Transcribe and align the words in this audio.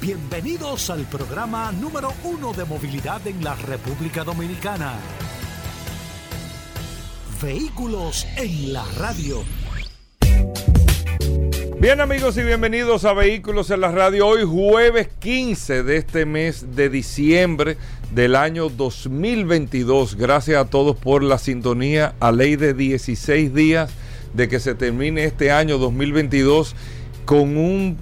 Bienvenidos 0.00 0.90
al 0.90 1.00
programa 1.06 1.72
número 1.72 2.12
uno 2.22 2.52
de 2.52 2.64
movilidad 2.64 3.26
en 3.26 3.42
la 3.42 3.56
República 3.56 4.22
Dominicana. 4.22 4.94
Vehículos 7.42 8.24
en 8.36 8.72
la 8.72 8.84
radio. 8.96 9.42
Bien 11.80 12.00
amigos 12.00 12.36
y 12.36 12.44
bienvenidos 12.44 13.04
a 13.04 13.12
Vehículos 13.12 13.72
en 13.72 13.80
la 13.80 13.90
Radio. 13.90 14.28
Hoy 14.28 14.44
jueves 14.44 15.08
15 15.18 15.82
de 15.82 15.96
este 15.96 16.26
mes 16.26 16.76
de 16.76 16.90
diciembre 16.90 17.76
del 18.12 18.36
año 18.36 18.68
2022. 18.68 20.14
Gracias 20.14 20.64
a 20.64 20.70
todos 20.70 20.96
por 20.96 21.24
la 21.24 21.38
sintonía 21.38 22.14
a 22.20 22.30
ley 22.30 22.54
de 22.54 22.72
16 22.72 23.52
días 23.52 23.90
de 24.32 24.48
que 24.48 24.60
se 24.60 24.76
termine 24.76 25.24
este 25.24 25.50
año 25.50 25.76
2022 25.78 26.76
con 27.24 27.56
un, 27.56 27.98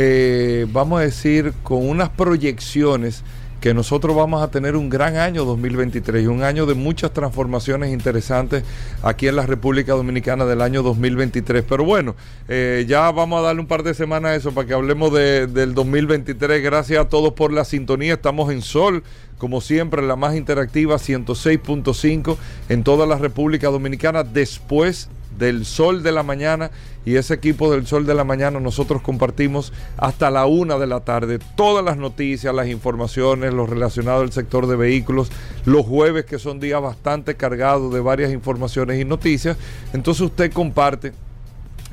eh, 0.00 0.64
vamos 0.70 1.00
a 1.00 1.02
decir, 1.02 1.52
con 1.64 1.88
unas 1.88 2.08
proyecciones 2.08 3.24
que 3.60 3.74
nosotros 3.74 4.14
vamos 4.14 4.40
a 4.44 4.48
tener 4.52 4.76
un 4.76 4.88
gran 4.88 5.16
año 5.16 5.44
2023 5.44 6.22
y 6.22 6.26
un 6.28 6.44
año 6.44 6.66
de 6.66 6.74
muchas 6.74 7.12
transformaciones 7.12 7.92
interesantes 7.92 8.62
aquí 9.02 9.26
en 9.26 9.34
la 9.34 9.44
República 9.44 9.94
Dominicana 9.94 10.44
del 10.44 10.62
año 10.62 10.84
2023. 10.84 11.64
Pero 11.68 11.84
bueno, 11.84 12.14
eh, 12.46 12.84
ya 12.86 13.10
vamos 13.10 13.40
a 13.40 13.42
darle 13.42 13.60
un 13.60 13.66
par 13.66 13.82
de 13.82 13.92
semanas 13.92 14.30
a 14.30 14.36
eso 14.36 14.52
para 14.52 14.68
que 14.68 14.74
hablemos 14.74 15.12
del 15.12 15.74
2023. 15.74 16.62
Gracias 16.62 17.00
a 17.00 17.08
todos 17.08 17.32
por 17.32 17.52
la 17.52 17.64
sintonía. 17.64 18.14
Estamos 18.14 18.52
en 18.52 18.62
Sol, 18.62 19.02
como 19.36 19.60
siempre, 19.60 20.00
la 20.02 20.14
más 20.14 20.36
interactiva, 20.36 20.94
106.5 20.94 22.36
en 22.68 22.84
toda 22.84 23.04
la 23.04 23.18
República 23.18 23.66
Dominicana 23.66 24.22
después 24.22 25.10
del 25.38 25.64
Sol 25.64 26.02
de 26.02 26.12
la 26.12 26.22
Mañana 26.22 26.70
y 27.04 27.16
ese 27.16 27.34
equipo 27.34 27.70
del 27.70 27.86
Sol 27.86 28.06
de 28.06 28.14
la 28.14 28.24
Mañana 28.24 28.60
nosotros 28.60 29.02
compartimos 29.02 29.72
hasta 29.96 30.30
la 30.30 30.46
una 30.46 30.78
de 30.78 30.86
la 30.86 31.00
tarde 31.00 31.38
todas 31.56 31.84
las 31.84 31.96
noticias, 31.96 32.54
las 32.54 32.68
informaciones, 32.68 33.54
lo 33.54 33.66
relacionado 33.66 34.22
al 34.22 34.32
sector 34.32 34.66
de 34.66 34.76
vehículos, 34.76 35.30
los 35.64 35.86
jueves 35.86 36.24
que 36.24 36.38
son 36.38 36.60
días 36.60 36.82
bastante 36.82 37.36
cargados 37.36 37.92
de 37.92 38.00
varias 38.00 38.32
informaciones 38.32 39.00
y 39.00 39.04
noticias, 39.04 39.56
entonces 39.92 40.22
usted 40.22 40.52
comparte 40.52 41.12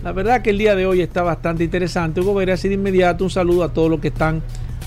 La 0.04 0.12
verdad 0.12 0.42
que 0.42 0.50
el 0.50 0.58
día 0.58 0.76
de 0.76 0.86
hoy 0.86 1.00
está 1.00 1.22
bastante 1.22 1.64
interesante. 1.64 2.20
Hugo 2.20 2.34
Vera, 2.34 2.54
así 2.54 2.68
de 2.68 2.74
inmediato 2.74 3.24
un 3.24 3.30
saludo 3.30 3.64
a 3.64 3.72
todos 3.72 3.90
los 3.90 4.00
que 4.00 4.08
están 4.08 4.42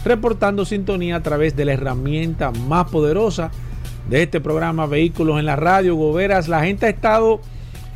reportando 0.05 0.63
sintonía 0.63 1.17
a 1.17 1.23
través 1.23 1.55
de 1.55 1.65
la 1.65 1.73
herramienta 1.73 2.51
más 2.51 2.89
poderosa 2.89 3.51
de 4.09 4.23
este 4.23 4.39
programa 4.39 4.85
Vehículos 4.85 5.37
en 5.37 5.45
la 5.45 5.57
Radio. 5.57 5.95
Hugo 5.95 6.13
Veras, 6.13 6.47
la 6.47 6.63
gente 6.63 6.85
ha 6.85 6.89
estado 6.89 7.41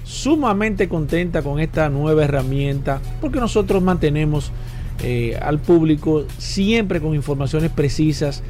sumamente 0.03 0.89
contenta 0.89 1.41
con 1.41 1.59
esta 1.59 1.89
nueva 1.89 2.25
herramienta 2.25 3.01
porque 3.21 3.39
nosotros 3.39 3.81
mantenemos 3.81 4.51
eh, 5.03 5.37
al 5.41 5.59
público 5.59 6.25
siempre 6.37 7.01
con 7.01 7.15
informaciones 7.15 7.71
precisas 7.71 8.43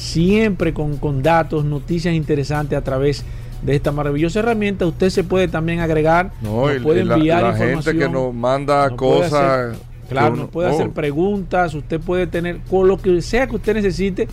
siempre 0.00 0.72
con, 0.72 1.22
datos, 1.22 1.64
noticias 1.64 2.14
interesantes 2.14 2.76
a 2.76 2.82
través 2.82 3.22
de 3.62 3.76
esta 3.76 3.92
maravillosa 3.92 4.38
herramienta. 4.38 4.86
Usted 4.86 5.10
se 5.10 5.24
puede 5.24 5.46
también 5.46 5.80
agregar, 5.80 6.32
no, 6.40 6.64
puede 6.82 7.00
enviar 7.00 7.42
la, 7.42 7.54
gente 7.54 7.96
que 7.96 8.08
nos 8.08 8.34
manda 8.34 8.88
cosas. 8.96 9.76
claro, 10.08 10.36
nos 10.36 10.48
puede 10.48 10.70
hacer 10.70 10.88
oh. 10.88 10.92
preguntas, 10.92 11.74
usted 11.74 12.00
puede 12.00 12.26
tener, 12.26 12.60
con 12.70 12.88
lo 12.88 12.96
que 12.96 13.20
sea 13.20 13.46
que 13.46 13.56
usted 13.56 13.74
necesite, 13.74 14.26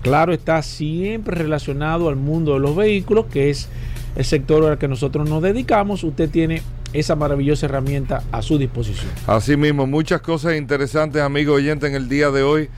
claro, 0.00 0.32
está 0.32 0.62
siempre 0.62 1.36
relacionado 1.36 2.08
al 2.08 2.16
mundo 2.16 2.54
de 2.54 2.60
los 2.60 2.74
vehículos, 2.74 3.26
que 3.26 3.50
es 3.50 3.68
el 4.16 4.24
sector 4.24 4.64
al 4.64 4.78
que 4.78 4.88
nosotros 4.88 5.28
nos 5.28 5.42
dedicamos. 5.42 6.04
Usted 6.04 6.30
tiene 6.30 6.62
esa 6.94 7.16
maravillosa 7.16 7.66
herramienta 7.66 8.22
a 8.32 8.40
su 8.40 8.56
disposición. 8.56 9.10
Así 9.26 9.58
mismo, 9.58 9.86
muchas 9.86 10.22
cosas 10.22 10.56
interesantes, 10.56 11.20
amigo 11.20 11.52
oyente, 11.52 11.86
en 11.86 11.94
el 11.94 12.08
día 12.08 12.30
de 12.30 12.42
hoy 12.42 12.70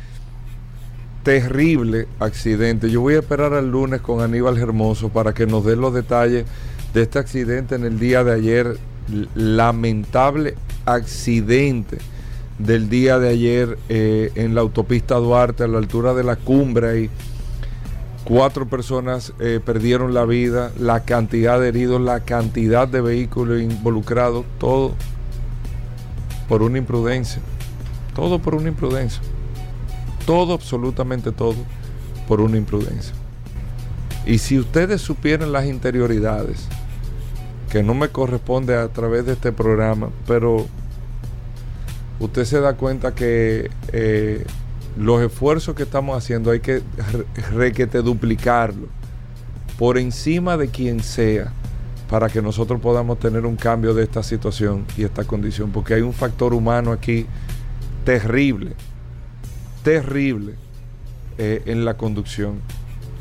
terrible 1.24 2.06
accidente. 2.20 2.90
Yo 2.90 3.00
voy 3.00 3.14
a 3.14 3.20
esperar 3.20 3.54
al 3.54 3.70
lunes 3.70 4.02
con 4.02 4.20
Aníbal 4.20 4.58
Hermoso 4.58 5.08
para 5.08 5.32
que 5.32 5.46
nos 5.46 5.64
dé 5.64 5.74
los 5.74 5.92
detalles 5.92 6.44
de 6.92 7.02
este 7.02 7.18
accidente 7.18 7.74
en 7.74 7.84
el 7.84 7.98
día 7.98 8.22
de 8.22 8.32
ayer. 8.32 8.78
Lamentable 9.34 10.54
accidente 10.86 11.98
del 12.58 12.88
día 12.88 13.18
de 13.18 13.28
ayer 13.28 13.78
eh, 13.88 14.32
en 14.34 14.54
la 14.54 14.60
autopista 14.62 15.16
Duarte 15.16 15.64
a 15.64 15.66
la 15.68 15.78
altura 15.78 16.14
de 16.14 16.24
la 16.24 16.36
cumbre. 16.36 17.02
Y 17.02 17.10
cuatro 18.24 18.66
personas 18.68 19.32
eh, 19.40 19.60
perdieron 19.64 20.12
la 20.14 20.26
vida, 20.26 20.72
la 20.78 21.04
cantidad 21.04 21.58
de 21.58 21.68
heridos, 21.68 22.00
la 22.00 22.20
cantidad 22.20 22.86
de 22.86 23.00
vehículos 23.00 23.60
involucrados, 23.60 24.44
todo 24.58 24.94
por 26.48 26.62
una 26.62 26.78
imprudencia. 26.78 27.40
Todo 28.14 28.38
por 28.38 28.54
una 28.54 28.68
imprudencia 28.68 29.22
todo, 30.26 30.54
absolutamente 30.54 31.32
todo, 31.32 31.56
por 32.26 32.40
una 32.40 32.56
imprudencia. 32.56 33.14
Y 34.26 34.38
si 34.38 34.58
ustedes 34.58 35.02
supieran 35.02 35.52
las 35.52 35.66
interioridades, 35.66 36.66
que 37.70 37.82
no 37.82 37.94
me 37.94 38.08
corresponde 38.08 38.76
a 38.76 38.88
través 38.88 39.26
de 39.26 39.32
este 39.32 39.52
programa, 39.52 40.10
pero 40.26 40.66
usted 42.20 42.44
se 42.44 42.60
da 42.60 42.74
cuenta 42.74 43.14
que 43.14 43.70
eh, 43.92 44.46
los 44.96 45.20
esfuerzos 45.22 45.74
que 45.74 45.82
estamos 45.82 46.16
haciendo 46.16 46.52
hay 46.52 46.60
que 46.60 46.82
requete 47.52 48.00
duplicarlo 48.00 48.86
por 49.78 49.98
encima 49.98 50.56
de 50.56 50.68
quien 50.68 51.02
sea 51.02 51.52
para 52.08 52.28
que 52.28 52.40
nosotros 52.40 52.80
podamos 52.80 53.18
tener 53.18 53.44
un 53.44 53.56
cambio 53.56 53.92
de 53.92 54.04
esta 54.04 54.22
situación 54.22 54.84
y 54.96 55.02
esta 55.02 55.24
condición, 55.24 55.70
porque 55.70 55.94
hay 55.94 56.02
un 56.02 56.12
factor 56.12 56.54
humano 56.54 56.92
aquí 56.92 57.26
terrible 58.04 58.76
terrible 59.84 60.54
eh, 61.38 61.62
en 61.66 61.84
la 61.84 61.94
conducción. 61.94 62.60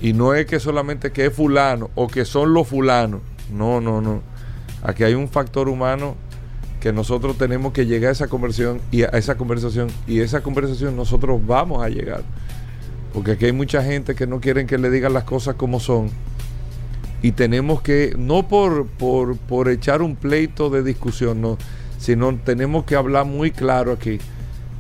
Y 0.02 0.14
no 0.14 0.34
es 0.34 0.48
que 0.48 0.60
solamente 0.60 1.12
que 1.12 1.28
es 1.28 1.34
fulano 1.34 1.92
o 1.94 2.08
que 2.08 2.26
son 2.26 2.54
los 2.54 2.68
fulanos. 2.68 3.22
No, 3.52 3.80
no, 3.80 4.02
no. 4.02 4.22
Aquí 4.82 5.04
hay 5.04 5.14
un 5.14 5.30
factor 5.30 5.70
humano 5.70 6.16
que 6.82 6.92
nosotros 6.92 7.38
tenemos 7.38 7.72
que 7.72 7.86
llegar 7.86 8.10
a 8.10 8.12
esa 8.12 8.28
conversión 8.28 8.82
y 8.92 9.04
a 9.04 9.10
esa 9.10 9.36
conversación 9.38 9.90
y 10.08 10.20
esa 10.20 10.42
conversación 10.42 10.96
nosotros 10.96 11.40
vamos 11.46 11.84
a 11.84 11.90
llegar. 11.90 12.24
Porque 13.14 13.32
aquí 13.32 13.46
hay 13.46 13.52
mucha 13.52 13.84
gente 13.84 14.16
que 14.16 14.26
no 14.26 14.42
quieren 14.42 14.66
que 14.66 14.78
le 14.78 14.90
digan 14.90 15.14
las 15.14 15.24
cosas 15.24 15.56
como 15.56 15.80
son. 15.80 16.10
Y 17.22 17.32
tenemos 17.34 17.82
que, 17.82 18.16
no 18.18 18.48
por, 18.48 18.88
por, 18.88 19.38
por 19.38 19.70
echar 19.70 20.02
un 20.02 20.16
pleito 20.16 20.70
de 20.70 20.84
discusión, 20.84 21.40
no, 21.40 21.58
sino 21.98 22.36
tenemos 22.36 22.84
que 22.84 22.96
hablar 22.96 23.26
muy 23.26 23.52
claro 23.52 23.94
aquí 23.94 24.20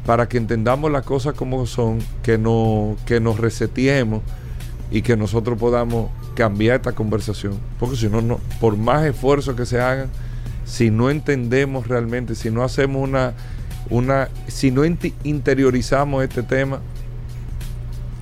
para 0.05 0.27
que 0.27 0.37
entendamos 0.37 0.91
las 0.91 1.05
cosas 1.05 1.33
como 1.33 1.65
son, 1.65 1.99
que, 2.23 2.37
no, 2.37 2.97
que 3.05 3.19
nos 3.19 3.39
resetiemos 3.39 4.21
y 4.91 5.01
que 5.01 5.15
nosotros 5.15 5.57
podamos 5.57 6.11
cambiar 6.35 6.77
esta 6.77 6.91
conversación. 6.91 7.53
Porque 7.79 7.95
si 7.95 8.09
no, 8.09 8.21
no, 8.21 8.39
por 8.59 8.75
más 8.77 9.05
esfuerzo 9.05 9.55
que 9.55 9.65
se 9.65 9.79
hagan, 9.79 10.09
si 10.65 10.91
no 10.91 11.09
entendemos 11.09 11.87
realmente, 11.87 12.35
si 12.35 12.51
no 12.51 12.63
hacemos 12.63 13.01
una, 13.01 13.33
una 13.89 14.29
si 14.47 14.71
no 14.71 14.83
interiorizamos 14.85 16.23
este 16.23 16.43
tema 16.43 16.79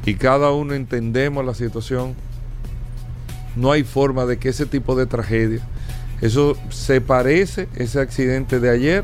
y 0.06 0.16
cada 0.16 0.51
uno 0.51 0.74
entendemos 0.74 1.45
la 1.45 1.54
situación, 1.54 2.16
no 3.56 3.72
hay 3.72 3.84
forma 3.84 4.25
de 4.25 4.38
que 4.38 4.50
ese 4.50 4.66
tipo 4.66 4.95
de 4.95 5.06
tragedia, 5.07 5.62
eso 6.22 6.56
se 6.69 7.01
parece, 7.01 7.68
ese 7.75 8.00
accidente 8.00 8.60
de 8.60 8.69
ayer 8.69 9.04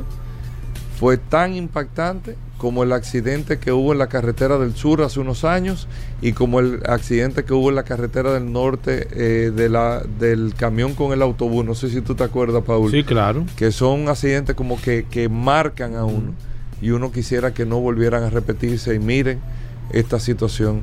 fue 0.99 1.17
tan 1.17 1.55
impactante 1.55 2.35
como 2.57 2.83
el 2.83 2.91
accidente 2.91 3.59
que 3.59 3.71
hubo 3.71 3.93
en 3.93 3.99
la 3.99 4.07
carretera 4.07 4.57
del 4.57 4.75
sur 4.75 5.01
hace 5.03 5.19
unos 5.19 5.43
años 5.43 5.87
y 6.21 6.33
como 6.33 6.59
el 6.59 6.81
accidente 6.87 7.45
que 7.45 7.53
hubo 7.53 7.69
en 7.69 7.75
la 7.75 7.83
carretera 7.83 8.33
del 8.33 8.51
norte 8.51 9.07
eh, 9.11 9.51
de 9.51 9.69
la, 9.69 10.01
del 10.19 10.53
camión 10.55 10.95
con 10.95 11.13
el 11.13 11.21
autobús. 11.21 11.63
No 11.65 11.75
sé 11.75 11.89
si 11.89 12.01
tú 12.01 12.15
te 12.15 12.23
acuerdas, 12.23 12.63
Paul. 12.63 12.91
Sí, 12.91 13.03
claro. 13.03 13.45
Que 13.55 13.71
son 13.71 14.09
accidentes 14.09 14.55
como 14.55 14.81
que, 14.81 15.05
que 15.09 15.29
marcan 15.29 15.95
a 15.95 16.03
uno. 16.03 16.33
y 16.81 16.89
uno 16.89 17.11
quisiera 17.11 17.53
que 17.53 17.65
no 17.65 17.79
volvieran 17.79 18.23
a 18.23 18.29
repetirse 18.29 18.95
y 18.95 18.99
miren 18.99 19.39
esta 19.91 20.19
situación 20.19 20.81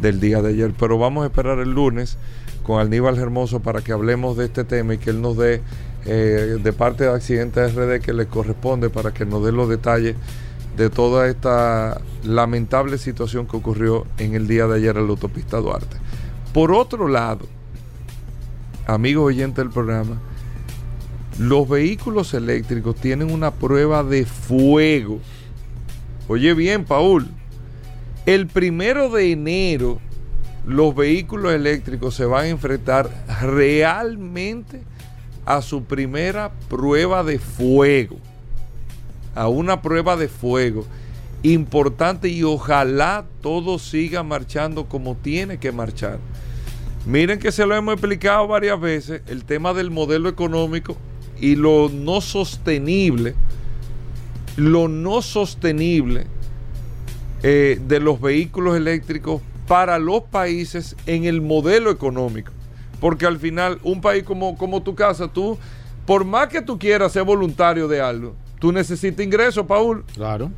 del 0.00 0.20
día 0.20 0.42
de 0.42 0.50
ayer. 0.50 0.72
Pero 0.78 0.98
vamos 0.98 1.24
a 1.24 1.26
esperar 1.28 1.58
el 1.58 1.70
lunes 1.70 2.18
con 2.62 2.80
Aníbal 2.80 3.18
Hermoso 3.18 3.60
para 3.60 3.80
que 3.80 3.92
hablemos 3.92 4.36
de 4.36 4.46
este 4.46 4.64
tema 4.64 4.94
y 4.94 4.98
que 4.98 5.10
él 5.10 5.22
nos 5.22 5.36
dé 5.36 5.62
eh, 6.04 6.58
de 6.62 6.72
parte 6.72 7.04
de 7.04 7.10
Accidentes 7.10 7.74
RD 7.74 8.00
que 8.00 8.12
le 8.12 8.26
corresponde 8.26 8.90
para 8.90 9.12
que 9.12 9.24
nos 9.24 9.44
dé 9.44 9.52
los 9.52 9.68
detalles 9.68 10.16
de 10.76 10.90
toda 10.90 11.28
esta 11.28 12.00
lamentable 12.22 12.98
situación 12.98 13.46
que 13.46 13.56
ocurrió 13.56 14.06
en 14.18 14.34
el 14.34 14.46
día 14.46 14.66
de 14.66 14.76
ayer 14.76 14.96
en 14.96 15.04
la 15.04 15.10
autopista 15.10 15.56
Duarte. 15.58 15.96
Por 16.52 16.72
otro 16.72 17.08
lado, 17.08 17.46
amigos 18.86 19.26
oyentes 19.26 19.56
del 19.56 19.70
programa, 19.70 20.20
los 21.38 21.68
vehículos 21.68 22.34
eléctricos 22.34 22.96
tienen 22.96 23.30
una 23.30 23.50
prueba 23.50 24.02
de 24.04 24.26
fuego. 24.26 25.20
Oye 26.28 26.52
bien, 26.54 26.84
Paul, 26.84 27.28
el 28.26 28.46
primero 28.46 29.08
de 29.10 29.32
enero 29.32 30.00
los 30.66 30.96
vehículos 30.96 31.52
eléctricos 31.52 32.14
se 32.14 32.24
van 32.24 32.44
a 32.44 32.48
enfrentar 32.48 33.08
realmente 33.40 34.82
a 35.44 35.62
su 35.62 35.84
primera 35.84 36.50
prueba 36.68 37.22
de 37.22 37.38
fuego 37.38 38.16
a 39.36 39.48
una 39.48 39.82
prueba 39.82 40.16
de 40.16 40.28
fuego 40.28 40.84
importante 41.42 42.28
y 42.28 42.42
ojalá 42.42 43.24
todo 43.40 43.78
siga 43.78 44.22
marchando 44.22 44.86
como 44.86 45.14
tiene 45.14 45.58
que 45.58 45.70
marchar. 45.70 46.18
Miren 47.04 47.38
que 47.38 47.52
se 47.52 47.66
lo 47.66 47.76
hemos 47.76 47.92
explicado 47.94 48.48
varias 48.48 48.80
veces, 48.80 49.22
el 49.28 49.44
tema 49.44 49.72
del 49.72 49.92
modelo 49.92 50.28
económico 50.28 50.96
y 51.38 51.54
lo 51.54 51.88
no 51.88 52.20
sostenible, 52.20 53.34
lo 54.56 54.88
no 54.88 55.22
sostenible 55.22 56.26
eh, 57.42 57.80
de 57.86 58.00
los 58.00 58.20
vehículos 58.20 58.76
eléctricos 58.76 59.40
para 59.68 59.98
los 59.98 60.22
países 60.22 60.96
en 61.06 61.24
el 61.24 61.42
modelo 61.42 61.90
económico. 61.90 62.52
Porque 63.00 63.26
al 63.26 63.38
final, 63.38 63.78
un 63.82 64.00
país 64.00 64.24
como, 64.24 64.56
como 64.56 64.82
tu 64.82 64.94
casa, 64.94 65.28
tú, 65.28 65.58
por 66.06 66.24
más 66.24 66.48
que 66.48 66.62
tú 66.62 66.78
quieras 66.78 67.12
ser 67.12 67.24
voluntario 67.24 67.86
de 67.86 68.00
algo, 68.00 68.34
Tú 68.58 68.72
necesitas 68.72 69.24
ingresos, 69.24 69.66
Paul. 69.66 70.04
Claro. 70.14 70.50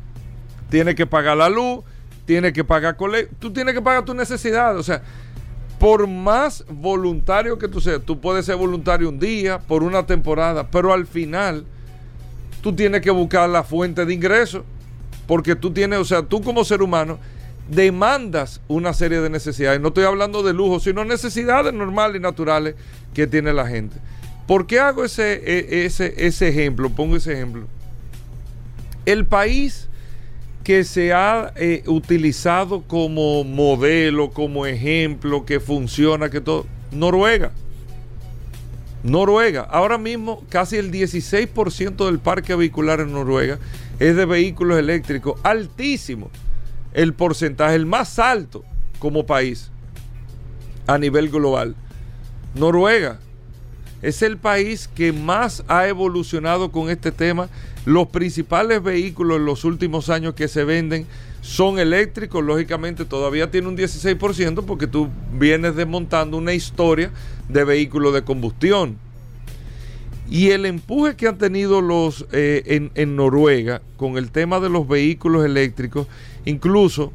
Tienes 0.69 0.95
que 0.95 1.05
pagar 1.05 1.37
la 1.37 1.49
luz, 1.49 1.83
tienes 2.25 2.53
que 2.53 2.63
pagar 2.63 2.95
colegio, 2.95 3.29
tú 3.39 3.51
tienes 3.51 3.73
que 3.73 3.81
pagar 3.81 4.05
tus 4.05 4.15
necesidades. 4.15 4.79
O 4.79 4.83
sea, 4.83 5.01
por 5.79 6.07
más 6.07 6.63
voluntario 6.69 7.57
que 7.57 7.67
tú 7.67 7.81
seas, 7.81 8.01
tú 8.05 8.19
puedes 8.19 8.45
ser 8.45 8.55
voluntario 8.55 9.09
un 9.09 9.19
día, 9.19 9.59
por 9.59 9.83
una 9.83 10.05
temporada, 10.05 10.69
pero 10.69 10.93
al 10.93 11.07
final 11.07 11.65
tú 12.61 12.73
tienes 12.73 13.01
que 13.01 13.11
buscar 13.11 13.49
la 13.49 13.63
fuente 13.63 14.05
de 14.05 14.13
ingresos. 14.13 14.63
Porque 15.27 15.55
tú 15.55 15.71
tienes, 15.71 15.99
o 15.99 16.05
sea, 16.05 16.23
tú 16.23 16.41
como 16.41 16.63
ser 16.63 16.81
humano 16.81 17.19
demandas 17.69 18.61
una 18.67 18.93
serie 18.93 19.21
de 19.21 19.29
necesidades. 19.29 19.79
No 19.79 19.89
estoy 19.89 20.05
hablando 20.05 20.41
de 20.41 20.53
lujo, 20.53 20.79
sino 20.79 21.05
necesidades 21.05 21.71
normales 21.71 22.17
y 22.17 22.19
naturales 22.19 22.75
que 23.13 23.27
tiene 23.27 23.53
la 23.53 23.67
gente. 23.67 23.97
¿Por 24.47 24.65
qué 24.65 24.79
hago 24.79 25.05
ese, 25.05 25.33
e, 25.33 25.85
ese, 25.85 26.15
ese 26.17 26.47
ejemplo? 26.47 26.89
Pongo 26.89 27.15
ese 27.15 27.33
ejemplo 27.33 27.67
el 29.11 29.25
país 29.25 29.89
que 30.63 30.83
se 30.83 31.13
ha 31.13 31.51
eh, 31.55 31.83
utilizado 31.87 32.83
como 32.83 33.43
modelo, 33.43 34.31
como 34.31 34.65
ejemplo, 34.65 35.45
que 35.45 35.59
funciona, 35.59 36.29
que 36.29 36.41
todo, 36.41 36.67
Noruega. 36.91 37.51
Noruega, 39.01 39.61
ahora 39.61 39.97
mismo 39.97 40.43
casi 40.49 40.75
el 40.75 40.91
16% 40.91 42.05
del 42.05 42.19
parque 42.19 42.53
vehicular 42.53 42.99
en 42.99 43.13
Noruega 43.13 43.57
es 43.99 44.15
de 44.15 44.25
vehículos 44.25 44.77
eléctricos, 44.77 45.39
altísimo 45.43 46.29
el 46.93 47.13
porcentaje, 47.13 47.75
el 47.75 47.85
más 47.85 48.19
alto 48.19 48.63
como 48.99 49.25
país 49.25 49.71
a 50.85 50.97
nivel 50.97 51.29
global. 51.29 51.75
Noruega 52.55 53.19
es 54.01 54.21
el 54.21 54.37
país 54.37 54.87
que 54.87 55.13
más 55.13 55.63
ha 55.67 55.87
evolucionado 55.87 56.71
con 56.71 56.89
este 56.89 57.11
tema 57.11 57.49
los 57.89 58.07
principales 58.09 58.83
vehículos 58.83 59.37
en 59.37 59.45
los 59.45 59.65
últimos 59.65 60.11
años 60.11 60.35
que 60.35 60.47
se 60.47 60.63
venden 60.63 61.07
son 61.41 61.79
eléctricos, 61.79 62.43
lógicamente 62.43 63.03
todavía 63.03 63.49
tiene 63.49 63.67
un 63.67 63.75
16% 63.75 64.63
porque 64.63 64.85
tú 64.85 65.09
vienes 65.33 65.75
desmontando 65.75 66.37
una 66.37 66.53
historia 66.53 67.11
de 67.47 67.63
vehículos 67.63 68.13
de 68.13 68.23
combustión. 68.23 68.97
Y 70.29 70.49
el 70.51 70.67
empuje 70.67 71.15
que 71.15 71.27
han 71.27 71.39
tenido 71.39 71.81
los 71.81 72.27
eh, 72.31 72.61
en, 72.67 72.91
en 72.93 73.15
Noruega 73.15 73.81
con 73.97 74.17
el 74.17 74.29
tema 74.29 74.59
de 74.59 74.69
los 74.69 74.87
vehículos 74.87 75.43
eléctricos, 75.43 76.05
incluso 76.45 77.11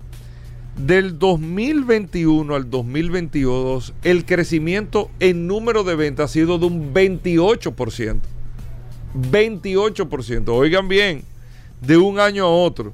del 0.76 1.20
2021 1.20 2.52
al 2.52 2.68
2022, 2.68 3.94
el 4.02 4.24
crecimiento 4.24 5.08
en 5.20 5.46
número 5.46 5.84
de 5.84 5.94
ventas 5.94 6.30
ha 6.30 6.32
sido 6.32 6.58
de 6.58 6.66
un 6.66 6.92
28%. 6.92 8.33
28%. 9.14 10.48
Oigan 10.48 10.88
bien, 10.88 11.22
de 11.80 11.96
un 11.96 12.18
año 12.18 12.44
a 12.44 12.50
otro. 12.50 12.92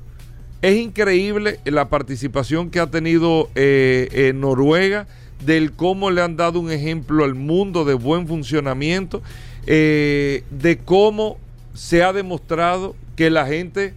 Es 0.62 0.78
increíble 0.78 1.60
la 1.64 1.88
participación 1.88 2.70
que 2.70 2.80
ha 2.80 2.90
tenido 2.90 3.48
eh, 3.54 4.32
Noruega, 4.34 5.06
del 5.44 5.72
cómo 5.72 6.10
le 6.10 6.22
han 6.22 6.36
dado 6.36 6.60
un 6.60 6.70
ejemplo 6.70 7.24
al 7.24 7.34
mundo 7.34 7.84
de 7.84 7.94
buen 7.94 8.28
funcionamiento, 8.28 9.22
eh, 9.66 10.44
de 10.50 10.78
cómo 10.78 11.38
se 11.74 12.02
ha 12.02 12.12
demostrado 12.12 12.94
que 13.16 13.30
la 13.30 13.46
gente 13.46 13.94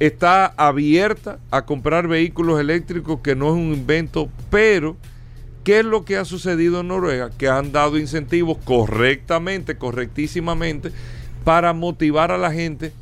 está 0.00 0.46
abierta 0.46 1.38
a 1.50 1.64
comprar 1.64 2.08
vehículos 2.08 2.60
eléctricos, 2.60 3.20
que 3.20 3.34
no 3.34 3.48
es 3.48 3.54
un 3.54 3.72
invento, 3.72 4.28
pero 4.50 4.96
¿qué 5.64 5.80
es 5.80 5.84
lo 5.84 6.04
que 6.04 6.16
ha 6.16 6.24
sucedido 6.24 6.80
en 6.80 6.88
Noruega? 6.88 7.30
Que 7.30 7.48
han 7.48 7.72
dado 7.72 7.98
incentivos 7.98 8.58
correctamente, 8.64 9.76
correctísimamente, 9.78 10.92
para 11.46 11.72
motivar 11.72 12.32
a 12.32 12.38
la 12.38 12.50
gente 12.50 12.92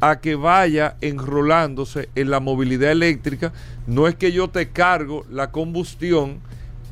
a 0.00 0.20
que 0.20 0.36
vaya 0.36 0.96
enrolándose 1.00 2.08
en 2.14 2.30
la 2.30 2.38
movilidad 2.38 2.92
eléctrica. 2.92 3.52
No 3.88 4.06
es 4.06 4.14
que 4.14 4.30
yo 4.30 4.46
te 4.46 4.68
cargo 4.68 5.26
la 5.28 5.50
combustión, 5.50 6.38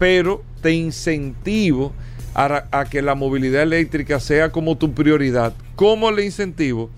pero 0.01 0.43
te 0.63 0.73
incentivo 0.73 1.93
a, 2.35 2.85
que 2.91 3.03
la 3.03 3.15
movilidad 3.15 3.63
eléctrica 3.63 4.19
sea 4.19 4.51
como 4.51 4.77
tu 4.77 4.95
prioridad. 4.95 5.55
¿Cómo 5.77 6.11
le 6.11 6.25
incentivo? 6.25 6.91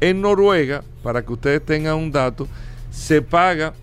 En 0.00 0.20
Noruega, 0.20 0.84
para 1.02 1.22
que 1.22 1.32
ustedes 1.32 1.66
tengan 1.66 1.96
un 1.96 2.12
dato, 2.12 2.46
se 2.92 3.20
paga 3.20 3.74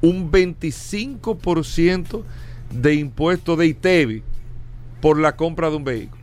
un 0.00 0.32
25% 0.32 2.22
de 2.70 2.94
impuesto 2.94 3.54
de 3.54 3.66
ITEVI 3.66 4.22
por 5.02 5.18
la 5.18 5.36
compra 5.36 5.68
de 5.68 5.76
un 5.76 5.84
vehículo 5.84 6.15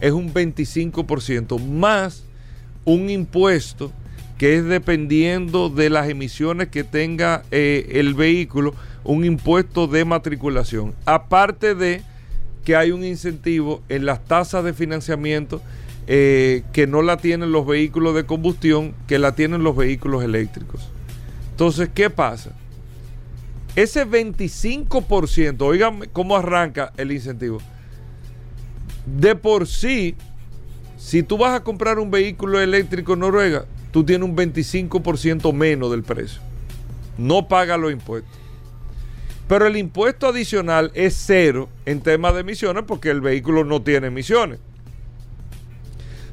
es 0.00 0.12
un 0.12 0.32
25% 0.32 1.58
más 1.64 2.24
un 2.84 3.10
impuesto 3.10 3.92
que 4.38 4.56
es 4.56 4.64
dependiendo 4.64 5.68
de 5.68 5.90
las 5.90 6.08
emisiones 6.08 6.68
que 6.68 6.84
tenga 6.84 7.42
eh, 7.50 7.88
el 7.94 8.14
vehículo, 8.14 8.72
un 9.02 9.24
impuesto 9.24 9.88
de 9.88 10.04
matriculación. 10.04 10.94
Aparte 11.04 11.74
de 11.74 12.02
que 12.64 12.76
hay 12.76 12.92
un 12.92 13.04
incentivo 13.04 13.82
en 13.88 14.06
las 14.06 14.24
tasas 14.24 14.62
de 14.62 14.74
financiamiento 14.74 15.60
eh, 16.06 16.62
que 16.72 16.86
no 16.86 17.02
la 17.02 17.16
tienen 17.16 17.50
los 17.50 17.66
vehículos 17.66 18.14
de 18.14 18.26
combustión, 18.26 18.94
que 19.08 19.18
la 19.18 19.34
tienen 19.34 19.64
los 19.64 19.76
vehículos 19.76 20.22
eléctricos. 20.22 20.88
Entonces, 21.50 21.90
¿qué 21.92 22.08
pasa? 22.08 22.52
Ese 23.74 24.06
25%, 24.06 25.60
oigan 25.62 26.04
cómo 26.12 26.36
arranca 26.36 26.92
el 26.96 27.10
incentivo 27.10 27.60
de 29.16 29.34
por 29.34 29.66
sí, 29.66 30.16
si 30.98 31.22
tú 31.22 31.38
vas 31.38 31.54
a 31.54 31.62
comprar 31.62 31.98
un 31.98 32.10
vehículo 32.10 32.60
eléctrico 32.60 33.14
en 33.14 33.20
Noruega, 33.20 33.64
tú 33.92 34.04
tienes 34.04 34.28
un 34.28 34.36
25% 34.36 35.52
menos 35.52 35.90
del 35.90 36.02
precio. 36.02 36.40
No 37.16 37.48
paga 37.48 37.76
los 37.76 37.92
impuestos. 37.92 38.36
Pero 39.48 39.66
el 39.66 39.76
impuesto 39.76 40.26
adicional 40.26 40.90
es 40.94 41.14
cero 41.16 41.68
en 41.86 42.00
temas 42.00 42.34
de 42.34 42.40
emisiones 42.40 42.84
porque 42.86 43.10
el 43.10 43.20
vehículo 43.20 43.64
no 43.64 43.80
tiene 43.82 44.08
emisiones. 44.08 44.58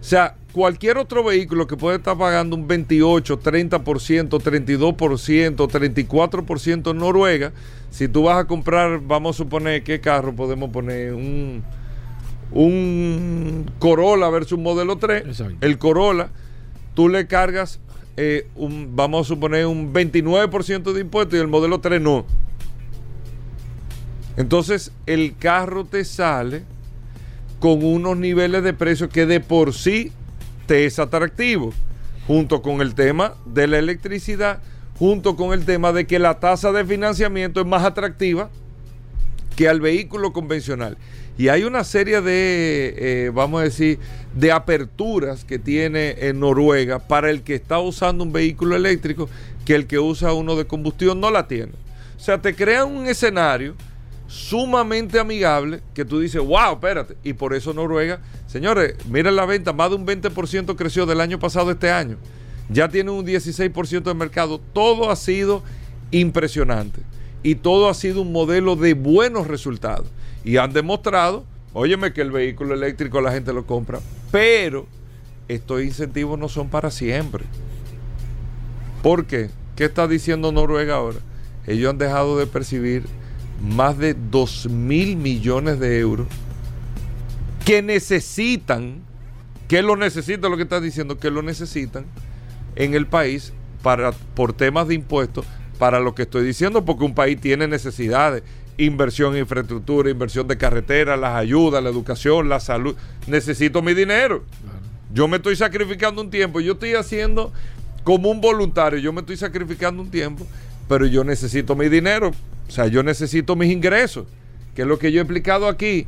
O 0.02 0.04
sea, 0.04 0.36
cualquier 0.52 0.98
otro 0.98 1.24
vehículo 1.24 1.66
que 1.66 1.78
puede 1.78 1.98
estar 1.98 2.18
pagando 2.18 2.56
un 2.56 2.68
28, 2.68 3.40
30%, 3.40 4.30
32%, 4.30 5.56
34% 5.56 6.92
en 6.92 6.98
Noruega, 6.98 7.54
si 7.90 8.08
tú 8.08 8.24
vas 8.24 8.38
a 8.38 8.46
comprar, 8.46 9.00
vamos 9.00 9.36
a 9.36 9.38
suponer, 9.38 9.84
¿qué 9.84 10.02
carro 10.02 10.36
podemos 10.36 10.70
poner? 10.70 11.14
Un 11.14 11.64
un 12.56 13.70
Corolla 13.80 14.30
versus 14.30 14.54
un 14.54 14.64
modelo 14.64 14.98
3, 14.98 15.44
el 15.62 15.78
Corolla, 15.78 16.30
tú 16.96 17.10
le 17.10 17.28
cargas, 17.28 17.80
eh, 18.18 18.48
un, 18.56 18.96
vamos 18.96 19.28
a 19.28 19.30
suponer, 19.30 19.68
un 19.68 19.94
29% 19.94 20.94
de 20.94 21.02
impuestos 21.02 21.38
y 21.38 21.42
el 21.42 21.50
modelo 21.50 21.82
3 21.82 22.02
no. 22.02 22.26
Entonces 24.38 24.92
el 25.06 25.36
carro 25.38 25.86
te 25.86 26.04
sale 26.06 26.64
con 27.60 27.84
unos 27.84 28.18
niveles 28.18 28.64
de 28.64 28.74
precio 28.74 29.10
que 29.10 29.26
de 29.26 29.42
por 29.42 29.74
sí 29.74 30.12
te 30.66 30.86
es 30.86 30.98
atractivo. 30.98 31.74
junto 32.28 32.64
con 32.64 32.82
el 32.82 32.96
tema 32.96 33.36
de 33.46 33.68
la 33.68 33.78
electricidad, 33.78 34.60
junto 34.98 35.36
con 35.36 35.54
el 35.54 35.64
tema 35.64 35.92
de 35.92 36.08
que 36.08 36.18
la 36.18 36.40
tasa 36.40 36.72
de 36.72 36.84
financiamiento 36.84 37.62
es 37.62 37.68
más 37.68 37.84
atractiva 37.84 38.50
que 39.56 39.70
al 39.70 39.80
vehículo 39.80 40.34
convencional. 40.34 40.98
Y 41.38 41.50
hay 41.50 41.64
una 41.64 41.84
serie 41.84 42.22
de, 42.22 42.96
eh, 42.98 43.32
vamos 43.34 43.62
a 43.62 43.64
decir, 43.66 44.00
de 44.34 44.52
aperturas 44.52 45.44
que 45.44 45.60
tiene 45.60 46.16
en 46.20 46.40
Noruega 46.40 47.00
para 47.00 47.30
el 47.30 47.42
que 47.42 47.56
está 47.56 47.80
usando 47.80 48.24
un 48.24 48.32
vehículo 48.32 48.76
eléctrico 48.76 49.30
que 49.66 49.76
el 49.76 49.86
que 49.86 50.00
usa 50.00 50.34
uno 50.34 50.56
de 50.56 50.66
combustión 50.66 51.20
no 51.20 51.32
la 51.32 51.48
tiene. 51.48 51.74
O 52.16 52.20
sea, 52.20 52.42
te 52.42 52.56
crean 52.56 52.90
un 52.90 53.08
escenario 53.08 53.76
sumamente 54.28 55.20
amigable 55.20 55.82
que 55.94 56.06
tú 56.06 56.20
dices, 56.20 56.42
wow, 56.42 56.74
espérate. 56.74 57.18
Y 57.24 57.34
por 57.34 57.54
eso 57.54 57.74
Noruega, 57.74 58.20
señores, 58.48 58.96
miren 59.08 59.36
la 59.36 59.46
venta, 59.46 59.74
más 59.74 59.90
de 59.90 59.98
un 59.98 60.08
20% 60.08 60.76
creció 60.76 61.06
del 61.06 61.20
año 61.22 61.38
pasado 61.38 61.72
este 61.72 61.92
año. 61.92 62.18
Ya 62.70 62.88
tiene 62.90 63.12
un 63.12 63.26
16% 63.26 64.04
de 64.04 64.14
mercado. 64.14 64.60
Todo 64.74 65.12
ha 65.12 65.16
sido 65.16 65.64
impresionante. 66.12 67.02
Y 67.44 67.56
todo 67.56 67.90
ha 67.90 67.94
sido 67.94 68.22
un 68.22 68.32
modelo 68.32 68.76
de 68.76 68.94
buenos 68.94 69.48
resultados. 69.48 70.08
Y 70.46 70.58
han 70.58 70.72
demostrado, 70.72 71.44
óyeme, 71.74 72.14
que 72.14 72.22
el 72.22 72.32
vehículo 72.32 72.76
eléctrico 72.76 73.20
la 73.20 73.32
gente 73.32 73.52
lo 73.52 73.66
compra. 73.66 74.00
Pero 74.32 74.86
estos 75.48 75.82
incentivos 75.82 76.40
no 76.40 76.48
son 76.48 76.70
para 76.70 76.92
siempre. 76.92 77.44
¿Por 79.02 79.26
qué? 79.26 79.50
¿Qué 79.76 79.86
está 79.86 80.08
diciendo 80.08 80.52
Noruega 80.52 80.96
ahora? 80.96 81.18
Ellos 81.68 81.90
han 81.90 81.98
dejado 81.98 82.38
de 82.38 82.48
percibir 82.48 83.04
más 83.62 83.98
de 83.98 84.14
2 84.14 84.70
mil 84.70 85.18
millones 85.18 85.80
de 85.80 86.00
euros 86.00 86.28
que 87.66 87.82
necesitan, 87.82 89.02
que 89.68 89.82
lo 89.82 89.96
necesitan, 89.96 90.52
lo 90.52 90.58
que 90.58 90.64
está 90.64 90.80
diciendo, 90.80 91.18
que 91.18 91.32
lo 91.32 91.42
necesitan 91.42 92.06
en 92.76 92.94
el 92.94 93.08
país 93.08 93.54
para, 93.82 94.12
por 94.12 94.54
temas 94.54 94.88
de 94.88 94.94
impuestos, 94.94 95.46
para 95.80 96.00
lo 96.00 96.14
que 96.14 96.24
estoy 96.24 96.46
diciendo, 96.46 96.86
porque 96.86 97.04
un 97.04 97.16
país 97.16 97.42
tiene 97.42 97.68
necesidades, 97.68 98.44
inversión 98.78 99.34
en 99.34 99.42
infraestructura, 99.42 100.10
inversión 100.10 100.48
de 100.48 100.58
carretera, 100.58 101.18
las 101.18 101.36
ayudas, 101.36 101.84
la 101.84 101.90
educación, 101.90 102.50
la 102.50 102.60
salud. 102.60 102.96
Necesito 103.28 103.82
mi 103.82 103.94
dinero. 103.94 104.44
Yo 105.14 105.28
me 105.28 105.38
estoy 105.38 105.56
sacrificando 105.56 106.22
un 106.22 106.30
tiempo, 106.30 106.60
yo 106.60 106.74
estoy 106.74 106.94
haciendo 106.94 107.54
como 108.04 108.30
un 108.30 108.42
voluntario, 108.42 109.00
yo 109.00 109.14
me 109.14 109.22
estoy 109.22 109.38
sacrificando 109.38 110.02
un 110.02 110.12
tiempo, 110.12 110.46
pero 110.88 111.06
yo 111.06 111.24
necesito 111.24 111.76
mi 111.76 111.90
dinero 111.90 112.32
o 112.68 112.72
sea, 112.72 112.88
yo 112.88 113.04
necesito 113.04 113.56
mis 113.56 113.72
ingresos, 113.72 114.26
que 114.76 114.82
es 114.84 114.88
lo 114.88 114.98
que 114.98 115.12
yo 115.12 115.20
he 115.20 115.24
explicado 115.24 115.68
aquí. 115.68 116.08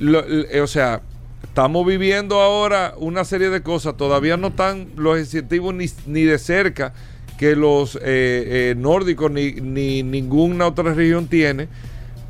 Eh, 0.00 0.60
o 0.62 0.66
sea, 0.66 1.02
estamos 1.42 1.86
viviendo 1.86 2.40
ahora 2.40 2.94
una 2.96 3.24
serie 3.24 3.50
de 3.50 3.62
cosas, 3.62 3.96
todavía 3.96 4.36
no 4.36 4.48
están 4.48 4.88
los 4.96 5.18
incentivos 5.18 5.74
ni, 5.74 6.22
de 6.22 6.38
cerca 6.38 6.94
que 7.38 7.56
los 7.56 7.96
eh, 7.96 8.00
eh, 8.04 8.74
nórdicos 8.76 9.30
ni, 9.30 9.52
ni, 9.52 10.02
ninguna 10.02 10.66
otra 10.66 10.94
región 10.94 11.26
tiene, 11.26 11.68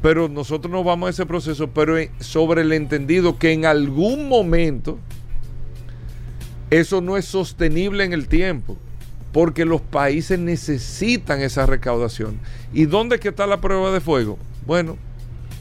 pero 0.02 0.28
nosotros 0.28 0.72
nos 0.72 0.84
vamos 0.84 1.08
a 1.08 1.10
ese 1.10 1.26
proceso, 1.26 1.68
pero 1.68 1.96
sobre 2.20 2.62
el 2.62 2.72
entendido 2.72 3.38
que 3.38 3.52
en 3.52 3.66
algún 3.66 4.28
momento 4.28 4.98
eso 6.70 7.00
no 7.00 7.16
es 7.16 7.24
sostenible 7.24 8.04
en 8.04 8.12
el 8.12 8.28
tiempo 8.28 8.76
porque 9.32 9.64
los 9.64 9.80
países 9.80 10.38
necesitan 10.38 11.40
esa 11.40 11.66
recaudación. 11.66 12.40
¿Y 12.72 12.86
dónde 12.86 13.16
es 13.16 13.24
está 13.24 13.46
la 13.46 13.60
prueba 13.60 13.92
de 13.92 14.00
fuego? 14.00 14.38
Bueno, 14.66 14.96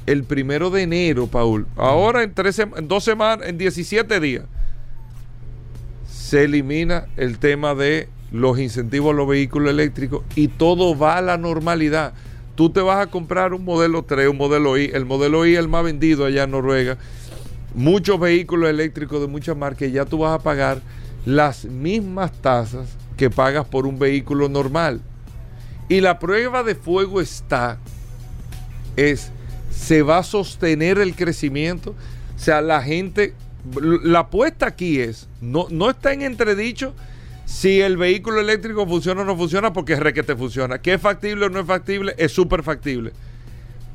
el 0.05 0.23
primero 0.23 0.69
de 0.69 0.83
enero, 0.83 1.27
Paul, 1.27 1.67
ahora 1.75 2.23
en, 2.23 2.33
en 2.75 2.87
dos 2.87 3.03
semanas, 3.03 3.47
en 3.47 3.57
17 3.57 4.19
días, 4.19 4.45
se 6.07 6.45
elimina 6.45 7.07
el 7.17 7.37
tema 7.37 7.75
de 7.75 8.09
los 8.31 8.59
incentivos 8.59 9.13
a 9.13 9.17
los 9.17 9.27
vehículos 9.27 9.71
eléctricos 9.71 10.23
y 10.35 10.47
todo 10.47 10.97
va 10.97 11.17
a 11.17 11.21
la 11.21 11.37
normalidad. 11.37 12.13
Tú 12.59 12.69
te 12.69 12.81
vas 12.81 12.99
a 12.99 13.09
comprar 13.09 13.53
un 13.53 13.63
modelo 13.63 14.03
3, 14.03 14.27
un 14.27 14.35
modelo 14.35 14.77
I, 14.77 14.91
el 14.93 15.05
modelo 15.05 15.45
I 15.45 15.53
es 15.53 15.59
el 15.59 15.69
más 15.69 15.81
vendido 15.81 16.25
allá 16.25 16.43
en 16.43 16.51
Noruega. 16.51 16.97
Muchos 17.73 18.19
vehículos 18.19 18.69
eléctricos 18.69 19.21
de 19.21 19.27
muchas 19.27 19.55
marcas, 19.55 19.89
ya 19.89 20.03
tú 20.03 20.17
vas 20.17 20.37
a 20.37 20.43
pagar 20.43 20.81
las 21.25 21.63
mismas 21.63 22.33
tasas 22.41 22.89
que 23.15 23.29
pagas 23.29 23.65
por 23.65 23.87
un 23.87 23.97
vehículo 23.97 24.49
normal. 24.49 24.99
Y 25.87 26.01
la 26.01 26.19
prueba 26.19 26.63
de 26.63 26.75
fuego 26.75 27.21
está, 27.21 27.77
es, 28.97 29.31
¿se 29.71 30.01
va 30.01 30.17
a 30.17 30.23
sostener 30.23 30.97
el 30.97 31.15
crecimiento? 31.15 31.91
O 32.35 32.39
sea, 32.39 32.59
la 32.59 32.81
gente, 32.81 33.35
la 34.03 34.19
apuesta 34.19 34.67
aquí 34.67 34.99
es, 34.99 35.29
no, 35.39 35.67
no 35.69 35.89
está 35.89 36.11
en 36.11 36.23
entredicho 36.23 36.93
si 37.49 37.81
el 37.81 37.97
vehículo 37.97 38.39
eléctrico 38.39 38.85
funciona 38.85 39.23
o 39.23 39.25
no 39.25 39.35
funciona, 39.35 39.73
porque 39.73 39.93
es 39.93 39.99
re 39.99 40.13
que 40.13 40.21
te 40.21 40.35
funciona. 40.35 40.79
Que 40.79 40.93
es 40.93 41.01
factible 41.01 41.47
o 41.47 41.49
no 41.49 41.59
es 41.59 41.65
factible, 41.65 42.13
es 42.17 42.31
súper 42.31 42.61
factible. 42.61 43.11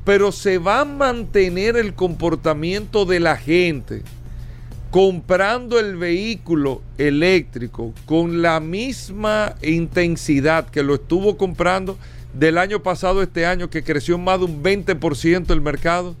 Pero 0.03 0.33
se 0.33 0.57
va 0.57 0.81
a 0.81 0.85
mantener 0.85 1.77
el 1.77 1.95
comportamiento 1.95 3.05
de 3.05 3.21
la 3.21 3.37
gente 3.37 4.03
comprando 4.91 5.79
el 5.79 5.95
vehículo 5.95 6.81
eléctrico 6.97 7.93
con 8.05 8.41
la 8.41 8.59
misma 8.59 9.55
intensidad 9.63 10.69
que 10.69 10.83
lo 10.83 10.95
estuvo 10.95 11.37
comprando 11.37 11.97
del 12.33 12.57
año 12.57 12.83
pasado 12.83 13.23
este 13.23 13.45
año, 13.45 13.69
que 13.69 13.83
creció 13.83 14.17
más 14.17 14.39
de 14.39 14.45
un 14.45 14.61
20% 14.61 15.49
el 15.49 15.61
mercado, 15.61 16.15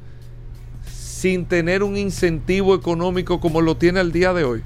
sin 0.89 1.45
tener 1.45 1.83
un 1.83 1.97
incentivo 1.97 2.73
económico 2.73 3.41
como 3.41 3.59
lo 3.59 3.75
tiene 3.75 3.99
el 3.99 4.13
día 4.13 4.33
de 4.33 4.45
hoy. 4.45 4.63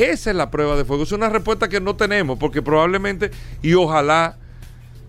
Esa 0.00 0.30
es 0.30 0.36
la 0.36 0.50
prueba 0.50 0.76
de 0.76 0.86
fuego. 0.86 1.02
Es 1.02 1.12
una 1.12 1.28
respuesta 1.28 1.68
que 1.68 1.78
no 1.78 1.94
tenemos, 1.94 2.38
porque 2.38 2.62
probablemente 2.62 3.30
y 3.60 3.74
ojalá 3.74 4.36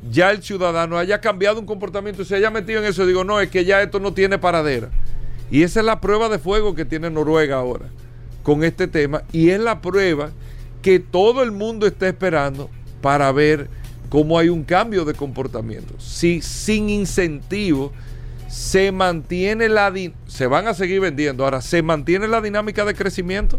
ya 0.10 0.32
el 0.32 0.44
ciudadano 0.44 0.98
haya 0.98 1.22
cambiado 1.22 1.60
un 1.60 1.66
comportamiento 1.66 2.24
y 2.24 2.26
se 2.26 2.36
haya 2.36 2.52
metido 2.52 2.82
en 2.82 2.88
eso. 2.88 3.06
Digo, 3.06 3.24
no, 3.24 3.40
es 3.40 3.50
que 3.50 3.64
ya 3.64 3.82
esto 3.82 4.02
no 4.02 4.14
tiene 4.14 4.38
paradera. 4.38 4.90
Y 5.50 5.64
esa 5.64 5.80
es 5.80 5.86
la 5.86 6.02
prueba 6.02 6.28
de 6.28 6.40
fuego 6.40 6.76
que 6.76 6.84
tiene 6.84 7.10
Noruega 7.10 7.56
ahora 7.56 7.86
con 8.44 8.66
este 8.66 8.88
tema 8.88 9.22
y 9.32 9.50
es 9.50 9.60
la 9.60 9.82
prueba 9.82 10.32
que 10.82 11.00
todo 11.00 11.44
el 11.44 11.52
mundo 11.52 11.86
está 11.86 12.08
esperando 12.08 12.70
para 13.02 13.32
ver 13.32 13.70
cómo 14.10 14.38
hay 14.38 14.50
un 14.50 14.64
cambio 14.64 15.06
de 15.06 15.14
comportamiento. 15.14 15.94
Si 16.00 16.42
sin 16.42 16.90
incentivo 16.90 17.94
se 18.50 18.92
mantiene 18.92 19.70
la 19.70 19.94
se 20.28 20.48
van 20.48 20.68
a 20.68 20.74
seguir 20.74 21.00
vendiendo. 21.00 21.46
Ahora, 21.46 21.62
se 21.62 21.82
mantiene 21.82 22.28
la 22.28 22.42
dinámica 22.42 22.84
de 22.84 22.94
crecimiento, 22.94 23.58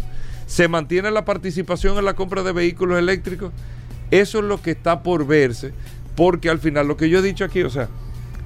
se 0.53 0.69
mantiene 0.69 1.11
la 1.11 1.25
participación 1.25 1.97
en 1.97 2.05
la 2.05 2.13
compra 2.13 2.43
de 2.43 2.53
vehículos 2.53 2.99
eléctricos. 2.99 3.53
Eso 4.11 4.41
es 4.41 4.45
lo 4.45 4.61
que 4.61 4.73
está 4.73 5.03
por 5.03 5.27
verse, 5.27 5.73
porque 6.15 6.51
al 6.51 6.59
final 6.59 6.87
lo 6.89 6.99
que 6.99 7.09
yo 7.09 7.21
he 7.21 7.23
dicho 7.23 7.43
aquí, 7.43 7.63
o 7.63 7.71
sea, 7.71 7.89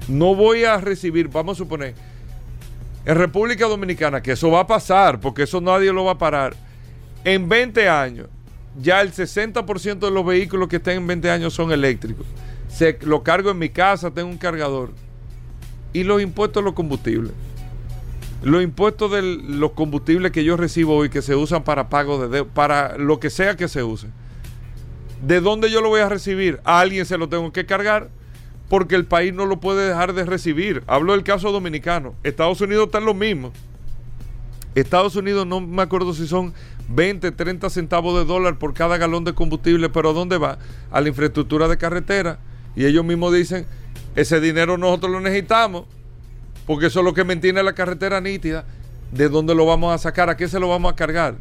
no 0.07 0.33
voy 0.33 0.63
a 0.63 0.77
recibir, 0.77 1.27
vamos 1.27 1.57
a 1.57 1.63
suponer, 1.63 1.95
en 3.05 3.13
República 3.13 3.67
Dominicana, 3.67 4.21
que 4.21 4.31
eso 4.31 4.49
va 4.49 4.61
a 4.61 4.67
pasar, 4.67 5.19
porque 5.19 5.43
eso 5.43 5.59
nadie 5.59 5.91
lo 5.91 6.05
va 6.05 6.13
a 6.13 6.17
parar, 6.17 6.55
en 7.25 7.49
20 7.49 7.89
años, 7.89 8.29
ya 8.81 9.01
el 9.01 9.11
60% 9.11 9.99
de 9.99 10.11
los 10.11 10.25
vehículos 10.25 10.69
que 10.69 10.77
estén 10.77 10.99
en 10.99 11.07
20 11.07 11.29
años 11.29 11.53
son 11.53 11.73
eléctricos. 11.73 12.25
Se, 12.69 12.97
lo 13.01 13.21
cargo 13.21 13.51
en 13.51 13.59
mi 13.59 13.67
casa, 13.67 14.11
tengo 14.11 14.29
un 14.29 14.37
cargador. 14.37 14.91
Y 15.91 16.05
los 16.05 16.21
impuestos 16.21 16.61
a 16.61 16.63
los 16.63 16.73
combustibles. 16.73 17.33
Los 18.43 18.63
impuestos 18.63 19.11
de 19.11 19.21
los 19.21 19.71
combustibles 19.71 20.31
que 20.31 20.43
yo 20.43 20.57
recibo 20.57 20.95
hoy, 20.95 21.09
que 21.09 21.21
se 21.21 21.35
usan 21.35 21.63
para 21.63 21.89
pago 21.89 22.27
de 22.27 22.43
para 22.43 22.97
lo 22.97 23.19
que 23.19 23.29
sea 23.29 23.55
que 23.55 23.67
se 23.67 23.83
use. 23.83 24.07
¿De 25.21 25.41
dónde 25.41 25.71
yo 25.71 25.81
lo 25.81 25.89
voy 25.89 26.01
a 26.01 26.09
recibir? 26.09 26.59
A 26.63 26.79
alguien 26.79 27.05
se 27.05 27.17
lo 27.17 27.27
tengo 27.27 27.51
que 27.51 27.65
cargar 27.65 28.09
porque 28.69 28.95
el 28.95 29.05
país 29.05 29.33
no 29.33 29.45
lo 29.45 29.59
puede 29.59 29.87
dejar 29.87 30.13
de 30.13 30.25
recibir. 30.25 30.83
Hablo 30.87 31.13
del 31.13 31.23
caso 31.23 31.51
dominicano. 31.51 32.13
Estados 32.23 32.61
Unidos 32.61 32.87
está 32.87 32.99
en 32.99 33.05
lo 33.05 33.13
mismo. 33.13 33.51
Estados 34.75 35.15
Unidos 35.15 35.47
no 35.47 35.59
me 35.59 35.81
acuerdo 35.81 36.13
si 36.13 36.27
son 36.27 36.53
20, 36.89 37.31
30 37.31 37.69
centavos 37.69 38.17
de 38.17 38.25
dólar 38.25 38.59
por 38.59 38.73
cada 38.73 38.97
galón 38.97 39.23
de 39.23 39.33
combustible, 39.33 39.89
pero 39.89 40.11
¿a 40.11 40.13
dónde 40.13 40.37
va? 40.37 40.59
A 40.91 41.01
la 41.01 41.09
infraestructura 41.09 41.67
de 41.67 41.77
carretera. 41.77 42.39
Y 42.75 42.85
ellos 42.85 43.03
mismos 43.03 43.33
dicen, 43.33 43.65
ese 44.15 44.39
dinero 44.39 44.77
nosotros 44.77 45.11
lo 45.11 45.19
necesitamos, 45.19 45.85
porque 46.67 46.87
eso 46.87 46.99
es 46.99 47.05
lo 47.05 47.15
que 47.15 47.23
mantiene 47.23 47.63
la 47.63 47.73
carretera 47.73 48.21
nítida. 48.21 48.65
¿De 49.11 49.29
dónde 49.29 49.55
lo 49.55 49.65
vamos 49.65 49.95
a 49.95 49.97
sacar? 49.97 50.29
¿A 50.29 50.37
qué 50.37 50.47
se 50.47 50.59
lo 50.59 50.67
vamos 50.67 50.91
a 50.91 50.95
cargar? 50.95 51.35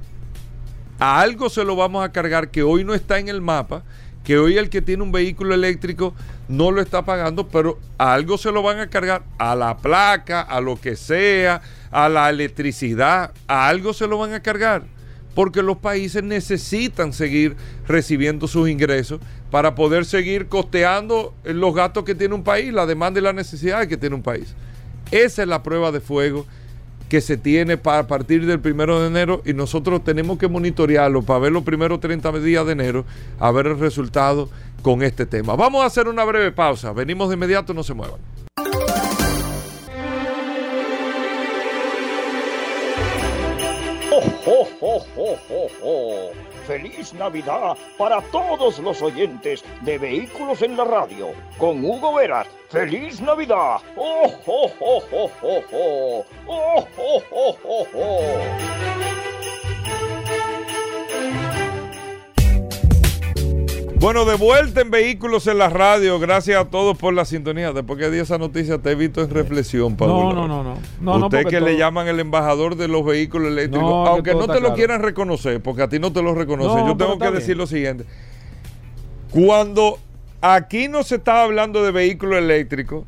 A 0.99 1.21
algo 1.21 1.51
se 1.51 1.65
lo 1.65 1.77
vamos 1.77 2.03
a 2.03 2.13
cargar 2.13 2.49
que 2.49 2.63
hoy 2.63 2.85
no 2.85 2.95
está 2.95 3.19
en 3.19 3.29
el 3.29 3.43
mapa 3.43 3.83
que 4.27 4.39
hoy 4.39 4.59
el 4.59 4.71
que 4.71 4.83
tiene 4.83 5.05
un 5.05 5.13
vehículo 5.13 5.55
eléctrico 5.55 6.13
no 6.49 6.73
lo 6.73 6.83
está 6.83 7.05
pagando, 7.05 7.47
pero 7.47 7.79
a 7.97 8.13
algo 8.13 8.37
se 8.37 8.51
lo 8.51 8.61
van 8.61 8.81
a 8.81 8.91
cargar, 8.91 9.23
a 9.39 9.55
la 9.55 9.77
placa, 9.77 10.41
a 10.41 10.61
lo 10.61 10.81
que 10.81 10.97
sea, 10.97 11.63
a 11.93 12.09
la 12.09 12.29
electricidad, 12.29 13.31
a 13.47 13.69
algo 13.69 13.93
se 13.93 14.09
lo 14.09 14.19
van 14.19 14.33
a 14.33 14.43
cargar, 14.43 14.83
porque 15.37 15.63
los 15.63 15.77
países 15.77 16.25
necesitan 16.25 17.13
seguir 17.13 17.57
recibiendo 17.87 18.49
sus 18.49 18.69
ingresos 18.69 19.21
para 19.53 19.77
poder 19.77 20.05
seguir 20.05 20.49
costeando 20.49 21.33
los 21.45 21.73
gastos 21.73 22.03
que 22.03 22.17
tiene 22.17 22.35
un 22.35 22.43
país, 22.43 22.73
la 22.73 22.85
demanda 22.85 23.21
y 23.21 23.23
la 23.23 23.33
necesidad 23.33 23.87
que 23.87 23.97
tiene 23.97 24.17
un 24.17 24.25
país. 24.25 24.57
Esa 25.11 25.43
es 25.43 25.49
la 25.49 25.63
prueba 25.63 25.93
de 25.93 26.01
fuego 26.01 26.47
que 27.09 27.21
se 27.21 27.37
tiene 27.37 27.77
para 27.77 28.07
partir 28.07 28.47
del 28.47 28.61
primero 28.61 29.01
de 29.01 29.07
enero 29.07 29.43
y 29.45 29.53
nosotros 29.53 30.03
tenemos 30.03 30.39
que 30.39 30.49
monitorearlo 30.49 31.23
para 31.23 31.39
ver 31.39 31.53
los 31.53 31.63
primeros 31.63 32.01
30 32.01 32.33
días 32.41 32.67
de 32.67 32.73
enero, 32.73 33.05
a 33.39 33.51
ver 33.53 33.67
el 33.67 33.79
resultado 33.79 34.49
con 34.83 35.03
este 35.03 35.25
tema. 35.27 35.55
Vamos 35.55 35.83
a 35.83 35.87
hacer 35.87 36.09
una 36.09 36.25
breve 36.25 36.51
pausa. 36.53 36.93
Venimos 36.93 37.29
de 37.29 37.35
inmediato, 37.35 37.73
no 37.73 37.83
se 37.85 37.95
muevan. 37.95 38.19
¡Oh, 44.49 44.69
oh, 44.81 45.05
oh, 45.17 45.39
oh, 45.51 45.69
oh! 45.83 46.56
¡Feliz 46.67 47.15
Navidad 47.15 47.77
para 47.97 48.21
todos 48.33 48.81
los 48.81 49.01
oyentes 49.01 49.65
de 49.83 49.99
Vehículos 49.99 50.63
en 50.63 50.77
la 50.77 50.85
Radio! 50.85 51.29
Con 51.59 51.85
Hugo 51.85 52.15
Veras. 52.15 52.49
¡Feliz 52.71 53.21
Navidad! 53.21 53.77
¡Oh, 53.97 54.33
oh, 54.47 54.73
oh, 54.81 55.03
oh, 55.13 55.31
oh, 55.43 55.63
oh! 55.73 56.25
¡Oh, 56.49 56.89
oh, 56.99 57.23
oh, 57.31 57.57
oh, 57.65 57.87
oh! 57.95 58.96
Bueno, 63.99 64.27
de 64.27 64.35
vuelta 64.37 64.83
en 64.83 64.91
Vehículos 64.91 65.47
en 65.47 65.59
la 65.59 65.71
Radio. 65.71 66.19
Gracias 66.19 66.61
a 66.61 66.67
todos 66.67 66.99
por 66.99 67.15
la 67.15 67.25
sintonía. 67.25 67.73
Después 67.73 67.99
que 67.99 68.11
di 68.11 68.19
esa 68.19 68.37
noticia, 68.37 68.79
te 68.79 68.91
he 68.91 68.95
visto 68.95 69.23
en 69.23 69.31
reflexión, 69.31 69.97
Pablo. 69.97 70.33
No, 70.33 70.33
no, 70.33 70.47
no, 70.49 70.63
no. 70.63 70.77
no 71.01 71.27
Usted 71.27 71.45
no, 71.45 71.49
que 71.51 71.57
todo... 71.59 71.67
le 71.69 71.79
llaman 71.79 72.07
el 72.07 72.21
embajador 72.21 72.77
de 72.77 72.89
los 72.89 73.05
vehículos 73.05 73.49
eléctricos, 73.49 73.89
No, 73.89 74.07
aunque 74.07 74.35
no 74.35 74.41
te 74.47 74.55
lo 74.55 74.61
claro. 74.61 74.75
quieran 74.75 75.03
reconocer, 75.03 75.63
porque 75.63 75.83
a 75.83 75.89
ti 75.89 75.99
no 75.99 76.13
te 76.13 76.23
lo 76.23 76.35
reconocen. 76.35 76.85
No, 76.85 76.89
Yo 76.89 76.97
tengo 76.97 77.19
que 77.19 77.25
bien. 77.25 77.35
decir 77.35 77.57
lo 77.57 77.67
siguiente. 77.67 78.05
Cuando 79.31 79.99
aquí 80.43 80.89
no 80.89 81.03
se 81.03 81.17
estaba 81.17 81.43
hablando 81.43 81.83
de 81.83 81.91
vehículos 81.91 82.39
eléctricos, 82.39 83.05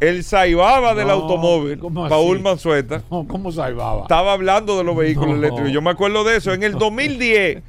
el 0.00 0.24
Saibaba 0.24 0.94
del 0.94 1.08
No, 1.08 1.12
automóvil, 1.12 1.78
¿cómo 1.78 2.06
así? 2.06 2.10
Paul 2.10 2.40
Manzueta, 2.40 3.02
No, 3.10 3.26
¿Cómo 3.28 3.52
salvaba? 3.52 4.02
estaba 4.02 4.32
hablando 4.32 4.78
de 4.78 4.84
los 4.84 4.96
vehículos 4.96 5.32
No. 5.32 5.36
eléctricos. 5.36 5.70
Yo 5.72 5.82
me 5.82 5.90
acuerdo 5.90 6.24
de 6.24 6.38
eso. 6.38 6.54
En 6.54 6.62
el 6.62 6.72
2010, 6.72 7.62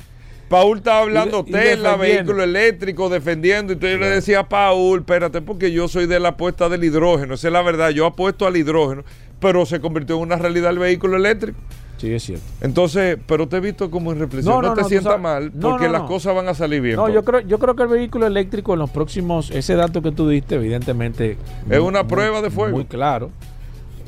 Paul 0.51 0.77
estaba 0.77 0.99
hablando 0.99 1.43
Y 1.47 1.51
de- 1.51 1.73
y 1.73 1.97
vehículo 1.99 2.43
eléctrico, 2.43 3.09
defendiendo. 3.09 3.73
Entonces 3.73 3.97
yo 3.97 4.03
le 4.05 4.11
decía 4.11 4.39
a 4.41 4.47
Paul, 4.49 4.99
espérate, 4.99 5.41
porque 5.41 5.71
yo 5.71 5.87
soy 5.87 6.05
de 6.05 6.19
la 6.19 6.29
apuesta 6.29 6.69
del 6.69 6.83
hidrógeno. 6.83 7.33
Esa 7.33 7.47
es 7.47 7.53
la 7.53 7.61
verdad. 7.63 7.89
Yo 7.89 8.05
apuesto 8.05 8.45
al 8.45 8.55
hidrógeno, 8.57 9.03
pero 9.39 9.65
se 9.65 9.79
convirtió 9.79 10.17
en 10.17 10.21
una 10.23 10.35
realidad 10.35 10.69
el 10.71 10.79
vehículo 10.79 11.17
eléctrico. 11.17 11.57
Sí, 11.97 12.11
es 12.13 12.23
cierto. 12.23 12.43
Entonces, 12.61 13.17
pero 13.27 13.47
te 13.47 13.57
he 13.57 13.59
visto 13.59 13.91
como 13.91 14.11
en 14.11 14.19
reflexión. 14.19 14.55
No, 14.55 14.61
No, 14.61 14.69
no, 14.69 14.73
te 14.73 14.81
no, 14.81 14.87
sientas 14.89 15.11
sabes- 15.13 15.21
mal, 15.21 15.51
porque 15.51 15.87
las 15.87 16.01
cosas 16.03 16.33
van 16.35 16.47
a 16.47 16.53
salir 16.55 16.81
bien. 16.81 16.95
No, 16.95 17.07
yo 17.09 17.23
creo, 17.23 17.41
yo 17.41 17.59
creo 17.59 17.75
que 17.75 17.83
el 17.83 17.89
vehículo 17.89 18.25
eléctrico 18.25 18.73
en 18.73 18.79
los 18.79 18.89
próximos, 18.89 19.51
ese 19.51 19.75
dato 19.75 20.01
que 20.01 20.11
tú 20.11 20.27
diste, 20.27 20.55
evidentemente. 20.55 21.37
Es 21.63 21.67
muy- 21.67 21.77
una 21.87 22.01
muy- 22.03 22.09
prueba 22.11 22.41
de 22.41 22.49
fuego. 22.49 22.75
Muy 22.75 22.85
claro. 22.85 23.29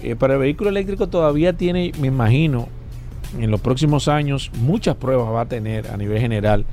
Eh, 0.01 0.15
pero 0.19 0.33
el 0.33 0.39
vehículo 0.39 0.71
eléctrico 0.71 1.07
todavía 1.07 1.53
tiene, 1.53 1.91
me 1.99 2.07
imagino, 2.07 2.67
en 3.39 3.51
los 3.51 3.61
próximos 3.61 4.07
años, 4.07 4.51
muchas 4.61 4.95
pruebas 4.95 5.27
va 5.33 5.41
a 5.41 5.45
tener 5.45 5.89
a 5.91 5.97
nivel 5.97 6.19
general 6.19 6.65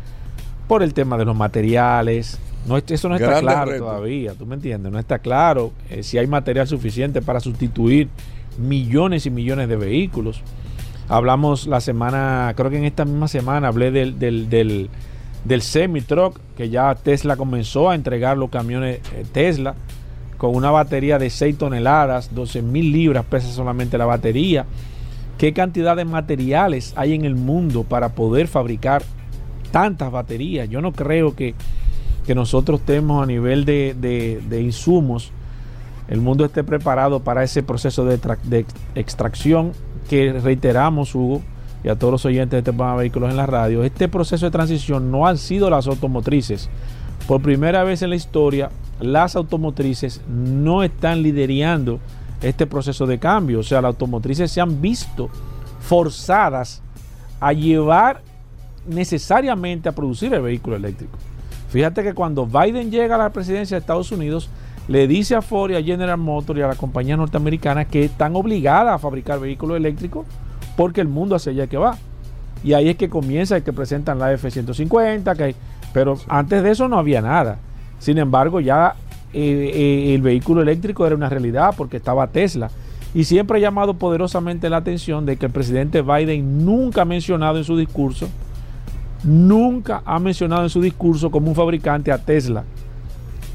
por 0.68 0.82
el 0.82 0.94
tema 0.94 1.16
de 1.18 1.24
los 1.24 1.36
materiales. 1.36 2.38
No, 2.66 2.76
es- 2.76 2.84
eso 2.90 3.08
no 3.08 3.16
está 3.16 3.26
claro 3.40 3.70
todavía, 3.78 4.34
tú 4.34 4.46
me 4.46 4.54
entiendes, 4.54 4.92
no 4.92 4.98
está 4.98 5.18
claro 5.18 5.72
eh, 5.88 6.02
si 6.02 6.18
hay 6.18 6.26
material 6.26 6.66
suficiente 6.68 7.22
para 7.22 7.40
sustituir 7.40 8.08
millones 8.58 9.24
y 9.26 9.30
millones 9.30 9.68
de 9.68 9.76
vehículos. 9.76 10.42
Hablamos 11.08 11.66
la 11.66 11.80
semana, 11.80 12.52
creo 12.56 12.70
que 12.70 12.78
en 12.78 12.84
esta 12.84 13.04
misma 13.04 13.26
semana 13.28 13.68
hablé 13.68 13.90
del, 13.90 14.18
del, 14.18 14.48
del, 14.48 14.90
del 15.44 15.62
semi-truck, 15.62 16.38
que 16.56 16.68
ya 16.68 16.94
Tesla 16.94 17.36
comenzó 17.36 17.90
a 17.90 17.94
entregar 17.94 18.36
los 18.36 18.50
camiones 18.50 19.00
eh, 19.14 19.24
Tesla 19.32 19.74
con 20.38 20.54
una 20.54 20.70
batería 20.70 21.18
de 21.18 21.28
6 21.30 21.58
toneladas, 21.58 22.34
12 22.34 22.62
mil 22.62 22.92
libras 22.92 23.24
pesa 23.24 23.48
solamente 23.50 23.98
la 23.98 24.06
batería. 24.06 24.66
¿Qué 25.40 25.54
cantidad 25.54 25.96
de 25.96 26.04
materiales 26.04 26.92
hay 26.96 27.14
en 27.14 27.24
el 27.24 27.34
mundo 27.34 27.82
para 27.82 28.10
poder 28.10 28.46
fabricar 28.46 29.02
tantas 29.70 30.12
baterías? 30.12 30.68
Yo 30.68 30.82
no 30.82 30.92
creo 30.92 31.34
que, 31.34 31.54
que 32.26 32.34
nosotros 32.34 32.80
estemos 32.80 33.22
a 33.22 33.26
nivel 33.26 33.64
de, 33.64 33.96
de- 33.98 34.60
insumos, 34.60 35.32
el 36.08 36.20
mundo 36.20 36.44
esté 36.44 36.62
preparado 36.62 37.20
para 37.20 37.42
ese 37.42 37.62
proceso 37.62 38.04
de, 38.04 38.20
de 38.44 38.58
ex- 38.58 38.74
extracción 38.94 39.72
que 40.10 40.30
reiteramos, 40.30 41.14
Hugo, 41.14 41.40
y 41.82 41.88
a 41.88 41.96
todos 41.98 42.12
los 42.12 42.26
oyentes 42.26 42.50
de 42.50 42.58
este 42.58 42.72
programa 42.74 42.96
Vehículos 42.98 43.30
en 43.30 43.38
la 43.38 43.46
Radio. 43.46 43.82
Este 43.82 44.08
proceso 44.08 44.44
de 44.44 44.50
transición 44.52 45.10
no 45.10 45.26
han 45.26 45.38
sido 45.38 45.70
las 45.70 45.86
automotrices. 45.86 46.68
Por 47.26 47.40
primera 47.40 47.82
vez 47.82 48.02
en 48.02 48.10
la 48.10 48.16
historia, 48.16 48.68
las 49.00 49.36
automotrices 49.36 50.20
no 50.28 50.82
están 50.82 51.22
liderando 51.22 51.98
este 52.42 52.66
proceso 52.66 53.06
de 53.06 53.18
cambio. 53.18 53.60
O 53.60 53.62
sea, 53.62 53.80
las 53.80 53.90
automotrices 53.90 54.50
se 54.50 54.60
han 54.60 54.80
visto 54.80 55.28
forzadas 55.80 56.82
a 57.40 57.52
llevar 57.52 58.22
necesariamente 58.86 59.88
a 59.88 59.92
producir 59.92 60.32
el 60.34 60.42
vehículo 60.42 60.76
eléctrico. 60.76 61.18
Fíjate 61.70 62.02
que 62.02 62.14
cuando 62.14 62.46
Biden 62.46 62.90
llega 62.90 63.14
a 63.14 63.18
la 63.18 63.30
presidencia 63.30 63.76
de 63.76 63.80
Estados 63.80 64.10
Unidos, 64.12 64.48
le 64.88 65.06
dice 65.06 65.36
a 65.36 65.42
Ford 65.42 65.70
y 65.70 65.76
a 65.76 65.82
General 65.82 66.18
Motors 66.18 66.58
y 66.58 66.62
a 66.62 66.66
las 66.68 66.76
compañías 66.78 67.16
norteamericanas 67.18 67.86
que 67.86 68.04
están 68.04 68.34
obligadas 68.34 68.94
a 68.94 68.98
fabricar 68.98 69.38
vehículos 69.38 69.76
eléctricos 69.76 70.26
porque 70.76 71.00
el 71.00 71.08
mundo 71.08 71.36
hacia 71.36 71.52
allá 71.52 71.66
que 71.66 71.76
va. 71.76 71.96
Y 72.64 72.72
ahí 72.72 72.88
es 72.88 72.96
que 72.96 73.08
comienza 73.08 73.56
el 73.56 73.62
que 73.62 73.72
presentan 73.72 74.18
la 74.18 74.32
F-150, 74.32 75.36
que 75.36 75.42
hay- 75.44 75.56
pero 75.92 76.16
antes 76.28 76.62
de 76.62 76.70
eso 76.70 76.88
no 76.88 76.98
había 76.98 77.22
nada. 77.22 77.58
Sin 77.98 78.18
embargo, 78.18 78.60
ya 78.60 78.96
eh, 79.32 80.12
el 80.14 80.22
vehículo 80.22 80.62
eléctrico 80.62 81.06
era 81.06 81.14
una 81.16 81.28
realidad 81.28 81.74
porque 81.76 81.96
estaba 81.98 82.26
Tesla. 82.28 82.70
Y 83.14 83.24
siempre 83.24 83.58
ha 83.58 83.60
llamado 83.60 83.94
poderosamente 83.94 84.70
la 84.70 84.76
atención 84.78 85.26
de 85.26 85.36
que 85.36 85.46
el 85.46 85.52
presidente 85.52 86.02
Biden 86.02 86.64
nunca 86.64 87.02
ha 87.02 87.04
mencionado 87.04 87.58
en 87.58 87.64
su 87.64 87.76
discurso, 87.76 88.28
nunca 89.24 90.02
ha 90.04 90.18
mencionado 90.18 90.62
en 90.62 90.70
su 90.70 90.80
discurso 90.80 91.30
como 91.30 91.48
un 91.48 91.54
fabricante 91.54 92.12
a 92.12 92.18
Tesla. 92.18 92.64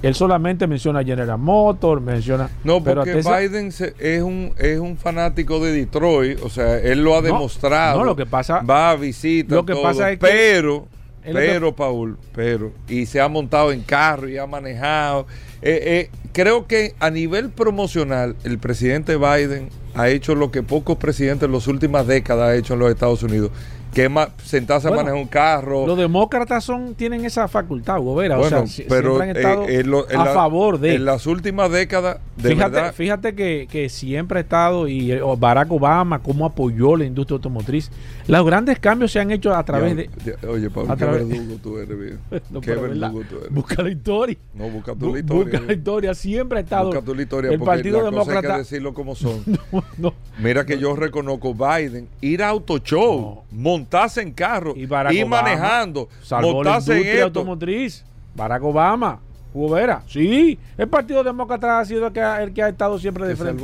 Él 0.01 0.13
solamente 0.13 0.67
menciona 0.67 0.99
a 0.99 1.03
General 1.03 1.37
Motors, 1.39 2.01
menciona... 2.01 2.49
No, 2.63 2.83
pero 2.83 3.01
porque 3.01 3.13
Tesla- 3.13 3.39
Biden 3.39 3.71
se- 3.71 3.95
es, 3.97 4.21
un, 4.21 4.51
es 4.57 4.77
un 4.79 4.97
fanático 4.97 5.59
de 5.63 5.71
Detroit, 5.71 6.39
o 6.43 6.49
sea, 6.49 6.77
él 6.77 7.01
lo 7.03 7.13
ha 7.17 7.21
No, 7.21 7.27
demostrado. 7.27 7.99
no, 7.99 8.05
lo 8.05 8.15
que 8.15 8.25
pasa- 8.27 8.59
Va 8.61 8.91
a 8.91 8.95
visitar. 8.97 9.55
lo 9.55 9.65
que 9.65 9.73
pasa 9.75 10.11
es 10.11 10.19
que- 10.19 10.27
pero, 10.27 10.87
pero, 11.33 11.75
Paul, 11.75 12.17
pero, 12.33 12.71
y 12.87 13.05
se 13.05 13.19
ha 13.19 13.27
montado 13.27 13.71
en 13.71 13.81
carro 13.81 14.29
y 14.29 14.37
ha 14.37 14.45
manejado. 14.45 15.27
Eh, 15.61 15.79
eh, 15.83 16.09
creo 16.33 16.67
que 16.67 16.93
a 16.99 17.09
nivel 17.09 17.49
promocional, 17.49 18.35
el 18.43 18.59
presidente 18.59 19.17
Biden 19.17 19.69
ha 19.95 20.09
hecho 20.09 20.35
lo 20.35 20.51
que 20.51 20.61
pocos 20.61 20.97
presidentes 20.97 21.47
en 21.47 21.53
las 21.53 21.67
últimas 21.67 22.05
décadas 22.05 22.51
han 22.51 22.57
hecho 22.57 22.73
en 22.73 22.79
los 22.79 22.91
Estados 22.91 23.23
Unidos, 23.23 23.51
que 23.95 24.09
ma- 24.09 24.29
sentarse 24.43 24.89
Bueno, 24.89 25.01
a 25.01 25.03
manejar 25.05 25.21
un 25.23 25.27
carro. 25.29 25.87
Los 25.87 25.97
demócratas 25.97 26.63
son, 26.65 26.93
tienen 26.95 27.23
esa 27.23 27.47
facultad, 27.47 27.97
Hugo 27.99 28.15
Vera. 28.15 28.35
bueno, 28.37 28.59
o 28.63 28.67
sea, 28.67 28.85
pero 28.89 29.15
siempre 29.15 29.29
han 29.31 29.37
estado 29.37 29.63
eh, 29.69 29.79
en 29.79 29.89
lo- 29.89 30.09
en 30.09 30.19
a 30.19 30.25
la- 30.25 30.33
favor 30.33 30.79
de... 30.79 30.95
En 30.95 31.05
las 31.05 31.25
últimas 31.25 31.71
décadas, 31.71 32.17
de 32.35 32.49
fíjate, 32.49 32.71
verdad. 32.75 32.93
fíjate 32.93 33.35
que, 33.35 33.67
que 33.71 33.87
siempre 33.87 34.39
ha 34.39 34.41
estado 34.41 34.87
y 34.89 35.13
eh, 35.13 35.21
Barack 35.37 35.71
Obama 35.71 36.19
cómo 36.19 36.45
apoyó 36.45 36.97
la 36.97 37.05
industria 37.05 37.35
automotriz. 37.37 37.89
Los 38.27 38.45
grandes 38.45 38.79
cambios 38.79 39.13
se 39.13 39.19
han 39.21 39.31
hecho 39.31 39.55
a 39.55 39.63
través 39.63 39.95
de... 39.95 40.09
Ya- 40.25 40.33
ya- 40.41 40.49
Oye, 40.49 40.69
Pablo, 40.69 40.95
qué 40.97 41.05
verdugo 41.05 41.55
tú 41.63 41.77
eres, 41.77 41.97
bien. 41.99 42.19
No, 42.49 42.59
qué 42.59 42.75
verdugo 42.75 43.21
tú 43.29 43.37
eres. 43.37 43.49
Busca 43.53 43.81
la 43.81 43.89
historia. 43.89 44.37
No, 44.53 44.69
busca 44.69 44.93
tu 44.93 44.99
Bu- 45.09 45.13
la 45.13 45.19
historia. 45.19 45.43
busca 45.45 45.59
la 45.67 45.73
historia. 45.73 46.13
Siempre 46.13 46.57
ha 46.59 46.61
estado... 46.61 46.87
Busca 46.87 47.01
tu 47.01 47.15
la 47.15 47.21
historia 47.21 47.51
el 47.51 47.59
Partido 47.59 48.01
las 48.01 48.11
cosas 48.11 48.27
hay 48.27 48.33
Demócrata... 48.33 48.53
que 48.55 48.59
decirlo 48.59 48.93
como 48.93 49.15
son. 49.15 49.41
No, 49.71 49.83
no. 49.97 50.13
Mira 50.39 50.65
que 50.65 50.77
yo 50.77 50.95
reconozco 50.97 51.53
Biden, 51.53 52.09
ir 52.19 52.43
a 52.43 52.49
auto 52.49 52.77
show, 52.79 53.43
montarse 53.85 54.21
en 54.21 54.31
carro, 54.31 54.73
Y 54.75 54.81
ir 54.81 54.87
Obama 54.93 55.41
manejando, 55.41 56.09
Salvó 56.23 56.47
la 56.47 56.53
montarse 56.53 56.99
en 57.01 57.07
esto. 57.07 57.23
automotriz. 57.25 58.03
Barack 58.35 58.63
Obama. 58.63 59.19
Hugo 59.53 59.69
Vera. 59.75 60.03
Sí. 60.07 60.59
El 60.77 60.87
Partido 60.89 61.23
Demócrata 61.23 61.79
ha 61.79 61.85
sido 61.85 62.07
el 62.07 62.13
que 62.13 62.19
ha, 62.21 62.43
el 62.43 62.51
que 62.53 62.61
ha 62.61 62.67
estado 62.67 62.99
siempre 62.99 63.25
de 63.25 63.35
frente. 63.37 63.63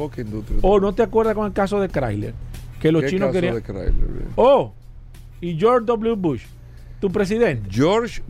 ¿O 0.62 0.80
no 0.80 0.94
te 0.94 1.04
acuerdas 1.04 1.36
con 1.36 1.46
el 1.48 1.52
caso 1.54 1.82
de 1.82 1.90
Chrysler? 1.90 2.34
Que 2.80 2.92
los 2.92 3.04
¿Qué 3.04 3.10
chinos 3.10 3.28
caso 3.28 3.34
querían... 3.34 3.56
de 3.56 3.62
Chrysler? 3.62 3.94
Oh, 4.36 4.72
y 5.42 5.58
George 5.60 5.86
W. 5.86 6.16
Bush, 6.16 6.44
tu 7.02 7.12
presidente. 7.12 7.68
George 7.70 8.22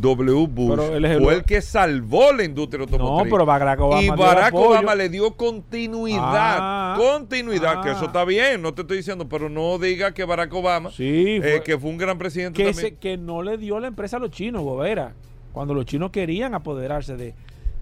W. 0.00 0.46
Bush 0.48 0.78
él 0.92 1.04
el- 1.04 1.22
fue 1.22 1.34
el 1.34 1.44
que 1.44 1.60
salvó 1.62 2.32
la 2.32 2.44
industria 2.44 2.78
No, 2.78 2.92
automotriz. 2.92 3.32
pero 3.32 3.46
Barack 3.46 3.80
Obama. 3.80 4.02
y 4.02 4.08
Barack. 4.10 4.54
Obama 4.54 4.94
le 4.94 5.08
dio 5.08 5.36
continuidad. 5.36 6.22
Ah, 6.60 6.94
continuidad, 6.98 7.82
que 7.82 7.90
ah. 7.90 7.92
eso 7.92 8.06
está 8.06 8.24
bien, 8.24 8.60
no 8.62 8.74
te 8.74 8.82
estoy 8.82 8.98
diciendo, 8.98 9.28
pero 9.28 9.48
no 9.48 9.78
diga 9.78 10.12
que 10.12 10.24
Barack 10.24 10.52
Obama, 10.54 10.90
Sí, 10.90 11.40
eh, 11.42 11.62
que 11.64 11.78
fue 11.78 11.90
un 11.90 11.98
gran 11.98 12.18
presidente 12.18 12.56
que, 12.62 12.70
también. 12.72 12.88
se- 12.94 12.98
que 12.98 13.16
no 13.16 13.42
le 13.42 13.56
dio 13.58 13.78
la 13.80 13.88
empresa 13.88 14.16
a 14.16 14.20
los 14.20 14.30
chinos, 14.30 14.62
Gobera. 14.62 15.14
Cuando 15.52 15.72
los 15.74 15.86
chinos 15.86 16.10
querían 16.10 16.54
apoderarse 16.54 17.16
de. 17.16 17.34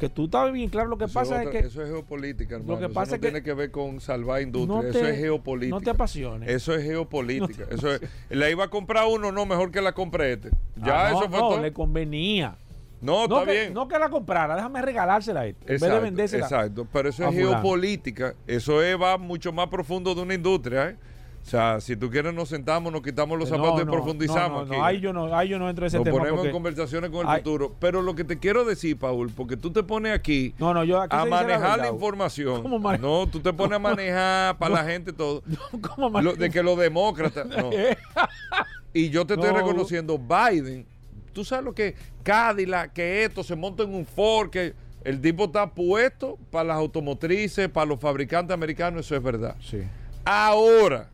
Que 0.02 0.08
tú 0.08 0.24
estabas 0.24 0.52
bien 0.52 0.68
claro, 0.68 0.88
lo 0.88 0.98
que 0.98 1.04
Eso 1.04 1.14
pasa 1.14 1.40
es 1.42 1.46
otra- 1.46 1.60
que. 1.60 1.66
Eso 1.68 1.80
es 1.80 1.88
geopolítica, 1.88 2.56
hermano. 2.56 2.76
que 2.80 2.86
Eso 2.86 2.92
pasa 2.94 3.10
no 3.10 3.14
es 3.14 3.20
que- 3.20 3.26
tiene 3.28 3.42
que 3.44 3.54
ver 3.54 3.70
con 3.70 4.00
salvar 4.00 4.42
industria. 4.42 4.82
no 4.82 4.88
eso 4.88 5.06
es 5.06 5.16
geopolítica. 5.16 5.76
no 5.76 5.80
te 5.80 5.90
apasiones. 5.90 6.48
Eso 6.50 6.74
es 6.74 6.82
geopolítica. 6.82 7.62
No 7.62 7.68
te 7.68 7.74
eso 7.76 7.92
es, 7.94 8.00
la 8.30 8.50
iba 8.50 8.64
a 8.64 8.68
comprar 8.68 9.06
uno, 9.08 9.30
no, 9.30 9.46
mejor 9.46 9.70
que 9.70 9.80
la 9.80 9.92
compre 9.92 10.32
este. 10.32 10.50
Ya, 10.74 11.06
Ah, 11.06 11.10
no, 11.12 11.20
eso 11.20 11.30
fue 11.30 11.38
no, 11.38 11.48
todo. 11.50 11.62
le 11.62 11.72
convenía. 11.72 12.56
No, 13.00 13.22
está 13.24 13.44
que, 13.44 13.50
bien. 13.52 13.74
No 13.74 13.86
que 13.86 13.96
la 13.96 14.08
comprara, 14.10 14.56
déjame 14.56 14.82
regalársela 14.82 15.40
a 15.42 15.46
él. 15.46 15.54
En 15.60 15.66
vez 15.66 15.80
de 15.80 16.00
vendérsela. 16.00 16.44
Exacto, 16.46 16.84
pero 16.92 17.08
eso 17.08 17.24
es 17.28 17.34
geopolítica. 17.36 18.34
Eso 18.48 18.82
es, 18.82 19.00
va 19.00 19.18
mucho 19.18 19.52
más 19.52 19.68
profundo 19.68 20.16
de 20.16 20.22
una 20.22 20.34
industria, 20.34 20.88
¿eh? 20.90 20.96
O 21.44 21.50
sea, 21.52 21.80
si 21.80 21.96
tú 21.96 22.08
quieres 22.08 22.32
nos 22.32 22.48
sentamos, 22.48 22.92
nos 22.92 23.02
quitamos 23.02 23.36
los 23.38 23.50
No, 23.50 23.56
zapatos 23.56 23.82
y 23.82 23.84
profundizamos 23.84 24.68
no, 24.68 24.72
aquí. 24.72 24.76
no, 24.80 24.84
ahí 24.84 25.00
yo 25.00 25.12
no, 25.12 25.36
ahí 25.36 25.48
yo 25.48 25.58
no 25.58 25.68
entro 25.68 25.84
en 25.84 25.88
ese 25.88 25.96
Nos 25.98 26.04
tema. 26.04 26.18
ponemos 26.18 26.38
porque- 26.38 26.48
en 26.48 26.52
conversaciones 26.54 27.10
con 27.10 27.28
el 27.28 27.36
futuro. 27.38 27.74
Pero 27.80 28.00
lo 28.00 28.14
que 28.14 28.24
te 28.24 28.38
quiero 28.38 28.64
decir, 28.64 28.96
Paul, 28.96 29.30
porque 29.36 29.56
tú 29.56 29.70
te 29.72 29.82
pones 29.82 30.14
aquí 30.14 30.54
No, 30.58 30.72
no, 30.72 30.84
yo 30.84 31.00
aquí 31.00 31.14
a 31.14 31.24
la 31.24 31.30
manejar 31.30 31.60
la, 31.62 31.76
verdad. 31.84 31.92
información. 31.94 32.62
¿Cómo 32.62 32.78
mane- 32.78 32.98
No, 32.98 33.26
tú 33.26 33.40
te 33.40 33.52
pones 33.52 33.76
a 33.76 33.78
manejar 33.80 34.56
para 34.56 34.74
la 34.76 34.84
gente 34.84 35.12
todo. 35.12 35.42
¿Cómo 35.94 36.10
man- 36.10 36.24
Lo- 36.24 36.34
de 36.34 36.48
que 36.48 36.62
los 36.62 36.78
demócratas. 36.78 37.44
no. 37.46 37.70
Y 38.94 39.08
yo 39.10 39.26
te 39.26 39.34
estoy 39.34 39.50
No. 39.50 39.56
reconociendo, 39.56 40.18
Biden, 40.18 40.86
tú 41.32 41.44
sabes 41.44 41.64
lo 41.64 41.72
que 41.74 41.94
Cadillac, 42.22 42.92
que 42.92 43.24
esto 43.24 43.42
se 43.42 43.56
monta 43.56 43.82
en 43.84 43.94
un 43.94 44.04
Ford, 44.06 44.50
que 44.50 44.74
el 45.02 45.20
tipo 45.20 45.44
está 45.46 45.66
puesto 45.70 46.38
para 46.50 46.64
las 46.64 46.76
automotrices, 46.76 47.68
para 47.68 47.86
los 47.86 47.98
fabricantes 47.98 48.52
americanos, 48.54 49.06
eso 49.06 49.16
es 49.16 49.22
verdad. 49.22 49.56
Sí. 49.60 49.82
Ahora, 50.24 51.08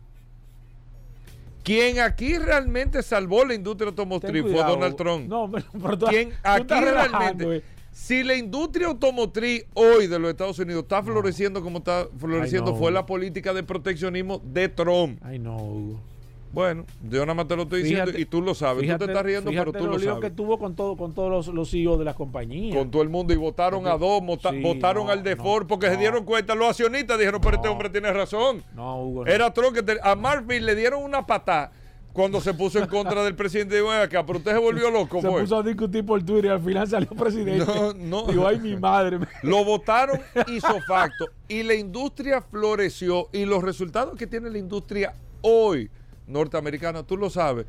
quien 1.68 2.00
aquí 2.00 2.38
realmente 2.38 3.02
salvó 3.02 3.44
la 3.44 3.52
industria 3.52 3.90
automotriz 3.90 4.40
fue. 4.40 4.52
Donald 4.54 4.96
Trump. 4.96 5.28
No, 5.28 5.50
pero, 5.52 5.98
quien 5.98 6.32
aquí 6.42 6.74
realmente, 6.74 7.56
eh. 7.56 7.62
si 7.92 8.24
la 8.24 8.36
industria 8.36 8.86
automotriz 8.86 9.66
hoy 9.74 10.06
de 10.06 10.18
los 10.18 10.30
Estados 10.30 10.58
Unidos 10.58 10.84
está 10.84 11.02
floreciendo 11.02 11.62
como 11.62 11.78
está 11.78 12.08
floreciendo, 12.16 12.74
fue 12.74 12.90
la 12.90 13.04
política 13.04 13.52
de 13.52 13.62
proteccionismo 13.64 14.40
de 14.42 14.70
Trump. 14.70 15.20
Ay, 15.22 15.38
no, 15.38 15.58
Hugo. 15.58 16.00
Bueno, 16.52 16.86
yo 17.10 17.20
nada 17.20 17.34
más 17.34 17.46
te 17.46 17.56
lo 17.56 17.62
estoy 17.64 17.82
diciendo 17.82 18.06
Fíjate- 18.06 18.20
y 18.22 18.24
tú 18.24 18.40
lo 18.40 18.54
sabes. 18.54 18.76
tú 18.78 18.80
Fíjate- 18.86 19.04
te 19.04 19.10
estás 19.12 19.24
riendo, 19.24 19.50
pero 19.50 19.72
tú 19.72 19.84
lo 19.84 19.92
los 19.92 20.00
líos 20.00 20.14
sabes. 20.14 20.30
que 20.30 20.36
tuvo 20.36 20.58
con, 20.58 20.74
todo, 20.74 20.96
con 20.96 21.12
todos 21.12 21.30
los, 21.30 21.54
los 21.54 21.70
CEOs 21.70 21.98
de 21.98 22.04
las 22.06 22.14
compañías. 22.16 22.74
Con 22.76 22.90
todo 22.90 23.02
el 23.02 23.10
mundo 23.10 23.34
y 23.34 23.36
votaron 23.36 23.86
a 23.86 23.98
dos, 23.98 24.22
Sí, 24.50 24.60
votaron 24.62 25.06
no, 25.06 25.12
al 25.12 25.22
de 25.22 25.36
no, 25.36 25.42
Ford 25.42 25.66
porque 25.66 25.88
se 25.88 25.96
dieron 25.98 26.24
cuenta. 26.24 26.54
Los 26.54 26.70
accionistas 26.70 27.18
dijeron, 27.18 27.40
pero 27.42 27.56
este 27.56 27.68
hombre 27.68 27.90
tiene 27.90 28.12
razón. 28.12 28.62
no, 28.74 29.02
Hugo. 29.02 29.26
Era 29.26 29.52
Trump 29.52 29.74
que 29.74 29.82
te- 29.82 29.98
a 30.02 30.14
Marfil 30.16 30.64
le 30.64 30.74
dieron 30.74 31.02
una 31.04 31.26
patada 31.26 31.70
cuando 32.14 32.40
se 32.40 32.54
puso 32.54 32.78
en 32.78 32.86
contra 32.88 33.22
del 33.22 33.34
presidente. 33.36 33.80
"Ven 33.82 33.92
acá, 34.00 34.24
pero 34.24 34.38
usted 34.38 34.52
se 34.52 34.58
volvió 34.58 34.90
loco. 34.90 35.20
se 35.20 35.28
fue". 35.28 35.42
puso 35.42 35.58
a 35.58 35.62
discutir 35.62 36.04
por 36.04 36.20
Twitter 36.24 36.46
y 36.46 36.48
al 36.48 36.60
final 36.62 36.88
salió 36.88 37.08
presidente. 37.10 37.64
No, 37.66 37.92
no. 37.92 38.22
Digo, 38.26 38.46
ay, 38.48 38.58
mi 38.58 38.74
madre. 38.74 39.18
Lo 39.42 39.64
votaron 39.64 40.18
hizo 40.48 40.80
facto 40.88 41.26
y 41.46 41.62
la 41.62 41.74
industria 41.74 42.40
floreció 42.40 43.28
y 43.32 43.44
los 43.44 43.62
resultados 43.62 44.16
que 44.16 44.26
tiene 44.26 44.50
la 44.50 44.58
industria 44.58 45.12
hoy 45.42 45.90
norteamericana, 46.28 47.02
tú 47.02 47.16
lo 47.16 47.30
sabes, 47.30 47.66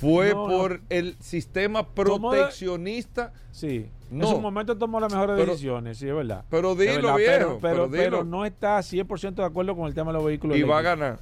fue 0.00 0.30
No, 0.34 0.48
no. 0.48 0.58
por 0.58 0.80
el 0.88 1.16
sistema 1.20 1.82
de- 1.82 1.88
proteccionista. 1.94 3.32
Sí. 3.52 3.86
No. 4.10 4.28
En 4.28 4.34
su 4.34 4.40
momento 4.40 4.76
tomó 4.76 4.98
las 4.98 5.12
mejores 5.12 5.36
Pero- 5.38 5.52
decisiones, 5.52 5.98
sí, 5.98 6.08
es 6.08 6.14
verdad. 6.14 6.44
pero 6.50 6.74
dilo, 6.74 6.94
verdad, 6.94 7.16
viejo, 7.16 7.30
Pero, 7.38 7.58
pero, 7.60 7.60
pero 7.60 7.88
dilo. 7.88 8.02
pero 8.18 8.24
no 8.24 8.44
está 8.44 8.82
100% 8.82 9.42
de 9.42 9.44
acuerdo 9.46 9.76
con 9.76 9.86
el 9.86 9.94
tema 9.94 10.10
de 10.10 10.18
los 10.18 10.24
vehículos 10.26 10.56
Y 10.56 10.62
va 10.62 10.78
a 10.78 10.82
ganar. 10.82 11.18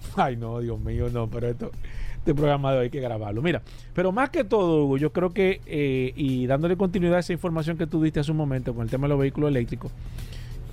Ay, 0.16 0.36
no, 0.36 0.60
Dios 0.60 0.78
mío, 0.78 1.08
no, 1.12 1.28
pero 1.28 1.48
esto, 1.48 1.72
este 2.16 2.34
programa 2.34 2.70
de 2.72 2.78
hoy 2.78 2.84
hay 2.84 2.90
que 2.90 3.00
grabarlo. 3.00 3.42
Mira, 3.42 3.62
pero 3.92 4.12
más 4.12 4.30
que 4.30 4.44
todo, 4.44 4.84
Hugo, 4.84 4.98
yo 4.98 5.12
creo 5.12 5.30
que, 5.30 5.60
eh, 5.66 6.12
y 6.14 6.46
dándole 6.46 6.76
continuidad 6.76 7.16
a 7.16 7.20
esa 7.20 7.32
información 7.32 7.76
que 7.76 7.86
tú 7.88 8.00
diste 8.02 8.20
hace 8.20 8.30
un 8.30 8.36
momento 8.36 8.72
con 8.72 8.84
el 8.84 8.90
tema 8.90 9.06
de 9.06 9.14
los 9.14 9.18
vehículos 9.18 9.48
eléctricos, 9.50 9.90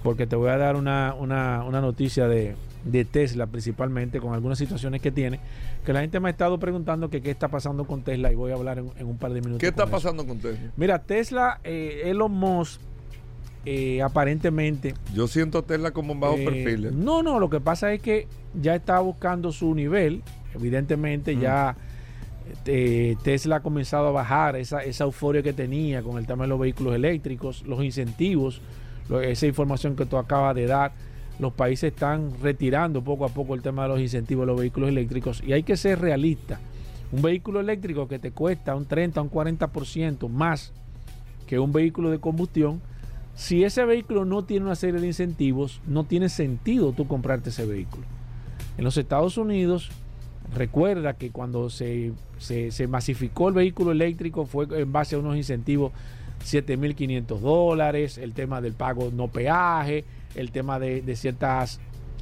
porque 0.06 0.28
te 0.28 0.36
voy 0.36 0.50
a 0.50 0.58
dar 0.58 0.76
una, 0.76 1.16
una, 1.20 1.64
una 1.64 1.82
noticia 1.82 2.28
de, 2.28 2.56
de 2.84 3.06
Tesla 3.06 3.48
principalmente, 3.48 4.20
con 4.20 4.36
algunas 4.36 4.60
situaciones 4.60 5.02
que 5.02 5.12
tiene, 5.12 5.40
que 5.84 5.94
la 5.94 6.02
gente 6.02 6.20
me 6.20 6.30
ha 6.30 6.32
estado 6.32 6.60
preguntando 6.60 7.10
que 7.10 7.24
qué 7.24 7.32
está 7.32 7.48
pasando 7.48 7.86
con 7.86 8.04
Tesla 8.04 8.32
y 8.32 8.36
voy 8.36 8.52
a 8.52 8.54
hablar 8.54 8.78
en, 8.78 8.92
en 9.00 9.08
un 9.08 9.18
par 9.18 9.34
de 9.34 9.42
minutos. 9.42 9.60
¿Qué 9.62 9.68
está 9.70 9.86
con 9.86 9.90
eso. 9.90 9.98
pasando 9.98 10.28
con 10.28 10.38
Tesla? 10.38 10.72
Mira, 10.78 11.00
Tesla, 11.00 11.60
eh, 11.64 12.04
Elon 12.06 12.32
Musk, 12.32 12.80
eh, 13.66 14.04
aparentemente 14.04 14.94
Yo 15.12 15.28
siento 15.28 15.58
a 15.58 15.62
Tesla 15.64 15.90
como 15.90 16.14
un 16.14 16.20
bajo 16.20 16.36
eh, 16.36 16.46
perfil. 16.46 16.86
¿eh? 16.86 16.92
No, 16.94 17.24
no, 17.24 17.40
lo 17.40 17.50
que 17.50 17.60
pasa 17.60 17.92
es 17.92 18.00
que 18.00 18.28
ya 18.62 18.76
está 18.76 19.00
buscando 19.00 19.52
su 19.52 19.74
nivel. 19.74 20.22
Evidentemente 20.54 21.36
Mm. 21.36 21.40
ya 21.40 21.76
eh, 22.68 23.16
Tesla 23.24 23.56
ha 23.56 23.60
comenzado 23.62 24.10
a 24.10 24.12
bajar 24.12 24.56
esa, 24.56 24.84
esa 24.84 25.04
euforia 25.06 25.42
que 25.42 25.52
tenía 25.52 26.04
con 26.04 26.20
el 26.20 26.28
tema 26.28 26.44
de 26.44 26.50
los 26.50 26.60
vehículos 26.60 26.94
eléctricos, 26.94 27.64
los 27.66 27.84
incentivos, 27.84 28.62
esa 29.22 29.48
información 29.48 29.96
que 29.96 30.06
tú 30.06 30.18
acabas 30.18 30.56
de 30.56 30.66
dar. 30.68 30.92
Los 31.40 31.54
países 31.54 31.92
están 31.94 32.32
retirando 32.42 33.04
poco 33.04 33.26
a 33.26 33.30
poco 33.30 33.56
el 33.56 33.62
tema 33.62 33.84
de 33.84 33.90
los 33.90 34.00
incentivos 34.00 34.44
de 34.44 34.52
los 34.54 34.60
vehículos 34.60 34.90
eléctricos 34.90 35.44
y 35.46 35.52
hay 35.54 35.64
que 35.64 35.76
ser 35.76 36.00
realista. 36.00 36.60
Un 37.12 37.22
vehículo 37.22 37.60
eléctrico 37.60 38.08
que 38.08 38.20
te 38.20 38.32
cuesta 38.32 38.74
un 38.76 38.86
30 38.86 39.22
un 39.22 39.30
40% 39.30 40.30
más 40.30 40.72
que 41.46 41.60
un 41.60 41.72
vehículo 41.74 42.10
de 42.10 42.20
combustión, 42.20 42.82
si 43.36 43.64
ese 43.66 43.84
vehículo 43.86 44.24
no 44.26 44.46
tiene 44.46 44.66
una 44.66 44.76
serie 44.76 45.00
de 45.02 45.08
incentivos, 45.08 45.82
no 45.86 46.06
tiene 46.06 46.30
sentido 46.30 46.94
tú 46.94 47.06
comprarte 47.08 47.50
ese 47.50 47.66
vehículo. 47.66 48.06
En 48.78 48.84
los 48.86 48.98
Estados 48.98 49.38
Unidos, 49.38 49.90
recuerda 50.56 51.14
que 51.14 51.32
cuando 51.32 51.70
se, 51.70 52.14
se- 52.38 52.72
se 52.72 52.88
masificó 52.88 53.50
el 53.50 53.56
vehículo 53.56 53.92
eléctrico 53.92 54.46
fue 54.46 54.68
en 54.72 54.92
base 54.92 55.16
a 55.16 55.20
unos 55.20 55.36
incentivos 55.36 55.92
7.500 56.44 57.40
dólares, 57.40 58.18
el 58.18 58.34
tema 58.34 58.62
del 58.62 58.74
pago 58.74 59.12
no 59.14 59.28
peaje, 59.28 60.04
el 60.36 60.52
tema 60.52 60.80
de, 60.80 61.02
de 61.02 61.16
ciertas 61.16 61.80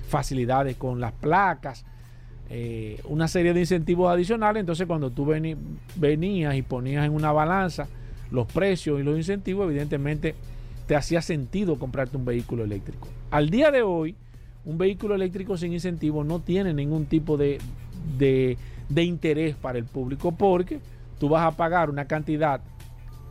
facilidades 0.07 0.75
con 0.77 0.99
las 0.99 1.11
placas, 1.13 1.85
eh, 2.49 2.99
una 3.05 3.27
serie 3.27 3.53
de 3.53 3.61
incentivos 3.61 4.11
adicionales. 4.11 4.59
Entonces 4.61 4.85
cuando 4.87 5.09
tú 5.09 5.25
veni- 5.25 5.57
venías 5.95 6.55
y 6.55 6.61
ponías 6.61 7.05
en 7.05 7.11
una 7.13 7.31
balanza 7.31 7.87
los 8.31 8.47
precios 8.47 8.99
y 8.99 9.03
los 9.03 9.17
incentivos, 9.17 9.65
evidentemente 9.69 10.35
te 10.87 10.95
hacía 10.95 11.21
sentido 11.21 11.79
comprarte 11.79 12.17
un 12.17 12.25
vehículo 12.25 12.63
eléctrico. 12.63 13.07
Al 13.31 13.49
día 13.49 13.71
de 13.71 13.81
hoy, 13.81 14.15
un 14.65 14.77
vehículo 14.77 15.15
eléctrico 15.15 15.57
sin 15.57 15.73
incentivo 15.73 16.23
no 16.23 16.39
tiene 16.39 16.73
ningún 16.73 17.05
tipo 17.05 17.37
de, 17.37 17.59
de- 18.17 18.57
de 18.89 19.03
interés 19.03 19.55
para 19.55 19.77
el 19.77 19.85
público 19.85 20.31
porque 20.33 20.79
tú 21.19 21.29
vas 21.29 21.45
a 21.45 21.51
pagar 21.55 21.89
una 21.89 22.05
cantidad 22.05 22.61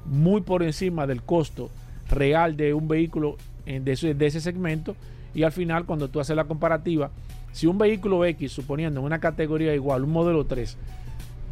muy 0.07 0.41
por 0.41 0.63
encima 0.63 1.07
del 1.07 1.23
costo 1.23 1.71
real 2.11 2.57
de 2.57 2.75
un 2.75 2.89
vehículo 2.89 3.37
de, 3.67 3.93
ese, 3.93 4.15
de 4.15 4.27
ese 4.27 4.41
segmento 4.41 4.97
y 5.35 5.45
al 5.45 5.53
final 5.53 5.85
cuando 5.85 6.09
tú 6.09 6.21
haces 6.21 6.37
la 6.37 6.45
comparativa, 6.45 7.11
si 7.53 7.67
un 7.67 7.79
vehículo 7.79 8.25
X, 8.25 8.53
suponiendo 8.53 9.01
en 9.01 9.07
una 9.07 9.19
categoría 9.19 9.75
igual, 9.75 10.05
un 10.05 10.11
modelo 10.11 10.45
3, 10.45 10.77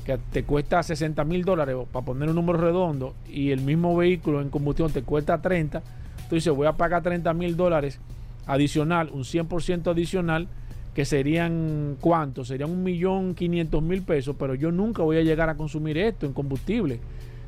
que 0.05 0.19
te 0.33 0.45
cuesta 0.45 0.83
60 0.83 1.25
mil 1.25 1.45
dólares, 1.45 1.77
para 1.93 2.05
poner 2.05 2.29
un 2.29 2.35
número 2.35 2.59
redondo, 2.59 3.15
y 3.29 3.51
el 3.51 3.61
mismo 3.61 3.97
vehículo 3.97 4.41
en 4.41 4.49
combustión 4.49 4.91
te 4.91 5.03
cuesta 5.03 5.41
30, 5.41 5.83
tú 6.29 6.35
dices, 6.35 6.53
voy 6.55 6.67
a 6.67 6.73
pagar 6.73 7.03
30 7.03 7.33
mil 7.35 7.57
dólares 7.57 8.01
adicional, 8.47 9.11
un 9.13 9.25
100% 9.25 9.91
adicional, 9.91 10.49
que 10.95 11.05
serían 11.05 11.97
cuánto, 12.01 12.45
serían 12.45 12.71
un 12.71 12.83
millón 12.83 13.35
quinientos 13.35 13.83
mil 13.83 14.03
pesos, 14.03 14.35
pero 14.39 14.55
yo 14.55 14.73
nunca 14.73 15.03
voy 15.03 15.19
a 15.19 15.23
llegar 15.23 15.49
a 15.49 15.57
consumir 15.57 15.97
esto 15.99 16.27
en 16.27 16.33
combustible. 16.33 16.99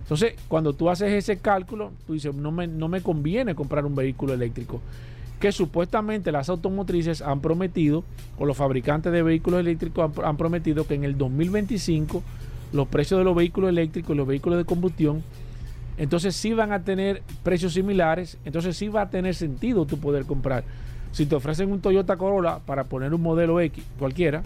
Entonces, 0.03 0.35
cuando 0.49 0.73
tú 0.73 0.91
haces 0.91 1.13
ese 1.13 1.39
cálculo, 1.39 1.93
tú 2.07 2.15
dices, 2.15 2.35
no 2.35 2.51
me, 2.53 2.67
no 2.67 2.89
me 2.89 3.01
conviene 3.01 3.55
comprar 3.55 3.87
un 3.87 3.95
vehículo 3.95 4.35
eléctrico. 4.35 4.81
Que 5.41 5.53
supuestamente 5.53 6.33
las 6.33 6.49
automotrices 6.49 7.23
han 7.23 7.41
prometido, 7.41 8.05
o 8.39 8.45
los 8.45 8.57
fabricantes 8.57 9.13
de 9.13 9.23
vehículos 9.23 9.61
eléctricos 9.61 10.11
han, 10.23 10.37
prometido 10.37 10.87
que 10.87 10.95
en 10.95 11.05
el 11.05 11.17
2025 11.17 12.23
los 12.73 12.89
precios 12.89 13.19
de 13.19 13.25
los 13.25 13.37
vehículos 13.37 13.71
eléctricos 13.71 14.15
y 14.15 14.17
los 14.17 14.27
vehículos 14.27 14.59
de 14.59 14.65
combustión, 14.65 15.23
entonces 15.99 16.35
sí 16.35 16.53
van 16.53 16.73
a 16.73 16.85
tener 16.85 17.23
precios 17.43 17.75
similares, 17.75 18.39
entonces 18.45 18.77
sí 18.77 18.89
va 18.89 19.03
a 19.03 19.11
tener 19.11 19.35
sentido 19.35 19.85
tú 19.85 19.99
poder 19.99 20.25
comprar. 20.25 20.65
Si 21.13 21.27
te 21.27 21.35
ofrecen 21.35 21.71
un 21.71 21.81
Toyota 21.81 22.17
Corolla 22.17 22.61
para 22.61 22.85
poner 22.85 23.13
un 23.13 23.21
modelo 23.21 23.61
X 23.61 23.85
cualquiera, 23.99 24.43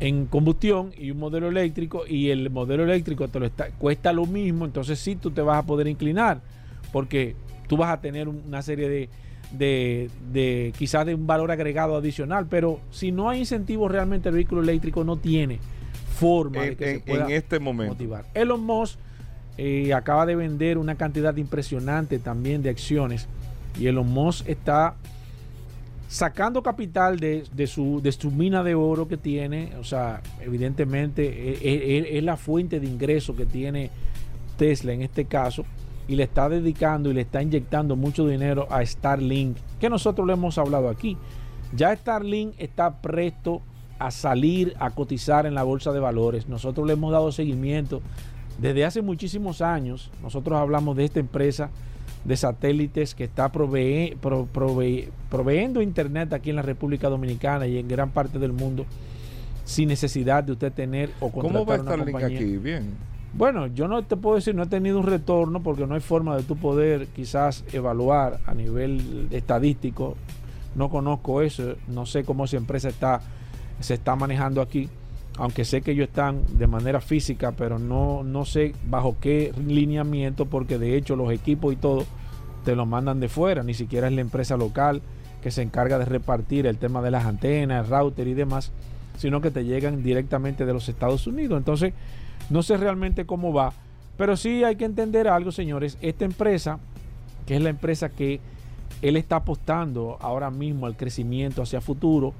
en 0.00 0.26
combustión 0.26 0.92
y 0.98 1.10
un 1.10 1.18
modelo 1.18 1.48
eléctrico 1.48 2.06
y 2.06 2.30
el 2.30 2.50
modelo 2.50 2.84
eléctrico 2.84 3.28
te 3.28 3.40
lo 3.40 3.46
está, 3.46 3.68
cuesta 3.70 4.12
lo 4.12 4.26
mismo, 4.26 4.64
entonces 4.66 4.98
sí 4.98 5.16
tú 5.16 5.30
te 5.30 5.40
vas 5.40 5.58
a 5.58 5.66
poder 5.66 5.86
inclinar 5.88 6.40
porque 6.92 7.34
tú 7.66 7.76
vas 7.76 7.90
a 7.90 8.00
tener 8.00 8.28
una 8.28 8.60
serie 8.62 8.88
de, 8.88 9.08
de, 9.52 10.10
de 10.32 10.72
quizás 10.78 11.06
de 11.06 11.14
un 11.14 11.26
valor 11.26 11.50
agregado 11.50 11.96
adicional, 11.96 12.46
pero 12.48 12.80
si 12.90 13.10
no 13.10 13.30
hay 13.30 13.40
incentivos 13.40 13.90
realmente 13.90 14.28
el 14.28 14.34
vehículo 14.34 14.60
eléctrico 14.62 15.02
no 15.02 15.16
tiene 15.16 15.58
forma 16.18 16.62
de 16.62 16.68
En, 16.68 16.76
que 16.76 16.90
en- 16.90 16.96
se 17.00 17.06
pueda 17.06 17.24
en 17.26 17.32
este 17.32 17.58
momento. 17.58 17.94
motivar. 17.94 18.24
Elon 18.34 18.60
Musk 18.64 18.98
eh, 19.58 19.94
acaba 19.94 20.26
de 20.26 20.36
vender 20.36 20.76
una 20.78 20.96
cantidad 20.96 21.34
impresionante 21.36 22.18
también 22.18 22.62
de 22.62 22.68
acciones 22.70 23.26
y 23.80 23.86
Elon 23.86 24.08
Musk 24.10 24.46
está 24.48 24.94
sacando 26.08 26.62
capital 26.62 27.18
de, 27.18 27.44
de 27.52 27.66
su, 27.66 28.00
de 28.00 28.12
su 28.12 28.30
mina 28.30 28.62
de 28.62 28.74
oro 28.74 29.08
que 29.08 29.16
tiene, 29.16 29.72
o 29.78 29.84
sea, 29.84 30.22
evidentemente 30.40 31.26
eh, 31.26 31.58
eh, 31.60 32.08
es, 32.12 32.24
la 32.24 32.36
fuente 32.36 32.80
de 32.80 32.86
ingreso 32.86 33.34
que 33.34 33.46
tiene 33.46 33.90
Tesla 34.56 34.92
en 34.92 35.02
este 35.02 35.24
caso, 35.24 35.64
y 36.08 36.14
le 36.14 36.22
está 36.22 36.48
dedicando 36.48 37.10
y 37.10 37.14
le 37.14 37.22
está 37.22 37.42
inyectando 37.42 37.96
mucho 37.96 38.26
dinero 38.26 38.68
a 38.70 38.84
Starlink, 38.84 39.56
que 39.80 39.90
nosotros 39.90 40.26
lo 40.26 40.32
hemos 40.32 40.56
hablado 40.56 40.88
aquí. 40.88 41.16
Ya 41.74 41.94
Starlink 41.94 42.54
está 42.58 43.02
presto 43.02 43.60
a 43.98 44.12
salir 44.12 44.74
a 44.78 44.90
cotizar 44.90 45.46
en 45.46 45.54
la 45.54 45.64
bolsa 45.64 45.90
de 45.90 45.98
valores. 45.98 46.48
Nosotros 46.48 46.86
le 46.86 46.92
hemos 46.92 47.12
dado 47.12 47.32
seguimiento 47.32 48.02
Desde 48.60 48.84
hace 48.84 49.02
muchísimos 49.02 49.60
años 49.60 50.10
nosotros 50.22 50.58
hablamos 50.58 50.96
de 50.96 51.04
esta 51.06 51.18
empresa 51.18 51.70
de 52.26 52.36
satélites 52.36 53.14
que 53.14 53.24
está 53.24 53.52
provee, 53.52 54.16
pro, 54.20 54.46
provee, 54.46 55.08
proveyendo 55.30 55.80
internet 55.80 56.32
aquí 56.32 56.50
en 56.50 56.56
la 56.56 56.62
República 56.62 57.08
Dominicana 57.08 57.66
y 57.66 57.78
en 57.78 57.86
gran 57.86 58.10
parte 58.10 58.38
del 58.38 58.52
mundo 58.52 58.84
sin 59.64 59.88
necesidad 59.88 60.42
de 60.42 60.52
usted 60.52 60.72
tener 60.72 61.10
o 61.20 61.30
contratar 61.30 61.52
¿Cómo 61.52 61.66
va 61.66 61.74
a 61.76 61.80
una 61.80 62.04
compañía. 62.04 62.38
aquí? 62.38 62.56
Bien. 62.56 62.94
Bueno, 63.32 63.66
yo 63.66 63.86
no 63.86 64.02
te 64.02 64.16
puedo 64.16 64.36
decir, 64.36 64.54
no 64.54 64.62
he 64.62 64.66
tenido 64.66 64.98
un 64.98 65.06
retorno 65.06 65.62
porque 65.62 65.86
no 65.86 65.94
hay 65.94 66.00
forma 66.00 66.36
de 66.36 66.42
tú 66.42 66.56
poder 66.56 67.08
quizás 67.08 67.64
evaluar 67.72 68.40
a 68.46 68.54
nivel 68.54 69.28
estadístico. 69.30 70.16
No 70.74 70.88
conozco 70.88 71.42
eso, 71.42 71.74
no 71.88 72.06
sé 72.06 72.24
cómo 72.24 72.44
esa 72.44 72.56
empresa 72.56 72.88
está, 72.88 73.20
se 73.80 73.94
está 73.94 74.16
manejando 74.16 74.60
aquí, 74.60 74.88
aunque 75.38 75.64
sé 75.64 75.82
que 75.82 75.92
ellos 75.92 76.08
están 76.08 76.42
de 76.58 76.66
manera 76.66 77.00
física, 77.00 77.52
pero 77.52 77.78
no, 77.78 78.22
no 78.22 78.44
sé 78.44 78.74
bajo 78.88 79.16
qué 79.20 79.52
lineamiento, 79.66 80.46
porque 80.46 80.78
de 80.78 80.96
hecho 80.96 81.16
los 81.16 81.30
equipos 81.32 81.72
y 81.72 81.76
todo 81.76 82.04
te 82.64 82.74
lo 82.74 82.86
mandan 82.86 83.20
de 83.20 83.28
fuera, 83.28 83.62
ni 83.62 83.74
siquiera 83.74 84.08
es 84.08 84.14
la 84.14 84.22
empresa 84.22 84.56
local 84.56 85.02
que 85.42 85.50
se 85.50 85.62
encarga 85.62 85.98
de 85.98 86.06
repartir 86.06 86.66
el 86.66 86.78
tema 86.78 87.02
de 87.02 87.10
las 87.10 87.24
antenas, 87.24 87.84
el 87.84 87.90
router 87.90 88.26
y 88.26 88.34
demás, 88.34 88.72
sino 89.16 89.40
que 89.40 89.50
te 89.50 89.64
llegan 89.64 90.02
directamente 90.02 90.66
de 90.66 90.72
los 90.72 90.88
Estados 90.88 91.26
Unidos. 91.26 91.58
Entonces, 91.58 91.92
no 92.50 92.62
sé 92.62 92.76
realmente 92.76 93.26
cómo 93.26 93.52
va, 93.52 93.72
pero 94.16 94.36
sí 94.36 94.64
hay 94.64 94.76
que 94.76 94.84
entender 94.84 95.28
algo, 95.28 95.52
señores. 95.52 95.98
Esta 96.00 96.24
empresa, 96.24 96.78
que 97.46 97.56
es 97.56 97.62
la 97.62 97.68
empresa 97.68 98.08
que 98.08 98.40
él 99.02 99.16
está 99.16 99.36
apostando 99.36 100.16
ahora 100.20 100.50
mismo 100.50 100.86
al 100.86 100.96
crecimiento 100.96 101.62
hacia 101.62 101.80
futuro, 101.80 102.32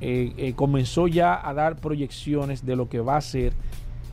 eh, 0.00 0.32
eh, 0.36 0.52
comenzó 0.54 1.08
ya 1.08 1.46
a 1.46 1.54
dar 1.54 1.76
proyecciones 1.76 2.64
de 2.64 2.76
lo 2.76 2.88
que 2.88 3.00
va 3.00 3.16
a 3.16 3.20
ser 3.20 3.52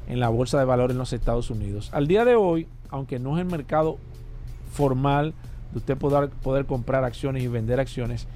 en 0.08 0.20
la 0.20 0.30
bolsa 0.30 0.60
de 0.60 0.66
valores 0.66 0.94
en 0.94 1.00
los 1.00 1.14
Estados 1.14 1.50
Unidos. 1.50 1.90
Al 1.94 2.08
día 2.08 2.26
de 2.26 2.36
hoy, 2.36 2.68
aunque 2.90 3.20
no 3.20 3.38
es 3.38 3.42
el 3.42 3.52
mercado 3.52 3.98
formal 4.72 5.34
de 5.72 5.80
usted 5.80 5.98
poder, 5.98 6.30
poder 6.30 6.66
comprar 6.66 7.04
acciones 7.04 7.44
y 7.44 7.48
vender 7.48 7.80
acciones, 7.80 8.28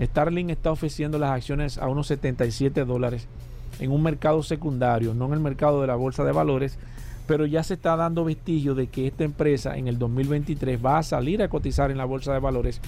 Starlink 0.00 0.50
está 0.50 0.70
ofreciendo 0.70 1.18
las 1.18 1.30
acciones 1.30 1.78
a 1.78 1.88
unos 1.88 2.06
77 2.06 2.84
dólares 2.84 3.28
en 3.80 3.92
un 3.92 4.02
mercado 4.02 4.42
secundario, 4.42 5.14
no 5.14 5.26
en 5.26 5.34
el 5.34 5.40
mercado 5.40 5.80
de 5.80 5.86
la 5.86 5.94
bolsa 5.94 6.24
de 6.24 6.32
valores, 6.32 6.78
pero 7.26 7.46
ya 7.46 7.62
se 7.62 7.74
está 7.74 7.96
dando 7.96 8.24
vestigio 8.24 8.74
de 8.74 8.88
que 8.88 9.06
esta 9.06 9.24
empresa 9.24 9.76
en 9.76 9.88
el 9.88 9.98
2023 9.98 10.84
va 10.84 10.98
a 10.98 11.02
salir 11.02 11.42
a 11.42 11.48
cotizar 11.48 11.90
en 11.90 11.98
la 11.98 12.04
bolsa 12.04 12.32
de 12.32 12.40
valores. 12.40 12.80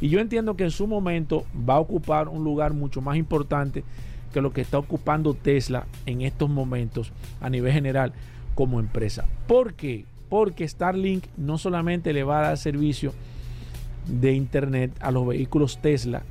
Y 0.00 0.08
yo 0.08 0.20
entiendo 0.20 0.56
que 0.56 0.64
en 0.64 0.70
su 0.70 0.86
momento 0.86 1.44
va 1.68 1.74
a 1.74 1.80
ocupar 1.80 2.28
un 2.28 2.44
lugar 2.44 2.72
mucho 2.72 3.00
más 3.00 3.16
importante 3.16 3.84
que 4.32 4.40
lo 4.40 4.52
que 4.52 4.60
está 4.60 4.78
ocupando 4.78 5.34
Tesla 5.34 5.86
en 6.06 6.22
estos 6.22 6.48
momentos 6.48 7.12
a 7.40 7.50
nivel 7.50 7.72
general 7.72 8.12
como 8.54 8.80
empresa. 8.80 9.26
¿Por 9.46 9.74
qué? 9.74 10.04
Porque 10.28 10.66
Starlink 10.66 11.24
no 11.36 11.58
solamente 11.58 12.12
le 12.12 12.24
va 12.24 12.38
a 12.38 12.42
dar 12.42 12.58
servicio 12.58 13.12
de 14.06 14.32
internet 14.32 14.92
a 15.00 15.10
los 15.10 15.26
vehículos 15.26 15.78
Tesla, 15.78 16.22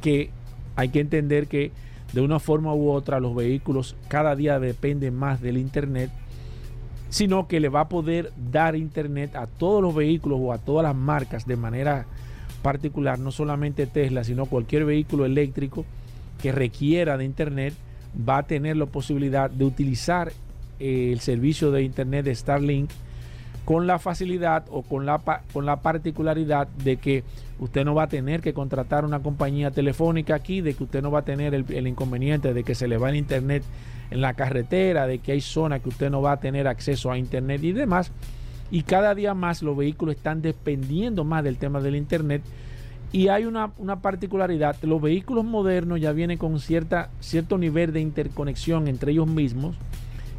que 0.00 0.30
hay 0.76 0.88
que 0.88 1.00
entender 1.00 1.46
que 1.46 1.70
de 2.12 2.20
una 2.20 2.38
forma 2.38 2.74
u 2.74 2.90
otra 2.90 3.20
los 3.20 3.34
vehículos 3.34 3.96
cada 4.08 4.34
día 4.36 4.58
dependen 4.58 5.14
más 5.14 5.40
del 5.40 5.58
internet, 5.58 6.10
sino 7.10 7.46
que 7.46 7.60
le 7.60 7.68
va 7.68 7.80
a 7.80 7.88
poder 7.88 8.32
dar 8.50 8.76
internet 8.76 9.36
a 9.36 9.46
todos 9.46 9.82
los 9.82 9.94
vehículos 9.94 10.38
o 10.42 10.52
a 10.52 10.58
todas 10.58 10.84
las 10.84 10.96
marcas 10.96 11.46
de 11.46 11.56
manera 11.56 12.06
particular, 12.64 13.18
no 13.18 13.30
solamente 13.30 13.86
Tesla, 13.86 14.24
sino 14.24 14.46
cualquier 14.46 14.86
vehículo 14.86 15.26
eléctrico 15.26 15.84
que 16.40 16.50
requiera 16.50 17.18
de 17.18 17.26
internet 17.26 17.74
va 18.16 18.38
a 18.38 18.42
tener 18.44 18.78
la 18.78 18.86
posibilidad 18.86 19.50
de 19.50 19.66
utilizar 19.66 20.32
eh, 20.80 21.10
el 21.12 21.20
servicio 21.20 21.70
de 21.70 21.82
internet 21.82 22.24
de 22.24 22.34
Starlink 22.34 22.90
con 23.66 23.86
la 23.86 23.98
facilidad 23.98 24.64
o 24.70 24.80
con 24.80 25.04
la, 25.04 25.20
con 25.52 25.66
la 25.66 25.82
particularidad 25.82 26.66
de 26.68 26.96
que 26.96 27.22
usted 27.58 27.84
no 27.84 27.94
va 27.94 28.04
a 28.04 28.08
tener 28.08 28.40
que 28.40 28.54
contratar 28.54 29.04
una 29.04 29.20
compañía 29.20 29.70
telefónica 29.70 30.34
aquí, 30.34 30.62
de 30.62 30.72
que 30.72 30.84
usted 30.84 31.02
no 31.02 31.10
va 31.10 31.18
a 31.18 31.24
tener 31.24 31.54
el, 31.54 31.66
el, 31.68 31.86
inconveniente 31.86 32.54
de 32.54 32.64
que 32.64 32.74
se 32.74 32.88
le 32.88 32.96
va 32.96 33.10
el 33.10 33.16
internet 33.16 33.62
en 34.10 34.22
la 34.22 34.32
carretera, 34.32 35.06
de 35.06 35.18
que 35.18 35.32
hay 35.32 35.42
zonas 35.42 35.82
que 35.82 35.90
usted 35.90 36.10
no 36.10 36.22
va 36.22 36.32
a 36.32 36.40
tener 36.40 36.66
acceso 36.66 37.10
a 37.10 37.18
internet 37.18 37.62
y 37.62 37.72
demás. 37.72 38.10
Y 38.70 38.82
cada 38.82 39.14
día 39.14 39.34
más 39.34 39.62
los 39.62 39.76
vehículos 39.76 40.16
están 40.16 40.42
dependiendo 40.42 41.24
más 41.24 41.44
del 41.44 41.58
tema 41.58 41.80
del 41.80 41.96
internet. 41.96 42.42
Y 43.12 43.28
hay 43.28 43.44
una, 43.44 43.70
una 43.78 44.00
particularidad, 44.00 44.76
los 44.82 45.00
vehículos 45.00 45.44
modernos 45.44 46.00
ya 46.00 46.10
vienen 46.10 46.36
con 46.36 46.58
cierta, 46.58 47.10
cierto 47.20 47.58
nivel 47.58 47.92
de 47.92 48.00
interconexión 48.00 48.88
entre 48.88 49.12
ellos 49.12 49.28
mismos, 49.28 49.76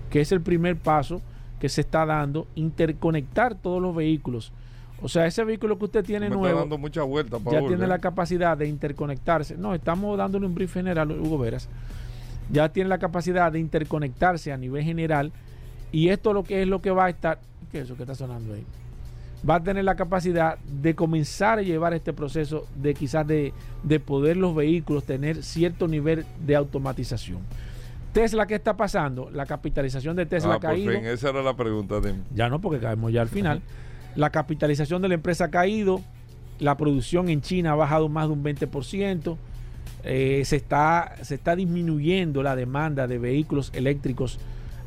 que 0.10 0.20
es 0.20 0.34
el 0.34 0.42
primer 0.42 0.76
paso 0.76 1.22
que 1.60 1.70
se 1.70 1.82
está 1.82 2.06
dando, 2.06 2.48
interconectar 2.56 3.56
todos 3.56 3.82
los 3.82 3.96
vehículos. 3.96 4.52
O 5.02 5.10
sea, 5.10 5.26
ese 5.26 5.44
vehículo 5.44 5.78
que 5.78 5.86
usted 5.86 6.04
tiene 6.04 6.30
Me 6.30 6.36
nuevo 6.36 6.48
está 6.48 6.60
dando 6.62 6.78
mucha 6.78 7.04
vuelta, 7.04 7.38
ya 7.52 7.60
tiene 7.60 7.88
la 7.88 8.00
capacidad 8.00 8.58
de 8.58 8.68
interconectarse. 8.68 9.58
No, 9.58 9.74
estamos 9.74 10.18
dándole 10.18 10.46
un 10.46 10.56
brief 10.56 10.74
general, 10.74 11.12
Hugo 11.12 11.38
Veras. 11.38 11.70
Ya 12.52 12.70
tiene 12.70 12.90
la 12.90 12.98
capacidad 12.98 13.52
de 13.52 13.60
interconectarse 13.60 14.52
a 14.52 14.58
nivel 14.58 14.84
general. 14.84 15.32
Y 15.92 16.10
esto 16.10 16.34
lo 16.34 16.44
que 16.44 16.62
es 16.62 16.68
lo 16.68 16.82
que 16.82 16.92
va 16.92 17.06
a 17.06 17.10
estar. 17.10 17.40
¿Qué 17.76 17.82
es 17.82 17.88
eso 17.88 17.98
que 17.98 18.04
está 18.04 18.16
sonando 18.16 18.54
ahí? 18.54 18.64
Va 19.48 19.56
a 19.56 19.62
tener 19.62 19.84
la 19.84 19.96
capacidad 19.96 20.58
de 20.60 20.96
comenzar 20.96 21.60
a 21.60 21.62
llevar 21.62 21.94
este 21.94 22.14
proceso 22.14 22.66
de 22.74 22.94
quizás 22.94 23.28
de, 23.28 23.52
de 23.84 24.00
poder 24.00 24.38
los 24.38 24.56
vehículos 24.56 25.04
tener 25.04 25.44
cierto 25.44 25.86
nivel 25.90 26.26
de 26.40 26.56
automatización. 26.56 27.40
Tesla, 28.14 28.48
¿qué 28.48 28.56
está 28.56 28.78
pasando? 28.78 29.30
La 29.30 29.46
capitalización 29.46 30.16
de 30.16 30.26
Tesla 30.26 30.54
ah, 30.54 30.56
ha 30.56 30.60
caído. 30.62 30.94
Por 30.94 31.02
fin, 31.02 31.10
esa 31.10 31.32
era 31.32 31.44
la 31.44 31.58
pregunta 31.58 32.00
de 32.00 32.16
Ya 32.34 32.48
no, 32.48 32.62
porque 32.62 32.80
caemos 32.80 33.12
ya 33.12 33.22
al 33.22 33.28
final. 33.28 33.62
la 34.16 34.30
capitalización 34.30 35.02
de 35.02 35.10
la 35.10 35.16
empresa 35.16 35.44
ha 35.44 35.52
caído. 35.52 36.00
La 36.60 36.78
producción 36.78 37.28
en 37.28 37.42
China 37.42 37.74
ha 37.74 37.76
bajado 37.76 38.08
más 38.08 38.28
de 38.28 38.34
un 38.36 38.42
20%. 38.42 39.36
Eh, 40.06 40.44
se, 40.46 40.56
está, 40.56 41.18
se 41.24 41.36
está 41.36 41.58
disminuyendo 41.58 42.42
la 42.42 42.56
demanda 42.56 43.06
de 43.06 43.18
vehículos 43.18 43.70
eléctricos 43.74 44.40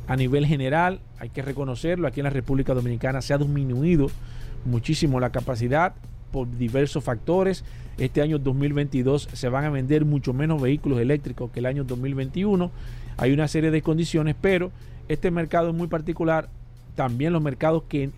a 0.09 0.15
nivel 0.15 0.45
general. 0.45 0.99
Hay 1.19 1.29
que 1.29 1.41
reconocerlo. 1.41 2.07
Aquí 2.07 2.19
en 2.19 2.25
la 2.25 2.31
República 2.31 2.73
Dominicana 2.73 3.21
se 3.21 3.33
ha 3.33 3.37
disminuido 3.37 4.07
muchísimo 4.65 5.19
la 5.19 5.29
capacidad 5.31 5.93
por 6.31 6.49
diversos 6.57 7.03
factores. 7.03 7.63
Este 7.97 8.21
año 8.21 8.39
2022 8.39 9.29
se 9.31 9.49
van 9.49 9.65
a 9.65 9.69
vender 9.69 10.05
mucho 10.05 10.33
menos 10.33 10.61
vehículos 10.61 10.99
eléctricos 10.99 11.51
que 11.51 11.59
el 11.59 11.67
año 11.67 11.83
2021. 11.83 12.71
Hay 13.17 13.31
una 13.31 13.47
serie 13.47 13.69
de 13.69 13.81
condiciones, 13.83 14.35
pero 14.41 14.71
este 15.07 15.29
mercado 15.29 15.69
es 15.69 15.75
muy 15.75 15.87
particular. 15.87 16.49
También 16.95 17.31
los 17.31 17.43
mercados 17.43 17.83
que 17.87 18.09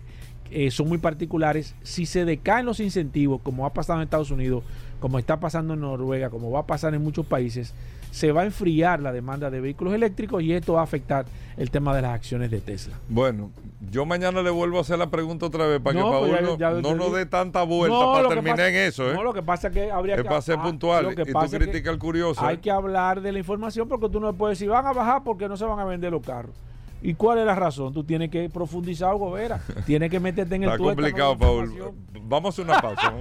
eh, 0.50 0.70
son 0.70 0.88
muy 0.88 0.98
particulares. 0.98 1.74
Si 1.82 2.06
se 2.06 2.24
decaen 2.24 2.64
los 2.64 2.80
incentivos, 2.80 3.42
como 3.42 3.66
ha 3.66 3.74
pasado 3.74 3.98
en 3.98 4.04
Estados 4.04 4.30
Unidos, 4.30 4.64
como 4.98 5.18
está 5.18 5.40
pasando 5.40 5.74
en 5.74 5.80
Noruega, 5.80 6.30
como 6.30 6.50
va 6.50 6.60
a 6.60 6.66
pasar 6.66 6.94
en 6.94 7.02
muchos 7.02 7.26
países, 7.26 7.74
se 8.12 8.30
va 8.30 8.42
a 8.42 8.44
enfriar 8.44 9.00
la 9.00 9.10
demanda 9.10 9.50
de 9.50 9.60
vehículos 9.60 9.94
eléctricos 9.94 10.42
y 10.42 10.52
esto 10.52 10.74
va 10.74 10.80
a 10.80 10.84
afectar 10.84 11.24
el 11.56 11.70
tema 11.70 11.96
de 11.96 12.02
las 12.02 12.12
acciones 12.14 12.50
de 12.50 12.60
Tesla. 12.60 12.94
Bueno, 13.08 13.50
yo 13.90 14.04
mañana 14.04 14.42
le 14.42 14.50
vuelvo 14.50 14.76
a 14.76 14.82
hacer 14.82 14.98
la 14.98 15.08
pregunta 15.08 15.46
otra 15.46 15.66
vez 15.66 15.80
para 15.80 15.98
no, 15.98 16.04
que 16.04 16.10
Paul 16.10 16.28
pues 16.28 16.40
ya, 16.40 16.56
ya, 16.58 16.70
no, 16.70 16.80
ya, 16.82 16.94
nos 16.94 17.14
dé 17.14 17.24
tanta 17.24 17.62
vuelta 17.62 17.98
no, 17.98 18.12
para 18.12 18.28
terminar 18.28 18.56
pasa, 18.58 18.68
en 18.68 18.74
eso. 18.76 19.10
¿eh? 19.10 19.14
No, 19.14 19.22
lo 19.24 19.32
que 19.32 19.42
pasa 19.42 19.68
es 19.68 19.74
que 19.74 19.90
habría 19.90 20.16
es 20.16 20.22
que. 20.22 20.28
para 20.28 20.42
ser 20.42 20.58
ah, 20.58 20.62
puntual. 20.62 21.14
Que 21.14 21.22
y 21.22 21.32
tú 21.32 21.38
criticas 21.50 21.90
al 21.90 21.98
curioso. 21.98 22.44
Hay 22.44 22.56
¿eh? 22.56 22.60
que 22.60 22.70
hablar 22.70 23.22
de 23.22 23.32
la 23.32 23.38
información 23.38 23.88
porque 23.88 24.10
tú 24.10 24.20
no 24.20 24.30
puedes 24.34 24.58
decir 24.58 24.70
van 24.70 24.86
a 24.86 24.92
bajar 24.92 25.24
porque 25.24 25.48
no 25.48 25.56
se 25.56 25.64
van 25.64 25.78
a 25.78 25.84
vender 25.86 26.12
los 26.12 26.22
carros. 26.22 26.54
¿Y 27.00 27.14
cuál 27.14 27.38
es 27.38 27.46
la 27.46 27.54
razón? 27.54 27.94
Tú 27.94 28.04
tienes 28.04 28.30
que 28.30 28.48
profundizar 28.50 29.08
algo, 29.10 29.32
Vera. 29.32 29.58
tienes 29.86 30.10
que 30.10 30.20
meterte 30.20 30.54
en 30.54 30.64
el 30.64 30.70
Está 30.70 30.84
complicado, 30.84 31.36
Paul. 31.38 31.94
Vamos 32.24 32.58
a 32.58 32.62
hacer 32.62 32.64
una 32.70 32.80
pausa. 32.80 33.14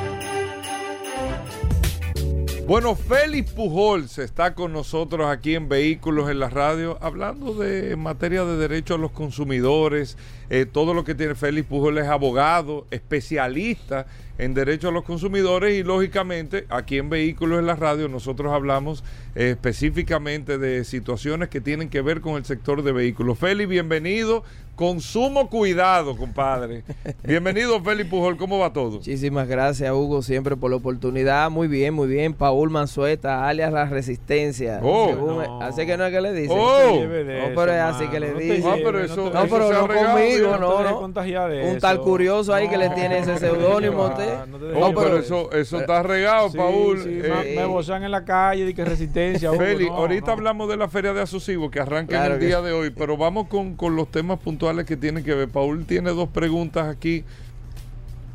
Bueno, 2.67 2.95
Félix 2.95 3.51
Pujols 3.51 4.17
está 4.19 4.53
con 4.53 4.71
nosotros 4.71 5.27
aquí 5.27 5.55
en 5.55 5.67
Vehículos 5.67 6.29
en 6.29 6.39
la 6.39 6.49
Radio, 6.49 6.97
hablando 7.01 7.53
de 7.53 7.91
en 7.91 7.99
materia 7.99 8.45
de 8.45 8.55
derechos 8.55 8.97
a 8.97 9.01
los 9.01 9.11
consumidores, 9.11 10.15
eh, 10.49 10.65
todo 10.65 10.93
lo 10.93 11.03
que 11.03 11.15
tiene 11.15 11.35
Félix 11.35 11.67
Pujols 11.67 11.99
es 11.99 12.07
abogado, 12.07 12.85
especialista 12.91 14.05
en 14.37 14.53
derechos 14.53 14.89
a 14.89 14.93
los 14.93 15.03
consumidores 15.03 15.73
y 15.73 15.83
lógicamente 15.83 16.65
aquí 16.69 16.97
en 16.97 17.09
Vehículos 17.09 17.59
en 17.59 17.65
la 17.65 17.75
Radio 17.75 18.07
nosotros 18.07 18.53
hablamos 18.53 19.03
eh, 19.35 19.51
específicamente 19.51 20.57
de 20.57 20.83
situaciones 20.83 21.49
que 21.49 21.61
tienen 21.61 21.89
que 21.89 22.01
ver 22.01 22.21
con 22.21 22.35
el 22.35 22.45
sector 22.45 22.83
de 22.83 22.91
vehículos. 22.91 23.37
Félix, 23.37 23.69
bienvenido. 23.69 24.43
Consumo 24.81 25.47
cuidado, 25.47 26.17
compadre. 26.17 26.83
Bienvenido, 27.23 27.79
Félix 27.83 28.09
Pujol. 28.09 28.35
¿Cómo 28.35 28.57
va 28.57 28.73
todo? 28.73 28.93
Muchísimas 28.93 29.47
gracias, 29.47 29.91
Hugo, 29.91 30.23
siempre 30.23 30.57
por 30.57 30.71
la 30.71 30.77
oportunidad. 30.77 31.51
Muy 31.51 31.67
bien, 31.67 31.93
muy 31.93 32.07
bien. 32.07 32.33
Paul 32.33 32.71
Manzueta, 32.71 33.47
alias 33.47 33.71
La 33.71 33.85
Resistencia. 33.85 34.79
Oh. 34.81 35.59
Así 35.61 35.85
que 35.85 35.97
no 35.97 36.05
es 36.07 36.11
que 36.11 36.19
le 36.19 36.33
dice. 36.33 36.51
Oh. 36.51 36.95
No, 36.95 37.55
pero 37.55 37.73
es 37.73 37.79
así 37.79 38.07
que 38.07 38.19
le 38.19 38.33
dice. 38.33 38.67
Ah, 38.67 38.77
pero 38.83 39.03
eso, 39.03 39.29
No, 39.31 39.43
eso 39.43 39.55
pero 39.55 39.69
se 39.69 39.75
ha 39.75 39.81
no 39.81 39.87
regado, 39.87 40.17
conmigo, 40.17 40.57
no, 40.57 40.83
no. 40.83 40.99
Un 41.01 41.73
Un 41.73 41.79
tal 41.79 42.01
curioso 42.01 42.51
ahí 42.51 42.67
que 42.67 42.77
le 42.79 42.89
tiene 42.89 43.19
ese 43.19 43.37
seudónimo 43.37 44.05
usted. 44.07 44.33
Oh, 44.81 44.91
pero 44.95 45.17
eso, 45.17 45.51
eso 45.51 45.79
está 45.79 46.01
regado, 46.01 46.51
Paul. 46.53 47.03
Sí, 47.03 47.19
Eh, 47.23 47.53
me, 47.55 47.65
bozan 47.65 48.01
en 48.03 48.09
la 48.09 48.25
calle 48.25 48.67
y 48.67 48.73
que 48.73 48.83
resistencia. 48.83 49.53
Félix, 49.53 49.91
no, 49.91 49.97
ahorita 49.97 50.25
no. 50.25 50.31
hablamos 50.31 50.69
de 50.69 50.77
la 50.77 50.87
feria 50.87 51.13
de 51.13 51.21
Asusivo 51.21 51.69
que 51.69 51.79
arranca 51.79 52.15
Claro 52.15 52.25
en 52.25 52.31
el 52.33 52.39
que 52.39 52.45
día 52.47 52.61
de 52.63 52.71
hoy, 52.71 52.89
pero 52.89 53.15
vamos 53.15 53.45
con, 53.47 53.75
con 53.75 53.95
los 53.95 54.09
temas 54.09 54.39
puntuales 54.39 54.70
que 54.85 54.97
tienen 54.97 55.23
que 55.23 55.35
ver. 55.35 55.49
Paul 55.49 55.85
tiene 55.85 56.11
dos 56.11 56.29
preguntas 56.29 56.87
aquí 56.87 57.23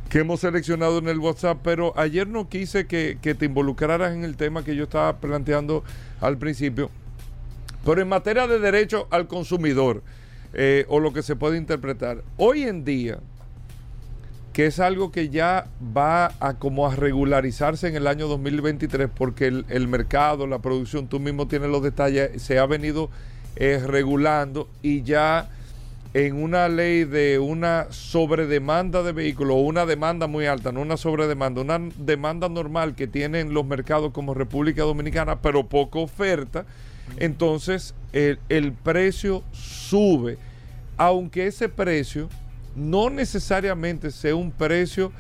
que 0.09 0.20
hemos 0.20 0.40
seleccionado 0.40 0.99
en 0.99 1.09
el 1.09 1.18
WhatsApp, 1.18 1.59
pero 1.62 1.92
ayer 1.99 2.29
no 2.29 2.49
quise 2.49 2.87
que, 2.87 3.18
que 3.20 3.35
te 3.35 3.46
involucraras 3.46 4.14
en 4.14 4.25
el 4.25 4.37
tema 4.37 4.64
que 4.64 4.77
yo 4.77 4.85
estaba 4.85 5.18
planteando 5.18 5.83
al 6.20 6.38
principio. 6.38 6.90
Pero 7.85 8.01
en 8.01 8.09
materia 8.09 8.46
de 8.46 8.59
derecho 8.59 9.09
al 9.11 9.27
consumidor, 9.27 10.03
eh, 10.55 10.87
o 10.88 11.01
lo 11.01 11.12
que 11.12 11.22
se 11.22 11.37
puede 11.37 11.57
interpretar, 11.57 12.22
hoy 12.37 12.62
en 12.62 12.85
día, 12.85 13.18
que 14.53 14.66
es 14.66 14.81
algo 14.81 15.12
que 15.12 15.29
ya 15.29 15.66
va 15.96 16.33
a 16.40 16.55
como 16.55 16.87
a 16.87 16.96
regularizarse 16.96 17.88
en 17.88 17.96
el 17.96 18.07
año 18.07 18.27
2023 18.27 19.11
porque 19.14 19.49
el, 19.49 19.66
el 19.68 19.87
mercado, 19.87 20.46
la 20.46 20.61
producción, 20.61 21.09
tú 21.09 21.20
mismo 21.20 21.46
tienes 21.46 21.68
los 21.68 21.83
detalles, 21.83 22.42
se 22.42 22.59
ha 22.59 22.64
venido 22.64 23.11
eh, 23.57 23.83
regulando 23.87 24.68
y 24.83 25.03
ya 25.03 25.51
en 26.17 26.43
una 26.43 26.67
ley 26.71 27.05
de 27.05 27.39
una 27.39 27.89
sobredemanda 27.91 29.03
de 29.03 29.13
vehículos 29.13 29.57
o 29.57 29.61
una 29.61 29.85
demanda 29.85 30.27
muy 30.27 30.47
alta, 30.47 30.73
no 30.73 30.81
una 30.81 30.97
sobredemanda, 30.97 31.61
una 31.61 31.79
demanda 31.99 32.49
normal 32.49 32.95
que 32.95 33.07
tienen 33.07 33.53
los 33.53 33.67
mercados 33.67 34.13
como 34.13 34.33
República 34.33 34.83
Dominicana, 34.83 35.43
pero 35.43 35.69
poca 35.69 35.99
oferta, 35.99 36.65
entonces 37.19 37.95
el, 38.15 38.39
el 38.49 38.73
precio 38.73 39.45
sube, 39.53 40.39
aunque 40.97 41.49
ese 41.49 41.69
precio 41.69 42.31
no 42.75 43.11
necesariamente 43.11 44.11
sea 44.11 44.37
un 44.37 44.53
precio 44.53 45.13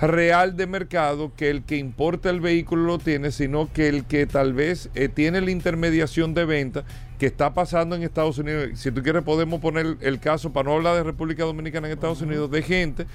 real 0.00 0.56
de 0.56 0.66
mercado 0.66 1.32
que 1.36 1.48
el 1.48 1.62
que 1.62 1.76
importa 1.76 2.28
el 2.30 2.40
vehículo 2.40 2.82
lo 2.82 2.98
tiene, 2.98 3.30
sino 3.30 3.72
que 3.72 3.88
el 3.88 4.04
que 4.04 4.26
tal 4.26 4.52
vez 4.52 4.90
eh, 4.96 5.08
tiene 5.08 5.40
la 5.40 5.52
intermediación 5.52 6.34
de 6.34 6.44
venta 6.44 6.84
que 7.24 7.28
está 7.28 7.54
pasando 7.54 7.96
en 7.96 8.02
Estados 8.02 8.36
Unidos. 8.36 8.78
Si 8.78 8.90
tú 8.90 9.02
quieres 9.02 9.22
podemos 9.22 9.58
poner 9.58 9.96
el 10.02 10.20
caso, 10.20 10.52
para 10.52 10.68
no 10.68 10.74
hablar 10.74 10.94
de 10.96 11.04
República 11.04 11.44
Dominicana 11.44 11.86
en 11.86 11.94
Estados 11.94 12.20
Unidos, 12.20 12.50
de 12.50 12.60
gente 12.60 13.06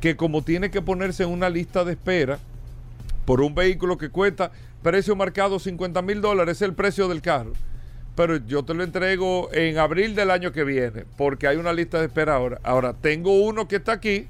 que 0.00 0.14
como 0.14 0.42
tiene 0.42 0.70
que 0.70 0.80
ponerse 0.80 1.24
en 1.24 1.30
una 1.30 1.50
lista 1.50 1.84
de 1.84 1.94
espera 1.94 2.38
por 3.24 3.40
un 3.40 3.56
vehículo 3.56 3.98
que 3.98 4.10
cuesta 4.10 4.52
precio 4.80 5.16
marcado 5.16 5.58
50 5.58 6.00
mil 6.02 6.20
dólares, 6.20 6.58
es 6.58 6.62
el 6.62 6.74
precio 6.74 7.08
del 7.08 7.20
carro. 7.20 7.52
Pero 8.14 8.36
yo 8.36 8.64
te 8.64 8.74
lo 8.74 8.84
entrego 8.84 9.52
en 9.52 9.78
abril 9.78 10.14
del 10.14 10.30
año 10.30 10.52
que 10.52 10.62
viene, 10.62 11.04
porque 11.16 11.48
hay 11.48 11.56
una 11.56 11.72
lista 11.72 11.98
de 11.98 12.06
espera 12.06 12.36
ahora. 12.36 12.60
Ahora, 12.62 12.92
tengo 12.92 13.42
uno 13.42 13.66
que 13.66 13.74
está 13.74 13.90
aquí, 13.90 14.28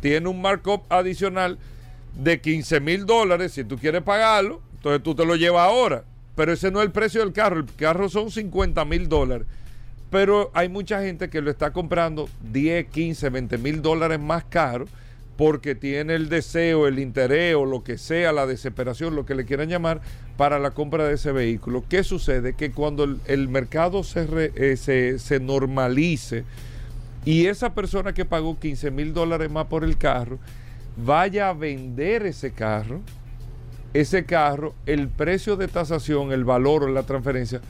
tiene 0.00 0.28
un 0.28 0.42
markup 0.42 0.82
adicional 0.88 1.58
de 2.16 2.40
15 2.40 2.80
mil 2.80 3.06
dólares. 3.06 3.52
Si 3.52 3.62
tú 3.62 3.78
quieres 3.78 4.02
pagarlo, 4.02 4.60
entonces 4.74 5.00
tú 5.00 5.14
te 5.14 5.24
lo 5.24 5.36
llevas 5.36 5.62
ahora. 5.62 6.02
Pero 6.36 6.52
ese 6.52 6.70
no 6.70 6.80
es 6.80 6.86
el 6.86 6.92
precio 6.92 7.20
del 7.20 7.32
carro. 7.32 7.60
El 7.60 7.66
carro 7.76 8.08
son 8.08 8.30
50 8.30 8.84
mil 8.84 9.08
dólares. 9.08 9.46
Pero 10.10 10.50
hay 10.54 10.68
mucha 10.68 11.02
gente 11.02 11.30
que 11.30 11.40
lo 11.40 11.50
está 11.50 11.72
comprando 11.72 12.28
10, 12.52 12.86
15, 12.86 13.30
20 13.30 13.58
mil 13.58 13.82
dólares 13.82 14.18
más 14.18 14.44
caro 14.44 14.86
porque 15.36 15.74
tiene 15.74 16.16
el 16.16 16.28
deseo, 16.28 16.86
el 16.86 16.98
interés 16.98 17.54
o 17.54 17.64
lo 17.64 17.82
que 17.82 17.96
sea, 17.96 18.30
la 18.32 18.46
desesperación, 18.46 19.16
lo 19.16 19.24
que 19.24 19.34
le 19.34 19.46
quieran 19.46 19.70
llamar, 19.70 20.02
para 20.36 20.58
la 20.58 20.72
compra 20.72 21.06
de 21.06 21.14
ese 21.14 21.32
vehículo. 21.32 21.84
¿Qué 21.88 22.04
sucede? 22.04 22.52
Que 22.54 22.72
cuando 22.72 23.04
el, 23.04 23.48
mercado 23.48 24.02
eh, 24.14 24.76
se 24.76 25.40
normalice 25.40 26.44
y 27.24 27.46
esa 27.46 27.74
persona 27.74 28.12
que 28.14 28.24
pagó 28.24 28.58
15 28.58 28.90
mil 28.90 29.12
dólares 29.12 29.50
más 29.50 29.66
por 29.66 29.84
el 29.84 29.96
carro 29.96 30.38
vaya 30.96 31.50
a 31.50 31.52
vender 31.52 32.26
ese 32.26 32.52
carro, 32.52 33.00
ese 33.94 34.24
carro, 34.24 34.74
el 34.86 35.08
precio 35.08 35.56
de 35.56 35.68
tasación, 35.68 36.32
el 36.32 36.44
valor 36.44 36.84
o 36.84 36.88
la 36.88 37.02
transferencia, 37.04 37.60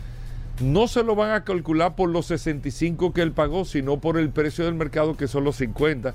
no 0.61 0.88
se 0.88 1.02
lo 1.02 1.14
van 1.14 1.30
a 1.30 1.44
calcular 1.44 1.96
por 1.96 2.11
los 2.11 2.26
65 2.26 3.12
que 3.14 3.22
él 3.22 3.33
pagó, 3.33 3.64
sino 3.64 3.98
por 3.98 4.18
el 4.18 4.28
precio 4.30 4.64
del 4.66 4.74
mercado 4.74 5.16
que 5.16 5.26
son 5.28 5.44
los 5.44 5.56
50. 5.56 6.14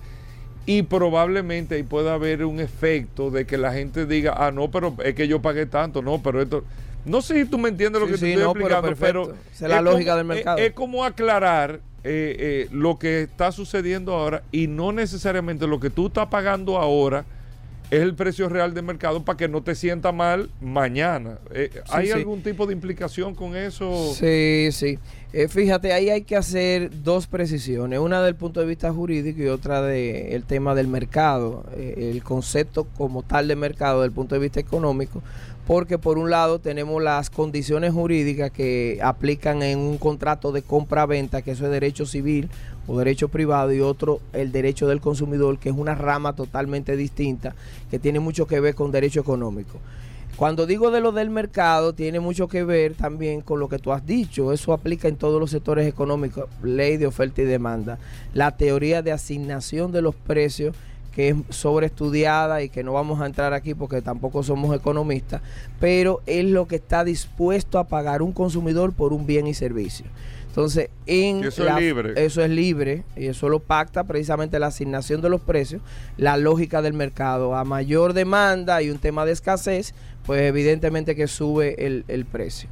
Y 0.68 0.84
probablemente 0.84 1.76
ahí 1.76 1.84
pueda 1.84 2.14
haber 2.16 2.44
un 2.46 2.60
efecto 2.60 3.30
de 3.32 3.46
que 3.46 3.58
la 3.58 3.74
gente 3.74 4.06
diga, 4.06 4.34
ah, 4.38 4.52
no, 4.52 4.70
pero 4.72 4.96
es 5.04 5.16
que 5.16 5.28
yo 5.28 5.42
pagué 5.42 5.66
tanto, 5.66 6.02
no, 6.02 6.22
pero 6.22 6.42
esto... 6.42 6.64
No 7.06 7.22
sé 7.22 7.36
si 7.44 7.46
tú 7.48 7.60
me 7.60 7.70
entiendes 7.70 8.02
lo 8.02 8.08
Sí, 8.08 8.14
que 8.14 8.18
sí, 8.18 8.26
te 8.26 8.32
estoy 8.32 8.44
no, 8.46 8.54
pero 8.54 8.66
explicando, 8.80 9.00
pero, 9.00 9.36
es 9.54 9.62
la 9.62 9.82
lógica 9.82 10.12
como- 10.14 10.18
del 10.18 10.26
mercado. 10.26 10.58
Es, 10.58 10.64
es 10.70 10.74
como 10.74 11.06
aclarar 11.06 11.80
eh, 12.04 12.36
eh, 12.40 12.68
lo 12.72 12.98
que 12.98 13.22
está 13.22 13.52
sucediendo 13.52 14.14
ahora 14.14 14.42
y 14.52 14.66
no 14.68 14.92
necesariamente 14.92 15.68
lo 15.68 15.80
que 15.80 15.92
tú 15.92 16.08
estás 16.08 16.28
pagando 16.28 16.78
ahora 16.78 17.26
es 17.92 18.02
el 18.02 18.16
precio 18.16 18.50
real 18.50 18.74
de 18.74 18.82
mercado 18.82 19.24
para 19.24 19.38
que 19.38 19.48
no 19.48 19.62
te 19.62 19.76
sienta 19.76 20.12
mal 20.12 20.50
mañana. 20.62 21.40
Eh, 21.54 21.70
¿Hay 21.90 22.08
sí. 22.08 22.12
algún 22.14 22.42
tipo 22.42 22.66
de 22.66 22.74
implicación 22.74 23.36
con 23.36 23.56
eso? 23.56 24.14
Sí, 24.14 24.70
sí. 24.72 24.98
Eh, 25.34 25.48
fíjate, 25.50 25.92
ahí 25.92 26.10
hay 26.10 26.22
que 26.22 26.36
hacer 26.36 27.04
dos 27.04 27.28
precisiones, 27.28 28.00
una 28.00 28.22
del 28.22 28.36
punto 28.36 28.62
de 28.62 28.66
vista 28.66 28.92
jurídico 28.94 29.42
y 29.42 29.48
otra 29.48 29.82
del 29.82 30.44
tema 30.46 30.74
del 30.74 30.88
mercado, 30.88 31.66
eh, 31.76 32.12
el 32.14 32.24
concepto 32.24 32.86
como 32.98 33.22
tal 33.22 33.50
de 33.50 33.58
mercado 33.58 34.02
del 34.02 34.14
punto 34.14 34.36
de 34.36 34.40
vista 34.40 34.62
económico, 34.62 35.22
porque 35.66 35.98
por 35.98 36.18
un 36.18 36.30
lado 36.30 36.60
tenemos 36.60 37.02
las 37.02 37.30
condiciones 37.30 37.94
jurídicas 37.94 38.52
que 38.52 39.00
aplican 39.02 39.64
en 39.64 39.80
un 39.80 39.98
contrato 39.98 40.52
de 40.52 40.62
compra-venta, 40.62 41.42
que 41.42 41.52
eso 41.52 41.66
es 41.66 41.72
derecho 41.72 42.06
civil 42.06 42.50
o 42.88 42.98
derecho 43.00 43.30
privado, 43.30 43.74
y 43.74 43.82
otro 43.82 44.20
el 44.34 44.52
derecho 44.52 44.88
del 44.88 45.02
consumidor, 45.02 45.58
que 45.58 45.70
es 45.70 45.76
una 45.76 45.96
rama 45.96 46.34
totalmente 46.34 46.96
distinta, 46.96 47.56
que 47.90 47.98
tiene 47.98 48.20
mucho 48.20 48.46
que 48.46 48.60
ver 48.60 48.76
con 48.76 48.92
derecho 48.92 49.22
económico. 49.22 49.80
Cuando 50.36 50.68
digo 50.68 50.92
de 50.92 51.00
lo 51.00 51.14
del 51.14 51.30
mercado, 51.30 51.94
tiene 51.94 52.20
mucho 52.20 52.50
que 52.50 52.66
ver 52.66 52.94
también 52.94 53.40
con 53.40 53.58
lo 53.58 53.70
que 53.70 53.80
tú 53.80 53.94
has 53.94 54.06
dicho. 54.06 54.52
Eso 54.52 54.74
aplica 54.74 55.08
en 55.08 55.16
todos 55.16 55.40
los 55.40 55.50
sectores 55.50 55.88
económicos, 55.88 56.50
ley 56.62 56.98
de 56.98 57.08
oferta 57.08 57.42
y 57.42 57.46
demanda. 57.46 58.00
La 58.34 58.58
teoría 58.58 59.02
de 59.02 59.14
asignación 59.14 59.94
de 59.94 60.02
los 60.02 60.14
precios, 60.14 60.76
que 61.16 61.30
es 61.30 61.36
sobreestudiada 61.50 62.62
y 62.62 62.70
que 62.70 62.84
no 62.84 62.92
vamos 62.92 63.22
a 63.22 63.26
entrar 63.26 63.54
aquí 63.54 63.74
porque 63.74 64.02
tampoco 64.02 64.44
somos 64.44 64.76
economistas, 64.76 65.42
pero 65.80 66.22
es 66.26 66.44
lo 66.44 66.68
que 66.68 66.76
está 66.76 67.06
dispuesto 67.06 67.80
a 67.80 67.88
pagar 67.88 68.22
un 68.22 68.34
consumidor 68.34 68.92
por 68.92 69.14
un 69.14 69.26
bien 69.26 69.48
y 69.48 69.54
servicio. 69.54 70.06
Entonces, 70.50 70.90
en 71.06 71.44
eso 71.44 71.68
es 71.68 71.76
libre. 71.76 72.14
Eso 72.18 72.42
es 72.42 72.50
libre 72.50 73.04
y 73.16 73.28
eso 73.28 73.50
lo 73.50 73.60
pacta 73.60 74.04
precisamente 74.04 74.60
la 74.60 74.68
asignación 74.68 75.22
de 75.22 75.30
los 75.30 75.42
precios, 75.42 75.82
la 76.18 76.38
lógica 76.38 76.82
del 76.82 76.94
mercado. 76.94 77.56
A 77.56 77.64
mayor 77.64 78.14
demanda 78.14 78.82
y 78.82 78.90
un 78.90 78.98
tema 78.98 79.26
de 79.26 79.32
escasez, 79.32 79.94
pues 80.26 80.42
evidentemente 80.42 81.16
que 81.16 81.28
sube 81.28 81.86
el, 81.86 82.04
el 82.08 82.26
precio. 82.26 82.70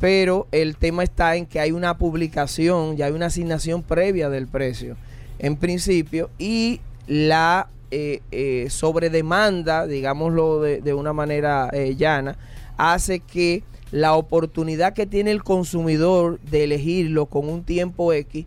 Pero 0.00 0.46
el 0.52 0.76
tema 0.76 1.04
está 1.04 1.36
en 1.36 1.46
que 1.46 1.60
hay 1.60 1.72
una 1.72 1.98
publicación, 1.98 2.96
ya 2.96 3.06
hay 3.06 3.12
una 3.12 3.26
asignación 3.26 3.82
previa 3.82 4.28
del 4.28 4.46
precio, 4.46 4.96
en 5.38 5.56
principio, 5.56 6.30
y 6.38 6.80
la 7.06 7.68
eh, 7.90 8.20
eh, 8.32 8.66
sobredemanda, 8.70 9.86
digámoslo 9.86 10.60
de, 10.60 10.94
una 10.94 11.12
manera 11.12 11.70
eh, 11.72 11.94
llana, 11.96 12.36
hace 12.76 13.20
que 13.20 13.62
la 13.92 14.14
oportunidad 14.14 14.92
que 14.92 15.06
tiene 15.06 15.30
el 15.30 15.44
consumidor 15.44 16.40
de 16.40 16.64
elegirlo 16.64 17.26
con 17.26 17.48
un 17.48 17.62
tiempo 17.62 18.12
X 18.12 18.46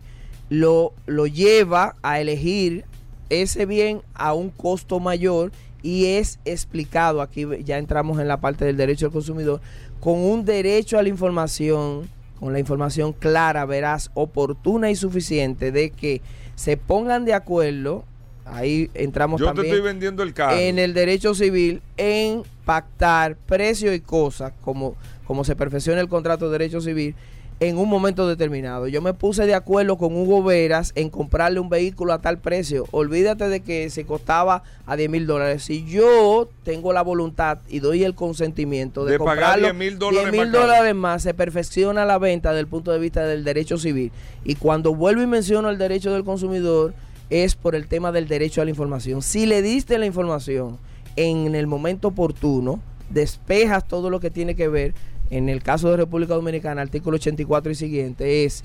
lo, 0.50 0.92
lo 1.06 1.26
lleva 1.26 1.96
a 2.02 2.20
elegir 2.20 2.84
ese 3.30 3.64
bien 3.64 4.02
a 4.14 4.34
un 4.34 4.50
costo 4.50 5.00
mayor 5.00 5.52
y 5.82 6.06
es 6.06 6.38
explicado, 6.44 7.22
aquí 7.22 7.46
ya 7.64 7.78
entramos 7.78 8.20
en 8.20 8.28
la 8.28 8.40
parte 8.40 8.64
del 8.64 8.76
derecho 8.76 9.06
al 9.06 9.12
consumidor, 9.12 9.60
con 10.00 10.18
un 10.18 10.44
derecho 10.44 10.98
a 10.98 11.02
la 11.02 11.08
información, 11.08 12.08
con 12.38 12.52
la 12.52 12.58
información 12.58 13.12
clara, 13.12 13.64
veraz, 13.64 14.10
oportuna 14.14 14.90
y 14.90 14.96
suficiente 14.96 15.72
de 15.72 15.90
que 15.90 16.20
se 16.54 16.76
pongan 16.76 17.24
de 17.24 17.32
acuerdo, 17.32 18.04
ahí 18.52 18.90
entramos 18.94 19.40
Yo 19.40 19.46
te 19.46 19.54
también 19.54 19.74
estoy 19.74 19.86
vendiendo 19.86 20.22
el 20.22 20.34
carro. 20.34 20.56
en 20.56 20.78
el 20.78 20.94
derecho 20.94 21.34
civil 21.34 21.82
en 21.96 22.42
pactar 22.64 23.36
precio 23.46 23.92
y 23.94 24.00
cosas, 24.00 24.52
como, 24.62 24.96
como 25.26 25.44
se 25.44 25.56
perfecciona 25.56 26.00
el 26.00 26.08
contrato 26.08 26.46
de 26.46 26.52
derecho 26.58 26.80
civil, 26.80 27.14
en 27.60 27.76
un 27.76 27.90
momento 27.90 28.26
determinado. 28.26 28.88
Yo 28.88 29.02
me 29.02 29.12
puse 29.12 29.44
de 29.44 29.54
acuerdo 29.54 29.98
con 29.98 30.16
Hugo 30.16 30.42
Veras 30.42 30.92
en 30.94 31.10
comprarle 31.10 31.60
un 31.60 31.68
vehículo 31.68 32.14
a 32.14 32.22
tal 32.22 32.38
precio. 32.38 32.86
Olvídate 32.90 33.50
de 33.50 33.60
que 33.60 33.90
se 33.90 34.06
costaba 34.06 34.62
a 34.86 34.96
10 34.96 35.10
mil 35.10 35.26
dólares. 35.26 35.64
Si 35.64 35.84
yo 35.84 36.48
tengo 36.64 36.94
la 36.94 37.02
voluntad 37.02 37.58
y 37.68 37.80
doy 37.80 38.02
el 38.02 38.14
consentimiento 38.14 39.04
de, 39.04 39.12
De 39.12 39.18
pagar 39.18 39.60
comprarlo 39.60 39.66
10 39.66 39.74
mil 39.74 39.98
dólares 39.98 40.32
10 40.32 40.36
más 40.38 40.46
mil 40.46 40.52
caro. 40.54 40.66
dólares 40.66 40.94
más, 40.94 41.22
se 41.22 41.34
perfecciona 41.34 42.06
la 42.06 42.16
venta 42.16 42.48
desde 42.48 42.60
el 42.60 42.66
punto 42.66 42.92
de 42.92 42.98
vista 42.98 43.26
del 43.26 43.44
derecho 43.44 43.76
civil. 43.76 44.10
Y 44.42 44.54
cuando 44.54 44.94
vuelvo 44.94 45.20
y 45.20 45.26
menciono 45.26 45.68
el 45.68 45.76
derecho 45.76 46.14
del 46.14 46.24
consumidor, 46.24 46.94
es 47.30 47.54
por 47.54 47.74
el 47.74 47.86
tema 47.86 48.12
del 48.12 48.28
derecho 48.28 48.60
a 48.60 48.64
la 48.64 48.70
información. 48.70 49.22
Si 49.22 49.46
le 49.46 49.62
diste 49.62 49.98
la 49.98 50.06
información 50.06 50.78
en 51.16 51.54
el 51.54 51.66
momento 51.66 52.08
oportuno, 52.08 52.80
despejas 53.08 53.86
todo 53.86 54.10
lo 54.10 54.20
que 54.20 54.30
tiene 54.30 54.54
que 54.54 54.68
ver, 54.68 54.94
en 55.30 55.48
el 55.48 55.62
caso 55.62 55.90
de 55.90 55.96
República 55.96 56.34
Dominicana, 56.34 56.82
artículo 56.82 57.16
84 57.16 57.70
y 57.72 57.74
siguiente, 57.74 58.44
es 58.44 58.64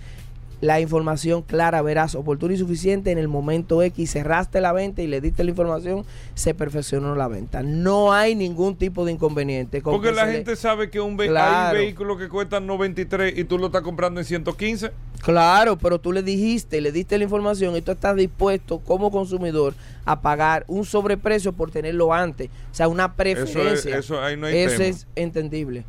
la 0.62 0.80
información 0.80 1.42
clara, 1.44 1.82
veraz, 1.82 2.16
oportuna 2.16 2.54
y 2.54 2.58
suficiente 2.58 3.12
en 3.12 3.18
el 3.18 3.28
momento 3.28 3.84
X, 3.84 4.10
cerraste 4.12 4.62
la 4.62 4.72
venta 4.72 5.02
y 5.02 5.08
le 5.08 5.20
diste 5.22 5.44
la 5.44 5.50
información, 5.52 6.06
se 6.34 6.54
perfeccionó 6.56 7.14
la 7.14 7.28
venta. 7.28 7.62
No 7.62 8.14
hay 8.14 8.36
ningún 8.36 8.76
tipo 8.78 9.06
de 9.06 9.12
inconveniente. 9.12 9.82
con 9.82 9.94
Porque 9.96 10.10
que 10.10 10.16
la 10.16 10.26
le- 10.26 10.32
gente 10.32 10.56
sabe 10.56 10.90
que 10.90 11.02
un 11.02 11.18
ve- 11.18 11.28
Claro. 11.28 11.78
hay 11.78 11.86
vehículos 11.86 12.18
que 12.18 12.30
cuestan 12.30 12.66
93 12.66 13.38
y 13.38 13.44
tú 13.44 13.60
lo 13.60 13.68
estás 13.68 13.82
comprando 13.82 14.20
en 14.22 14.26
115. 14.26 14.92
Claro, 15.26 15.76
pero 15.76 16.00
tú 16.00 16.12
le 16.12 16.22
dijiste, 16.22 16.80
le 16.82 16.92
diste 16.92 17.18
la 17.18 17.24
información 17.24 17.76
y 17.76 17.82
tú 17.82 17.92
estás 17.92 18.16
dispuesto 18.16 18.78
como 18.78 19.10
consumidor 19.10 19.74
a 20.06 20.22
pagar 20.22 20.66
un 20.68 20.86
sobreprecio 20.86 21.52
por 21.52 21.72
tenerlo 21.72 22.14
antes. 22.14 22.50
O 22.72 22.76
sea, 22.76 22.88
una 22.88 23.16
preferencia. 23.16 23.98
eso 23.98 24.22
ahí 24.22 24.38
no 24.38 24.46
hay 24.46 24.56
Eso 24.56 24.78
tema. 24.78 24.86
es 24.90 25.08
entendible. 25.16 25.84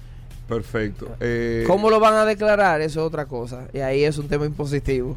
Perfecto. 0.49 1.15
Eh, 1.21 1.65
¿Cómo 1.67 1.91
lo 1.91 2.01
van 2.01 2.15
a 2.15 2.25
declarar? 2.25 2.81
Eso 2.81 3.01
es 3.01 3.07
otra 3.07 3.27
cosa. 3.27 3.69
Y 3.75 3.81
ahí 3.81 4.05
es 4.05 4.17
un 4.17 4.27
tema 4.27 4.47
impositivo. 4.47 5.17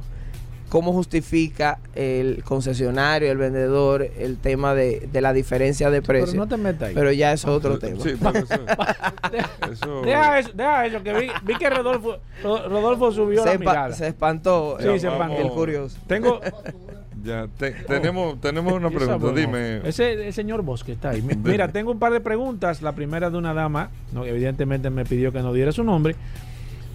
¿Cómo 0.70 0.93
justifica 0.93 1.80
el 1.95 2.43
concesionario, 2.43 3.32
el 3.32 3.38
vendedor, 3.39 4.03
el 4.17 4.38
tema 4.38 4.76
de, 4.76 5.09
de 5.11 5.22
la 5.22 5.34
diferencia 5.34 5.89
de 5.89 6.01
Pero 6.03 6.20
precio? 6.22 6.39
no 6.39 6.47
te 6.47 6.57
metas 6.57 6.89
ahí. 6.89 6.93
Pero 6.95 7.11
ya 7.11 7.34
eso 7.34 7.49
es 7.49 7.57
otro 7.57 7.80
tema. 7.80 7.99
Sí, 8.03 8.11
pero 8.22 8.38
eso, 8.39 8.53
eso- 9.72 10.01
Deja 10.03 10.39
eso, 10.39 10.49
deja 10.53 10.86
eso, 10.86 11.03
que 11.03 11.13
vi, 11.13 11.28
vi 11.43 11.55
que 11.55 11.70
Rodolfo, 11.70 12.17
Ro- 12.43 12.70
Rodolfo 12.70 13.11
subió 13.11 13.41
se, 13.43 13.53
la 13.53 13.57
mirada. 13.57 13.93
se 13.93 14.07
espantó 14.07 14.78
Sí, 14.80 14.88
el, 14.88 14.99
se 14.99 15.07
espantó. 15.07 15.38
el 15.41 15.49
curioso. 15.49 15.97
Tengo 16.07 16.39
ya, 17.24 17.47
te- 17.57 17.72
tenemos, 17.72 18.39
tenemos 18.39 18.72
una 18.74 18.89
pregunta. 18.89 19.32
Dime. 19.34 19.82
Ese 19.88 20.28
el 20.28 20.34
señor 20.34 20.61
Bosque 20.61 20.91
está 20.93 21.09
ahí. 21.09 21.22
Mi- 21.22 21.36
Mira, 21.36 21.67
tengo 21.72 21.91
un 21.91 21.99
par 21.99 22.13
de 22.13 22.22
preguntas. 22.22 22.82
La 22.82 22.93
primera 22.93 23.30
de 23.30 23.38
una 23.38 23.53
dama, 23.53 23.89
no, 24.13 24.24
evidentemente 24.24 24.89
me 24.89 25.03
pidió 25.03 25.32
que 25.34 25.39
no 25.41 25.51
diera 25.51 25.72
su 25.72 25.84
nombre. 25.84 26.15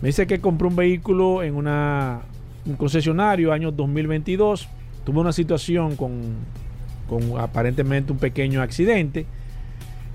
Me 0.01 0.09
dice 0.09 0.27
que 0.27 0.41
compró 0.41 0.69
un 0.69 0.77
vehículo 0.77 1.43
en 1.43 1.55
una, 1.57 2.21
un 2.67 2.77
concesionario 2.77 3.53
año 3.53 3.71
2022. 3.73 4.69
Tuvo 5.05 5.21
una 5.21 5.33
situación 5.33 5.97
con, 5.97 6.21
con 7.09 7.39
aparentemente 7.41 8.13
un 8.13 8.19
pequeño 8.19 8.63
accidente. 8.63 9.27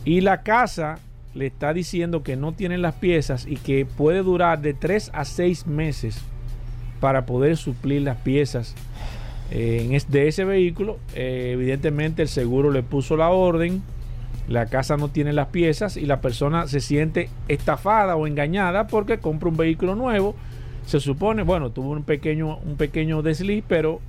Y 0.05 0.21
la 0.21 0.41
casa 0.41 0.99
le 1.35 1.45
está 1.47 1.73
diciendo 1.73 2.23
que 2.23 2.35
no 2.35 2.53
tienen 2.53 2.81
las 2.81 2.95
piezas 2.95 3.45
y 3.47 3.55
que 3.57 3.85
puede 3.85 4.23
durar 4.23 4.61
de 4.61 4.73
3 4.73 5.11
a 5.13 5.25
6 5.25 5.67
meses 5.67 6.21
para 6.99 7.25
poder 7.25 7.55
suplir 7.55 8.01
las 8.01 8.17
piezas 8.17 8.75
eh, 9.51 9.83
en 9.85 9.93
es- 9.93 10.09
de 10.09 10.27
ese 10.27 10.43
vehículo. 10.45 10.97
Eh, 11.15 11.51
evidentemente 11.53 12.21
el 12.23 12.27
seguro 12.29 12.71
le 12.71 12.81
puso 12.83 13.15
la 13.15 13.29
orden, 13.29 13.83
la 14.47 14.65
casa 14.65 14.97
no 14.97 15.09
tiene 15.09 15.31
las 15.33 15.47
piezas 15.49 15.95
y 15.97 16.05
la 16.07 16.21
persona 16.21 16.67
se 16.67 16.79
siente 16.79 17.29
estafada 17.47 18.15
o 18.15 18.25
engañada 18.25 18.87
porque 18.87 19.19
compra 19.19 19.49
un 19.49 19.57
vehículo 19.57 19.93
nuevo. 19.95 20.35
Se 20.89 20.99
supone, 20.99 21.43
bueno, 21.43 21.69
tuvo 21.69 21.91
un 21.91 22.01
pequeño, 22.01 22.57
un 22.65 22.75
pequeño 22.75 23.21
desliz, 23.21 23.63
pero 23.67 24.01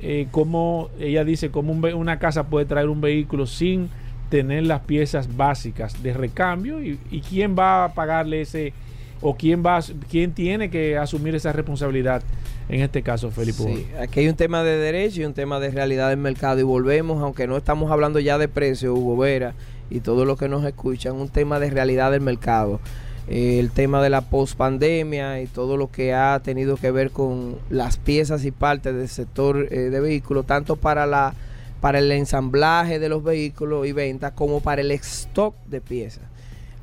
eh, 0.00 0.26
como 0.30 0.88
ella 0.98 1.22
dice, 1.22 1.50
como 1.50 1.70
un 1.70 1.84
una 1.84 2.18
casa 2.18 2.44
puede 2.44 2.64
traer 2.64 2.88
un 2.88 3.02
vehículo 3.02 3.46
sin 3.46 3.90
tener 4.30 4.64
las 4.64 4.80
piezas 4.80 5.36
básicas 5.36 6.02
de 6.02 6.14
recambio 6.14 6.82
y, 6.82 6.98
y 7.10 7.20
quién 7.20 7.54
va 7.54 7.84
a 7.84 7.92
pagarle 7.92 8.40
ese 8.40 8.72
o 9.20 9.36
quién 9.36 9.62
va 9.62 9.80
quién 10.10 10.32
tiene 10.32 10.70
que 10.70 10.96
asumir 10.96 11.34
esa 11.34 11.52
responsabilidad 11.52 12.22
en 12.70 12.80
este 12.80 13.02
caso 13.02 13.30
Felipe 13.30 13.58
Sí, 13.58 13.86
aquí 14.00 14.20
hay 14.20 14.28
un 14.28 14.36
tema 14.36 14.62
de 14.62 14.78
derecho 14.78 15.20
y 15.20 15.24
un 15.26 15.34
tema 15.34 15.60
de 15.60 15.70
realidad 15.70 16.08
del 16.08 16.18
mercado 16.18 16.58
y 16.58 16.62
volvemos, 16.62 17.22
aunque 17.22 17.46
no 17.46 17.58
estamos 17.58 17.90
hablando 17.90 18.18
ya 18.18 18.38
de 18.38 18.48
precio, 18.48 18.94
Hugo 18.94 19.18
Vera 19.18 19.52
y 19.90 20.00
todos 20.00 20.26
los 20.26 20.38
que 20.38 20.48
nos 20.48 20.64
escuchan, 20.64 21.16
un 21.16 21.28
tema 21.28 21.60
de 21.60 21.68
realidad 21.68 22.10
del 22.12 22.22
mercado. 22.22 22.80
Eh, 23.28 23.58
el 23.58 23.70
tema 23.70 24.02
de 24.02 24.10
la 24.10 24.22
pospandemia 24.22 25.40
y 25.40 25.46
todo 25.46 25.76
lo 25.76 25.90
que 25.90 26.12
ha 26.14 26.40
tenido 26.40 26.76
que 26.76 26.90
ver 26.90 27.10
con 27.10 27.56
las 27.70 27.96
piezas 27.96 28.44
y 28.44 28.50
partes 28.50 28.94
del 28.94 29.08
sector 29.08 29.66
eh, 29.70 29.90
de 29.90 30.00
vehículos, 30.00 30.46
tanto 30.46 30.76
para 30.76 31.06
la 31.06 31.34
para 31.80 31.98
el 31.98 32.10
ensamblaje 32.12 32.98
de 32.98 33.10
los 33.10 33.22
vehículos 33.22 33.86
y 33.86 33.92
ventas 33.92 34.32
como 34.32 34.60
para 34.60 34.80
el 34.80 34.90
stock 34.90 35.54
de 35.66 35.82
piezas 35.82 36.22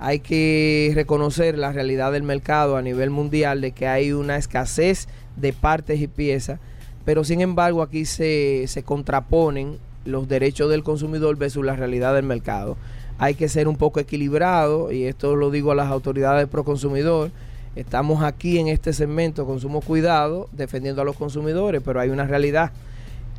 hay 0.02 0.20
que 0.20 0.92
reconocer 0.96 1.60
la 1.60 1.72
realidad 1.72 2.12
del 2.12 2.24
mercado 2.24 2.76
a 2.76 2.82
nivel 2.82 3.12
mundial 3.12 3.62
de 3.62 3.72
que 3.72 3.86
hay 3.86 4.14
una 4.14 4.36
escasez 4.36 5.08
de 5.36 5.54
partes 5.54 6.02
y 6.02 6.08
piezas, 6.08 6.60
pero 7.06 7.24
sin 7.24 7.40
embargo 7.40 7.84
aquí 7.84 8.06
se, 8.06 8.66
se 8.66 8.82
contraponen 8.82 9.78
los 10.04 10.28
derechos 10.28 10.72
del 10.72 10.82
consumidor 10.82 11.38
versus 11.38 11.64
la 11.64 11.76
realidad 11.76 12.16
del 12.16 12.26
mercado. 12.26 12.78
Hay 13.18 13.36
que 13.36 13.50
ser 13.50 13.68
un 13.68 13.76
poco 13.76 14.00
equilibrado 14.00 14.92
y 14.92 15.04
esto 15.04 15.36
lo 15.36 15.52
digo 15.52 15.72
a 15.72 15.76
las 15.76 15.90
autoridades 15.90 16.48
pro 16.48 16.64
consumidor. 16.64 17.32
Estamos 17.76 18.24
aquí 18.24 18.60
en 18.60 18.68
este 18.68 18.92
segmento 18.92 19.46
Consumo 19.46 19.82
Cuidado 19.82 20.50
defendiendo 20.52 21.02
a 21.02 21.06
los 21.06 21.16
consumidores, 21.16 21.82
pero 21.84 22.00
hay 22.00 22.10
una 22.10 22.26
realidad. 22.26 22.72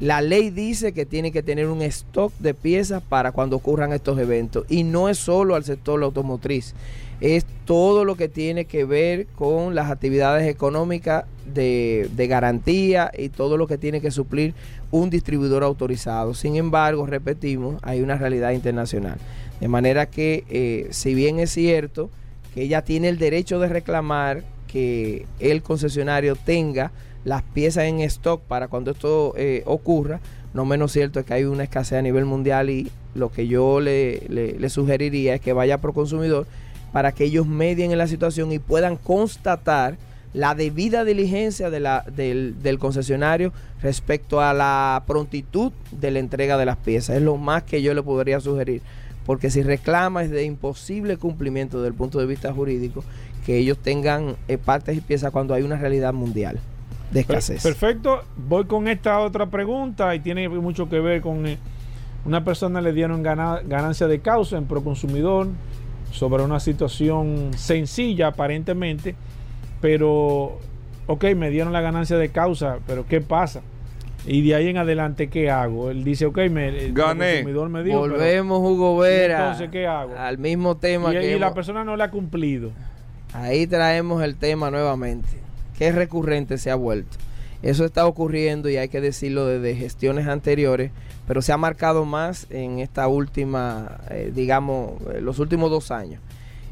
La 0.01 0.21
ley 0.21 0.51
dice 0.51 0.93
que 0.93 1.07
tiene 1.07 1.31
que 1.31 1.43
tener 1.43 1.69
un 1.69 1.83
stock 1.83 2.33
de 2.39 2.55
piezas 2.55 3.03
para 3.03 3.31
cuando 3.31 3.57
ocurran 3.57 3.93
estos 3.93 4.19
eventos. 4.19 4.65
Y 4.69 4.83
no 4.85 5.09
es 5.09 5.19
solo 5.19 5.55
al 5.55 5.65
sector 5.65 6.03
automotriz, 6.03 6.75
es 7.21 7.47
todo 7.67 8.05
lo 8.05 8.17
que 8.17 8.29
tiene 8.29 8.65
que 8.65 8.85
ver 8.85 9.27
con 9.37 9.77
las 9.77 9.91
actividades 9.93 10.49
económicas 10.49 11.25
de, 11.47 12.11
de 12.17 12.27
garantía 12.27 13.13
y 13.17 13.29
todo 13.29 13.57
lo 13.57 13.69
que 13.69 13.79
tiene 13.79 14.01
que 14.01 14.11
suplir 14.11 14.55
un 14.91 15.09
distribuidor 15.09 15.63
autorizado. 15.63 16.35
Sin 16.35 16.57
embargo, 16.57 17.07
repetimos, 17.07 17.77
hay 17.83 18.01
una 18.01 18.17
realidad 18.17 18.51
internacional. 18.51 19.19
De 19.63 19.69
manera 19.69 20.07
que, 20.07 20.43
eh, 20.51 20.89
si 20.91 21.15
bien 21.15 21.39
es 21.39 21.53
cierto 21.53 22.11
que 22.53 22.63
ella 22.63 22.83
tiene 22.83 23.09
el 23.09 23.17
derecho 23.17 23.61
de 23.61 23.69
reclamar 23.69 24.43
que 24.67 25.25
el 25.39 25.63
concesionario 25.63 26.35
tenga 26.35 26.91
las 27.25 27.45
piezas 27.45 27.85
en 27.85 28.01
stock 28.01 28.43
para 28.43 28.67
cuando 28.67 28.91
esto 28.91 29.35
eh, 29.37 29.63
ocurra. 29.65 30.19
No 30.53 30.65
menos 30.65 30.91
cierto 30.91 31.21
es 31.21 31.27
que 31.27 31.35
hay 31.35 31.45
una 31.45 31.63
escasez 31.63 32.01
a 32.01 32.03
nivel 32.03 32.25
mundial 32.25 32.71
y 32.71 32.91
lo 33.15 33.31
que 33.31 33.47
yo 33.47 33.79
le, 33.79 34.69
sugeriría 34.69 35.37
es 35.37 35.41
que 35.41 35.53
vaya 35.53 35.79
pro 35.79 35.93
consumidor 35.93 36.49
para 36.93 37.13
que 37.13 37.23
ellos 37.23 37.47
medien 37.47 37.93
en 37.93 37.99
la 37.99 38.09
situación 38.09 38.51
y 38.51 38.59
puedan 38.59 38.97
constatar 38.97 39.97
la 40.35 40.57
debida 40.57 41.05
diligencia 41.05 41.71
del, 41.71 42.61
del 42.61 42.79
concesionario 42.81 43.53
respecto 43.81 44.41
a 44.41 44.55
la 44.55 45.05
prontitud 45.07 45.71
de 45.93 46.11
la 46.11 46.19
entrega 46.19 46.59
de 46.59 46.67
las 46.67 46.79
piezas. 46.79 47.15
Es 47.15 47.23
lo 47.23 47.37
más 47.37 47.63
que 47.63 47.81
yo 47.81 47.95
le 47.95 48.03
podría 48.03 48.41
sugerir. 48.41 48.83
Porque 49.27 49.51
si 49.51 49.63
reclama 49.63 50.23
es 50.23 50.31
de 50.31 50.45
imposible 50.45 51.17
cumplimiento 51.17 51.79
desde 51.79 51.89
el 51.89 51.95
punto 51.95 52.19
de 52.19 52.27
vista 52.27 52.53
jurídico 52.53 53.05
que 53.47 53.57
ellos 53.59 53.79
tengan 53.79 54.37
eh, 54.49 54.59
partes 54.59 54.97
y 54.97 55.01
piezas 55.01 55.31
cuando 55.31 55.55
hay 55.55 55.63
una 55.63 55.77
realidad 55.77 56.13
mundial 56.13 56.59
de 57.11 57.21
escasez. 57.21 57.63
Perfecto. 57.63 58.23
Voy 58.37 58.65
con 58.65 58.89
esta 58.89 59.21
otra 59.21 59.47
pregunta 59.47 60.15
y 60.15 60.21
tiene 60.21 60.49
mucho 60.49 60.89
que 60.89 60.99
ver 61.01 61.21
con 61.21 61.47
eh, 61.47 61.59
una 62.25 62.45
persona 62.45 62.81
le 62.81 62.93
dieron 62.93 63.23
gana- 63.23 63.61
ganancia 63.65 64.07
de 64.07 64.21
causa 64.21 64.57
en 64.57 64.65
Proconsumidor 64.67 65.49
sobre 66.11 66.43
una 66.43 66.61
situación 66.61 67.51
sencilla 67.57 68.29
aparentemente, 68.29 69.15
pero 69.81 70.59
ok, 71.07 71.25
me 71.37 71.51
dieron 71.51 71.73
la 71.73 71.81
ganancia 71.81 72.17
de 72.17 72.29
causa, 72.29 72.79
pero 72.87 73.07
¿qué 73.07 73.21
pasa? 73.21 73.63
Y 74.27 74.43
de 74.47 74.55
ahí 74.55 74.69
en 74.69 74.77
adelante, 74.77 75.29
¿qué 75.29 75.51
hago? 75.51 75.91
Él 75.91 76.05
dice, 76.05 76.27
ok, 76.27 76.39
me, 76.51 76.69
el 76.69 76.93
Gané. 76.93 77.35
consumidor 77.43 77.69
me 77.69 77.83
dijo, 77.83 78.03
pero- 78.03 78.15
Volvemos, 78.15 78.59
Hugo 78.61 78.97
Vera, 78.99 79.39
entonces, 79.47 79.71
¿qué 79.71 79.87
hago? 79.87 80.15
al 80.17 80.39
mismo 80.39 80.77
tema 80.77 81.11
y, 81.13 81.19
que 81.19 81.37
y 81.37 81.39
la 81.39 81.53
persona 81.55 81.83
no 81.85 81.97
le 81.97 82.05
ha 82.05 82.11
cumplido. 82.11 82.71
Ahí 83.35 83.67
traemos 83.67 84.23
el 84.23 84.37
tema 84.37 84.71
nuevamente. 84.71 85.29
Qué 85.77 85.91
recurrente 85.91 86.59
se 86.59 86.71
ha 86.71 86.77
vuelto. 86.77 87.17
Eso 87.63 87.85
está 87.85 88.07
ocurriendo 88.07 88.69
y 88.69 88.77
hay 88.77 88.89
que 88.89 89.01
decirlo 89.01 89.47
desde 89.47 89.75
gestiones 89.75 90.27
anteriores, 90.29 90.91
pero 91.27 91.43
se 91.43 91.53
ha 91.53 91.57
marcado 91.57 92.05
más 92.05 92.47
en 92.51 92.79
esta 92.81 93.09
última, 93.09 93.99
eh, 94.11 94.31
digamos, 94.35 95.01
eh, 95.15 95.21
los 95.21 95.39
últimos 95.39 95.71
dos 95.71 95.91
años. 95.91 96.21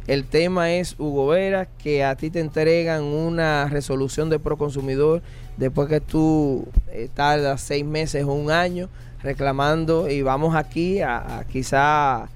El 0.06 0.24
tema 0.24 0.72
es, 0.72 0.96
Hugo 0.98 1.28
Vera, 1.28 1.66
que 1.66 2.02
a 2.04 2.16
ti 2.16 2.30
te 2.30 2.40
entregan 2.40 3.04
una 3.04 3.68
resolución 3.68 4.28
de 4.30 4.40
proconsumidor 4.40 5.22
después 5.60 5.88
que 5.88 6.00
tú 6.00 6.66
eh, 6.88 7.08
tardas 7.14 7.60
seis 7.60 7.84
meses 7.84 8.24
o 8.24 8.32
un 8.32 8.50
año 8.50 8.88
reclamando 9.22 10.08
y 10.08 10.22
vamos 10.22 10.56
aquí 10.56 11.00
a, 11.00 11.38
a 11.38 11.44
quizá 11.44 12.28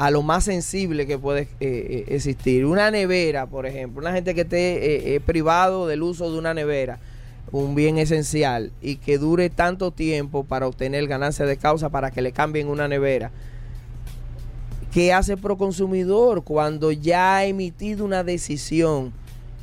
a 0.00 0.10
lo 0.10 0.22
más 0.22 0.44
sensible 0.44 1.06
que 1.06 1.18
puede 1.18 1.42
eh, 1.42 1.48
eh, 1.60 2.04
existir. 2.08 2.64
Una 2.64 2.90
nevera, 2.90 3.44
por 3.44 3.66
ejemplo, 3.66 4.00
una 4.00 4.14
gente 4.14 4.34
que 4.34 4.40
esté 4.40 5.14
eh, 5.14 5.20
privado 5.20 5.86
del 5.86 6.02
uso 6.02 6.32
de 6.32 6.38
una 6.38 6.54
nevera, 6.54 6.98
un 7.52 7.74
bien 7.74 7.98
esencial, 7.98 8.72
y 8.80 8.96
que 8.96 9.18
dure 9.18 9.50
tanto 9.50 9.90
tiempo 9.90 10.44
para 10.44 10.66
obtener 10.66 11.06
ganancia 11.06 11.44
de 11.44 11.58
causa 11.58 11.90
para 11.90 12.10
que 12.10 12.22
le 12.22 12.32
cambien 12.32 12.68
una 12.68 12.88
nevera. 12.88 13.30
¿Qué 14.90 15.12
hace 15.12 15.36
Proconsumidor 15.36 16.44
cuando 16.44 16.92
ya 16.92 17.36
ha 17.36 17.44
emitido 17.44 18.06
una 18.06 18.24
decisión 18.24 19.12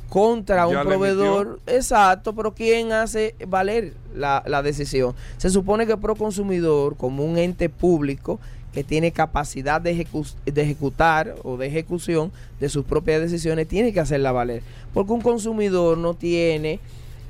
contra 0.08 0.66
un 0.66 0.80
proveedor? 0.80 1.60
Exacto, 1.66 2.34
pero 2.34 2.54
¿quién 2.54 2.92
hace 2.92 3.34
valer 3.46 3.94
la, 4.14 4.42
la 4.46 4.62
decisión? 4.62 5.14
Se 5.36 5.50
supone 5.50 5.86
que 5.86 5.96
Proconsumidor, 5.96 6.96
como 6.96 7.24
un 7.24 7.38
ente 7.38 7.68
público, 7.68 8.40
que 8.72 8.84
tiene 8.84 9.12
capacidad 9.12 9.80
de, 9.80 10.06
ejecutar 10.54 11.34
o 11.42 11.56
de 11.56 11.66
ejecución 11.66 12.30
de 12.60 12.68
sus 12.68 12.84
propias 12.84 13.20
decisiones, 13.20 13.66
tiene 13.66 13.92
que 13.92 14.00
hacerla 14.00 14.32
valer. 14.32 14.62
Porque 14.94 15.12
un 15.12 15.20
consumidor 15.20 15.98
no 15.98 16.14
tiene 16.14 16.80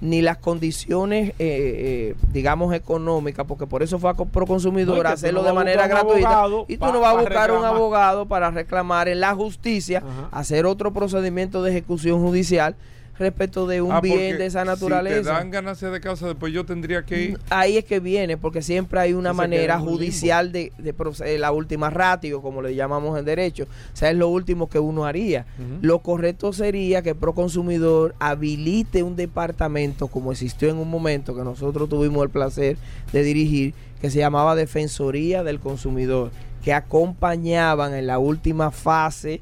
ni 0.01 0.23
las 0.23 0.39
condiciones, 0.39 1.31
eh, 1.31 1.35
eh, 1.39 2.15
digamos, 2.33 2.75
económicas, 2.75 3.47
porque 3.47 3.67
por 3.67 3.83
eso 3.83 3.99
fue 3.99 4.11
a 4.11 4.15
Proconsumidor 4.15 5.07
a 5.07 5.13
hacerlo 5.13 5.43
de 5.43 5.53
manera 5.53 5.87
gratuita. 5.87 6.47
Y 6.69 6.77
tú 6.77 6.87
no 6.87 7.01
vas 7.01 7.17
a 7.17 7.21
buscar 7.21 7.53
un 7.53 7.65
abogado 7.65 8.27
para 8.27 8.51
reclamar 8.51 9.09
en 9.09 9.21
la 9.21 9.35
justicia, 9.35 10.03
hacer 10.31 10.67
otro 10.67 10.93
procedimiento 10.93 11.63
de 11.63 11.71
ejecución 11.71 12.21
judicial 12.21 12.77
respecto 13.19 13.67
de 13.67 13.83
un 13.83 13.93
ah, 13.93 14.01
bien 14.01 14.39
de 14.39 14.47
esa 14.47 14.65
naturaleza. 14.65 15.17
Si 15.17 15.23
te 15.25 15.29
dan 15.29 15.51
ganancia 15.51 15.91
de 15.91 16.01
causa, 16.01 16.27
después 16.27 16.53
yo 16.53 16.65
tendría 16.65 17.05
que 17.05 17.23
ir. 17.23 17.41
Ahí 17.51 17.77
es 17.77 17.85
que 17.85 18.01
viene, 18.01 18.37
porque 18.37 18.63
siempre 18.63 19.01
hay 19.01 19.13
una 19.13 19.33
manera 19.33 19.79
judicial 19.79 20.53
de, 20.53 20.73
de, 20.79 21.39
la 21.39 21.53
última 21.53 21.91
ratio, 21.91 22.41
como 22.41 22.63
le 22.63 22.75
llamamos 22.75 23.19
en 23.19 23.25
derecho. 23.25 23.65
O 23.65 23.97
sea, 23.97 24.11
es 24.11 24.17
lo 24.17 24.29
último 24.29 24.69
que 24.69 24.79
uno 24.79 25.05
haría. 25.05 25.47
Lo 25.83 26.01
correcto 26.01 26.53
sería 26.53 27.03
que 27.03 27.15
Proconsumidor 27.15 28.15
habilite 28.21 29.03
un 29.03 29.17
departamento, 29.17 30.09
como 30.09 30.33
existió 30.33 30.69
en 30.69 30.77
un 30.77 30.91
momento 30.91 31.35
que 31.35 31.43
nosotros 31.43 31.89
tuvimos 31.89 32.23
el 32.23 32.31
placer 32.31 32.77
de 33.13 33.23
dirigir, 33.23 33.75
que 34.01 34.11
se 34.11 34.19
llamaba 34.19 34.55
Defensoría 34.55 35.43
del 35.43 35.59
Consumidor, 35.59 36.31
que 36.63 36.73
acompañaban 36.73 37.95
en 37.95 38.07
la 38.07 38.19
última 38.19 38.71
fase 38.71 39.41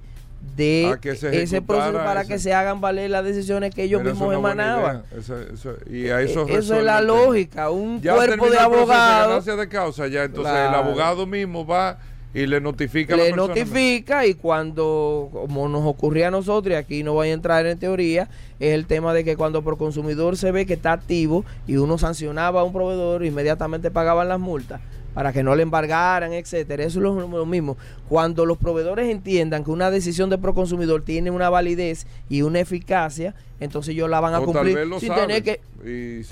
de 0.55 0.99
ese 1.33 1.63
proceso 1.63 1.99
para 1.99 2.25
que 2.25 2.39
se 2.39 2.55
hagan 2.55 2.81
valer 2.81 3.11
las 3.11 3.25
decisiones 3.25 3.75
que 3.75 3.85
ellos 3.85 4.03
mismos 4.03 4.35
emanaban. 4.35 5.03
Eso, 5.17 5.77
y 5.91 6.09
a 6.09 6.21
eso, 6.21 6.47
es 6.49 6.69
la 6.69 7.01
lógica, 7.01 7.71
un 7.71 8.01
cuerpo 8.01 8.51
de 8.51 8.59
abogados. 8.59 9.45
de 9.45 9.69
causa 9.69 10.07
ya, 10.07 10.25
entonces 10.25 10.53
el 10.53 10.75
abogado 10.75 11.27
mismo 11.27 11.67
va 11.67 11.99
y 12.35 12.47
le 12.47 12.61
notifica 12.61 13.17
le 13.17 13.33
notifica 13.33 14.27
y 14.27 14.35
cuando 14.35 15.31
como 15.33 15.69
nos 15.71 15.87
ocurría 15.87 16.29
a 16.29 16.31
nosotros 16.31 16.75
y 16.75 16.77
aquí 16.77 17.03
no 17.03 17.15
voy 17.15 17.29
a 17.29 17.33
entrar 17.33 17.65
en 17.65 17.79
teoría 17.79 18.29
es 18.61 18.75
el 18.75 18.85
tema 18.85 19.15
de 19.15 19.25
que 19.25 19.37
cuando 19.37 19.63
por 19.63 19.79
consumidor 19.79 20.37
se 20.37 20.53
ve 20.53 20.67
que 20.67 20.75
está 20.75 20.93
activo 20.93 21.47
y 21.67 21.79
uno 21.79 21.97
sancionaba 21.97 22.61
a 22.61 22.65
un 22.65 22.75
proveedor 22.75 23.25
inmediatamente 23.25 23.91
pagaban 23.91 24.29
las 24.29 24.39
multas 24.39 24.83
para 25.17 25.33
que 25.33 25.43
no 25.43 25.55
le 25.57 25.63
embargaran, 25.63 26.35
etcétera. 26.35 26.85
Eso 26.85 26.99
es 26.99 27.03
lo, 27.03 27.47
mismo. 27.47 27.79
Cuando 28.07 28.45
los 28.45 28.59
proveedores 28.59 29.09
entiendan 29.09 29.65
que 29.65 29.71
una 29.71 29.91
decisión 29.91 30.29
de 30.29 30.37
proconsumidor 30.37 31.01
tiene 31.05 31.31
una 31.31 31.49
validez 31.49 32.07
y 32.29 32.43
una 32.43 32.61
eficacia, 32.61 33.35
entonces 33.59 33.95
ellos 33.95 34.11
la 34.11 34.21
van 34.21 34.35
a 34.35 34.41
cumplir 34.41 34.79
sin 35.01 35.15
tener 35.15 35.43
que 35.43 35.61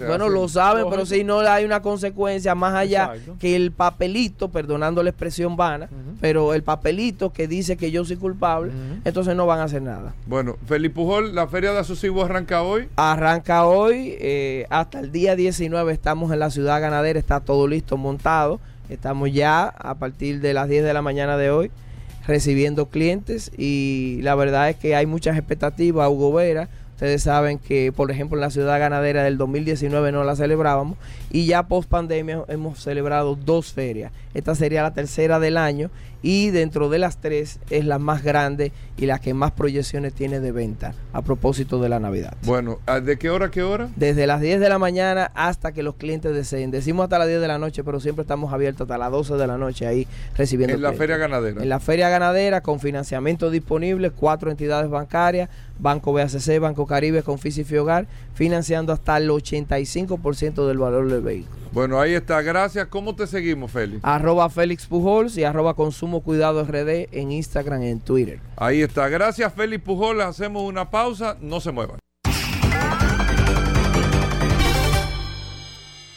bueno 0.07 0.28
lo 0.28 0.47
saben 0.47 0.85
pero 0.91 1.07
si 1.07 1.24
no 1.24 1.39
hay 1.41 1.64
una 1.64 1.80
consecuencia 1.80 2.55
más 2.55 2.74
allá 2.74 3.14
que 3.41 3.57
el 3.57 3.72
papelito 3.72 4.51
perdonando 4.51 5.03
la 5.03 5.09
expresión 5.09 5.57
vana 5.57 5.89
pero 6.20 6.53
el 6.53 6.62
papelito 6.62 7.32
que 7.32 7.49
dice 7.49 7.78
que 7.78 7.91
yo 7.91 8.05
soy 8.05 8.16
culpable 8.16 8.72
entonces 9.07 9.35
no 9.35 9.47
van 9.47 9.61
a 9.61 9.64
hacer 9.64 9.80
nada. 9.80 10.14
Bueno 10.26 10.59
Felipe 10.66 10.97
Pujol 10.97 11.35
la 11.35 11.47
feria 11.47 11.72
de 11.72 11.78
Asocivo 11.78 12.22
arranca 12.22 12.62
hoy. 12.62 12.89
Arranca 12.97 13.64
hoy 13.64 14.16
eh, 14.20 14.66
hasta 14.68 15.01
el 15.01 15.11
día 15.11 15.35
19 15.35 15.91
estamos 15.91 16.30
en 16.30 16.41
la 16.41 16.51
ciudad 16.51 16.82
ganadera 16.82 17.18
está 17.18 17.41
todo 17.41 17.66
listo 17.66 17.97
montado 17.97 18.61
Estamos 18.89 19.32
ya 19.32 19.64
a 19.66 19.95
partir 19.95 20.41
de 20.41 20.53
las 20.55 20.68
10 20.68 20.85
de 20.85 20.93
la 20.93 21.03
mañana 21.03 21.37
de 21.37 21.51
hoy 21.51 21.70
recibiendo 22.26 22.87
clientes 22.87 23.51
y 23.57 24.20
la 24.22 24.35
verdad 24.35 24.70
es 24.70 24.76
que 24.76 24.95
hay 24.95 25.07
muchas 25.07 25.37
expectativas. 25.37 26.09
Hugo 26.09 26.32
Vera, 26.32 26.68
ustedes 26.93 27.22
saben 27.22 27.59
que 27.59 27.93
por 27.93 28.11
ejemplo 28.11 28.37
en 28.37 28.43
la 28.43 28.51
ciudad 28.51 28.78
ganadera 28.78 29.22
del 29.22 29.39
2019 29.39 30.12
no 30.12 30.24
la 30.24 30.37
celebrábamos 30.37 30.99
y 31.30 31.47
ya 31.47 31.64
post 31.64 31.89
pandemia 31.89 32.45
hemos 32.49 32.82
celebrado 32.82 33.37
dos 33.37 33.72
ferias. 33.72 34.12
Esta 34.35 34.55
sería 34.55 34.82
la 34.82 34.93
tercera 34.93 35.39
del 35.39 35.57
año 35.57 35.91
y 36.22 36.51
dentro 36.51 36.89
de 36.89 36.99
las 36.99 37.18
tres 37.18 37.61
es 37.70 37.85
la 37.85 37.99
más 37.99 38.22
grande 38.22 38.72
y 38.97 39.07
la 39.07 39.18
que 39.18 39.35
más 39.35 39.53
proyecciones 39.53 40.14
tiene 40.14 40.41
de 40.41 40.53
venta 40.53 40.95
a 41.12 41.22
propósito 41.22 41.80
de 41.80 41.89
la 41.89 42.01
Navidad. 42.01 42.35
Bueno, 42.43 42.78
¿de 43.03 43.18
qué 43.18 43.30
hora 43.30 43.47
a 43.47 43.51
qué 43.51 43.62
hora? 43.62 43.89
Desde 43.97 44.26
las 44.26 44.41
10 44.41 44.59
de 44.59 44.68
la 44.68 44.78
mañana 44.78 45.30
hasta 45.35 45.72
que 45.72 45.82
los 45.82 45.97
clientes 45.97 46.35
deseen. 46.35 46.70
Decimos 46.70 47.05
hasta 47.05 47.18
las 47.18 47.28
10 47.28 47.41
de 47.41 47.49
la 47.49 47.59
noche, 47.59 47.85
pero 47.85 48.01
siempre 48.01 48.22
estamos 48.22 48.53
abiertos 48.53 48.87
hasta 48.87 48.97
las 48.97 49.11
12 49.11 49.35
de 49.35 49.47
la 49.47 49.59
noche 49.59 49.87
ahí 49.87 50.09
recibiendo. 50.37 50.74
En 50.74 50.82
la 50.82 50.95
feria 50.95 51.18
ganadera. 51.18 51.62
En 51.62 51.68
la 51.68 51.78
feria 51.78 52.09
ganadera 52.09 52.62
con 52.62 52.80
financiamiento 52.80 53.51
disponible, 53.51 54.11
cuatro 54.11 54.51
entidades 54.51 54.89
bancarias, 54.89 55.51
Banco 55.78 56.12
BACC, 56.12 56.59
Banco 56.59 56.87
Caribe 56.87 57.22
con 57.22 57.39
y 57.45 57.76
Hogar, 57.76 58.07
financiando 58.35 58.93
hasta 58.93 59.16
el 59.18 59.28
85% 59.28 60.66
del 60.66 60.78
valor 60.78 61.11
del 61.11 61.20
vehículo. 61.20 61.64
Bueno, 61.72 62.01
ahí 62.01 62.14
está. 62.14 62.41
Gracias. 62.41 62.87
¿Cómo 62.87 63.16
te 63.16 63.26
seguimos, 63.26 63.72
Félix? 63.72 64.01
Arroba 64.05 64.24
Félix 64.51 64.87
Pujols 64.87 65.37
y 65.37 65.45
arroba 65.45 65.75
Consumo 65.75 66.22
Cuidado 66.22 66.64
RD 66.64 67.09
en 67.12 67.31
Instagram 67.31 67.83
y 67.83 67.89
en 67.89 68.01
Twitter. 68.01 68.41
Ahí 68.57 68.83
está. 68.83 69.09
Gracias, 69.09 69.53
Félix 69.53 69.85
Pujols. 69.85 70.22
Hacemos 70.22 70.62
una 70.62 70.91
pausa. 70.91 71.37
No 71.41 71.61
se 71.61 71.72
muevan. 71.72 71.99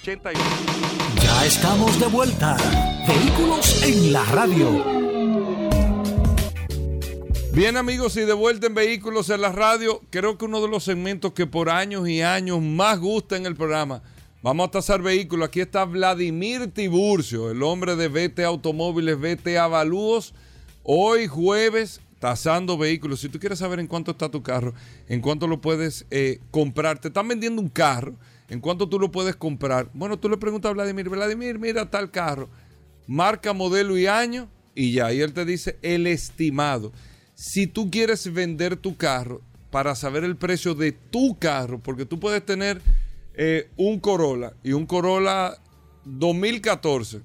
Ya 0.04 1.46
estamos 1.46 2.00
de 2.00 2.08
vuelta. 2.08 2.56
Vehículos 3.08 3.84
en 3.84 4.14
la 4.14 4.24
radio. 4.26 4.86
Bien 7.52 7.76
amigos 7.76 8.16
y 8.16 8.22
de 8.22 8.34
vuelta 8.34 8.68
en 8.68 8.76
Vehículos 8.76 9.30
en 9.32 9.42
la 9.42 9.52
radio, 9.52 10.02
creo 10.12 10.38
que 10.38 10.46
uno 10.46 10.62
de 10.62 10.70
los 10.70 10.84
segmentos 10.84 11.34
que 11.34 11.48
por 11.48 11.70
años 11.70 12.08
y 12.08 12.22
años 12.22 12.62
más 12.62 13.00
gusta 13.00 13.36
en 13.36 13.46
el 13.48 13.56
programa 13.56 14.02
Vamos 14.48 14.70
a 14.70 14.72
tasar 14.72 15.02
vehículos. 15.02 15.50
Aquí 15.50 15.60
está 15.60 15.84
Vladimir 15.84 16.72
Tiburcio, 16.72 17.52
el 17.52 17.62
hombre 17.64 17.98
de 17.98 18.08
VT 18.08 18.46
Automóviles, 18.46 19.18
VT 19.20 19.58
Avalúos. 19.58 20.34
Hoy 20.84 21.28
jueves, 21.28 22.00
tasando 22.20 22.78
vehículos. 22.78 23.20
Si 23.20 23.28
tú 23.28 23.42
quieres 23.42 23.60
saber 23.60 23.82
en 23.82 23.88
cuánto 23.88 24.12
está 24.12 24.30
tu 24.30 24.44
carro, 24.44 24.74
en 25.10 25.20
cuánto 25.20 25.48
lo 25.48 25.60
puedes 25.60 26.06
eh, 26.12 26.40
comprar, 26.50 26.98
te 26.98 27.10
están 27.10 27.28
vendiendo 27.28 27.62
un 27.62 27.68
carro, 27.68 28.16
en 28.48 28.62
cuánto 28.62 28.88
tú 28.88 29.00
lo 29.00 29.12
puedes 29.12 29.36
comprar. 29.36 29.90
Bueno, 29.94 30.18
tú 30.18 30.30
le 30.30 30.38
preguntas 30.38 30.70
a 30.70 30.74
Vladimir, 30.74 31.10
Vladimir, 31.10 31.60
mira 31.60 31.90
tal 31.90 32.10
carro, 32.10 32.48
marca, 33.06 33.52
modelo 33.52 33.98
y 33.98 34.08
año, 34.08 34.48
y 34.74 34.94
ya, 34.94 35.12
y 35.12 35.20
él 35.20 35.34
te 35.34 35.44
dice 35.44 35.78
el 35.82 36.08
estimado. 36.08 36.94
Si 37.36 37.68
tú 37.68 37.92
quieres 37.92 38.32
vender 38.32 38.78
tu 38.78 38.96
carro 38.96 39.42
para 39.72 39.94
saber 39.94 40.24
el 40.24 40.38
precio 40.38 40.74
de 40.74 40.94
tu 40.94 41.38
carro, 41.38 41.80
porque 41.80 42.06
tú 42.06 42.18
puedes 42.18 42.46
tener 42.46 42.82
eh, 43.38 43.70
un 43.78 44.00
Corolla 44.00 44.54
y 44.64 44.74
un 44.74 44.86
Corolla 44.86 45.58
2014 46.04 47.22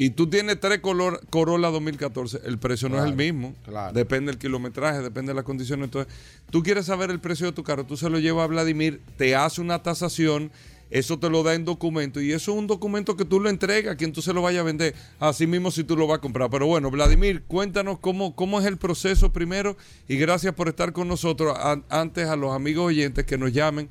y 0.00 0.08
tú 0.08 0.30
tienes 0.30 0.58
tres 0.58 0.80
Corolla 0.80 1.68
2014, 1.68 2.40
el 2.46 2.58
precio 2.58 2.88
no 2.88 2.96
es 2.96 3.04
el 3.04 3.14
mismo. 3.14 3.54
Depende 3.92 4.32
del 4.32 4.38
kilometraje, 4.38 5.02
depende 5.02 5.32
de 5.32 5.34
las 5.34 5.44
condiciones. 5.44 5.84
Entonces, 5.84 6.10
tú 6.50 6.62
quieres 6.62 6.86
saber 6.86 7.10
el 7.10 7.20
precio 7.20 7.44
de 7.44 7.52
tu 7.52 7.62
carro, 7.62 7.84
tú 7.84 7.98
se 7.98 8.08
lo 8.08 8.18
llevas 8.18 8.44
a 8.44 8.46
Vladimir, 8.46 9.02
te 9.18 9.36
hace 9.36 9.60
una 9.60 9.82
tasación, 9.82 10.50
eso 10.88 11.18
te 11.18 11.28
lo 11.28 11.42
da 11.42 11.52
en 11.52 11.66
documento 11.66 12.18
y 12.22 12.32
eso 12.32 12.52
es 12.52 12.58
un 12.58 12.66
documento 12.66 13.14
que 13.14 13.26
tú 13.26 13.40
lo 13.40 13.50
entregas 13.50 13.92
a 13.92 13.96
quien 13.98 14.14
tú 14.14 14.22
se 14.22 14.32
lo 14.32 14.40
vaya 14.40 14.60
a 14.60 14.62
vender, 14.62 14.94
así 15.18 15.46
mismo 15.46 15.70
si 15.70 15.84
tú 15.84 15.98
lo 15.98 16.06
vas 16.06 16.16
a 16.16 16.20
comprar. 16.22 16.48
Pero 16.48 16.66
bueno, 16.66 16.90
Vladimir, 16.90 17.42
cuéntanos 17.42 17.98
cómo, 17.98 18.34
cómo 18.34 18.58
es 18.58 18.64
el 18.64 18.78
proceso 18.78 19.34
primero 19.34 19.76
y 20.08 20.16
gracias 20.16 20.54
por 20.54 20.68
estar 20.68 20.94
con 20.94 21.08
nosotros. 21.08 21.58
antes 21.90 22.26
a 22.26 22.36
los 22.36 22.54
amigos 22.54 22.86
oyentes 22.86 23.26
que 23.26 23.36
nos 23.36 23.52
llamen 23.52 23.90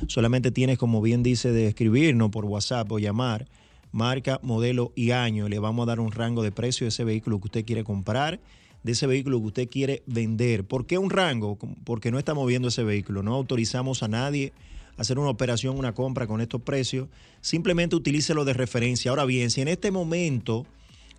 Solamente 0.07 0.51
tienes, 0.51 0.77
como 0.77 1.01
bien 1.01 1.23
dice, 1.23 1.51
de 1.51 1.67
escribirnos 1.67 2.29
por 2.29 2.45
WhatsApp 2.45 2.91
o 2.91 2.99
llamar 2.99 3.47
marca, 3.91 4.39
modelo 4.43 4.91
y 4.95 5.11
año. 5.11 5.49
Le 5.49 5.59
vamos 5.59 5.83
a 5.83 5.87
dar 5.87 5.99
un 5.99 6.11
rango 6.11 6.43
de 6.43 6.51
precio 6.51 6.85
de 6.85 6.89
ese 6.89 7.03
vehículo 7.03 7.39
que 7.39 7.47
usted 7.47 7.65
quiere 7.65 7.83
comprar, 7.83 8.39
de 8.83 8.91
ese 8.93 9.07
vehículo 9.07 9.39
que 9.39 9.47
usted 9.47 9.69
quiere 9.69 10.03
vender. 10.05 10.65
¿Por 10.65 10.85
qué 10.85 10.97
un 10.97 11.09
rango? 11.09 11.57
Porque 11.83 12.11
no 12.11 12.19
estamos 12.19 12.47
viendo 12.47 12.67
ese 12.67 12.83
vehículo, 12.83 13.23
no 13.23 13.35
autorizamos 13.35 14.03
a 14.03 14.07
nadie 14.07 14.53
a 14.97 15.01
hacer 15.01 15.19
una 15.19 15.29
operación, 15.29 15.77
una 15.77 15.93
compra 15.93 16.27
con 16.27 16.41
estos 16.41 16.61
precios. 16.61 17.07
Simplemente 17.41 17.95
utilícelo 17.95 18.45
de 18.45 18.53
referencia. 18.53 19.11
Ahora 19.11 19.25
bien, 19.25 19.49
si 19.49 19.61
en 19.61 19.69
este 19.69 19.91
momento 19.91 20.65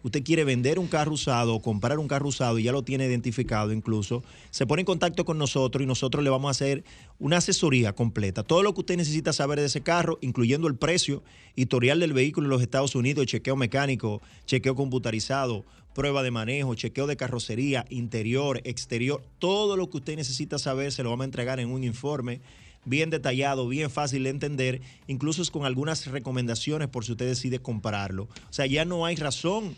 usted 0.03 0.23
quiere 0.23 0.45
vender 0.45 0.79
un 0.79 0.87
carro 0.87 1.13
usado 1.13 1.55
o 1.55 1.63
comprar 1.63 1.99
un 1.99 2.09
carro 2.09 2.29
usado 2.29 2.59
y 2.59 2.65
ya 2.65 2.73
lo 2.73 2.83
tiene 2.83 3.07
identificado 3.07 3.73
incluso, 3.73 4.23
se 4.51 4.67
pone 4.67 4.81
en 4.81 4.87
contacto 4.87 5.25
con 5.25 5.39
nosotros 5.39 5.83
y 5.83 5.87
nosotros 5.87 6.25
le 6.25 6.31
vamos 6.31 6.49
a 6.49 6.53
hacer 6.53 6.85
una 7.19 7.39
asesoría 7.39 7.95
completa. 7.95 8.43
Todo 8.43 8.63
lo 8.63 8.73
que 8.75 8.81
usted 8.81 8.97
necesita 8.97 9.33
saber 9.33 9.61
de 9.61 9.67
ese 9.67 9.83
carro, 9.83 10.19
incluyendo 10.23 10.69
el 10.69 10.77
precio, 10.77 11.23
historial 11.57 12.01
del 12.01 12.13
vehículo 12.13 12.47
en 12.47 12.51
los 12.51 12.63
Estados 12.63 12.95
Unidos, 12.95 13.27
chequeo 13.27 13.57
mecánico, 13.57 14.23
chequeo 14.47 14.75
computarizado, 14.75 15.65
prueba 15.95 16.23
de 16.23 16.31
manejo, 16.31 16.75
chequeo 16.75 17.07
de 17.07 17.17
carrocería, 17.17 17.85
interior, 17.91 18.61
exterior, 18.65 19.23
todo 19.39 19.77
lo 19.77 19.91
que 19.91 19.99
usted 19.99 20.17
necesita 20.17 20.59
saber 20.59 20.93
se 20.93 21.03
lo 21.03 21.11
vamos 21.11 21.25
a 21.25 21.27
entregar 21.27 21.61
en 21.61 21.71
un 21.71 21.85
informe 21.85 22.41
bien 22.85 23.11
detallado, 23.11 23.69
bien 23.69 23.91
fácil 23.91 24.25
de 24.25 24.31
entender, 24.31 24.81
incluso 25.07 25.43
es 25.43 25.51
con 25.51 25.67
algunas 25.67 26.07
recomendaciones 26.07 26.89
por 26.89 27.05
si 27.05 27.13
usted 27.13 27.27
decide 27.27 27.59
comprarlo. 27.59 28.25
O 28.25 28.53
sea, 28.53 28.67
ya 28.67 28.85
no 28.85 29.05
hay 29.05 29.17
razón 29.17 29.77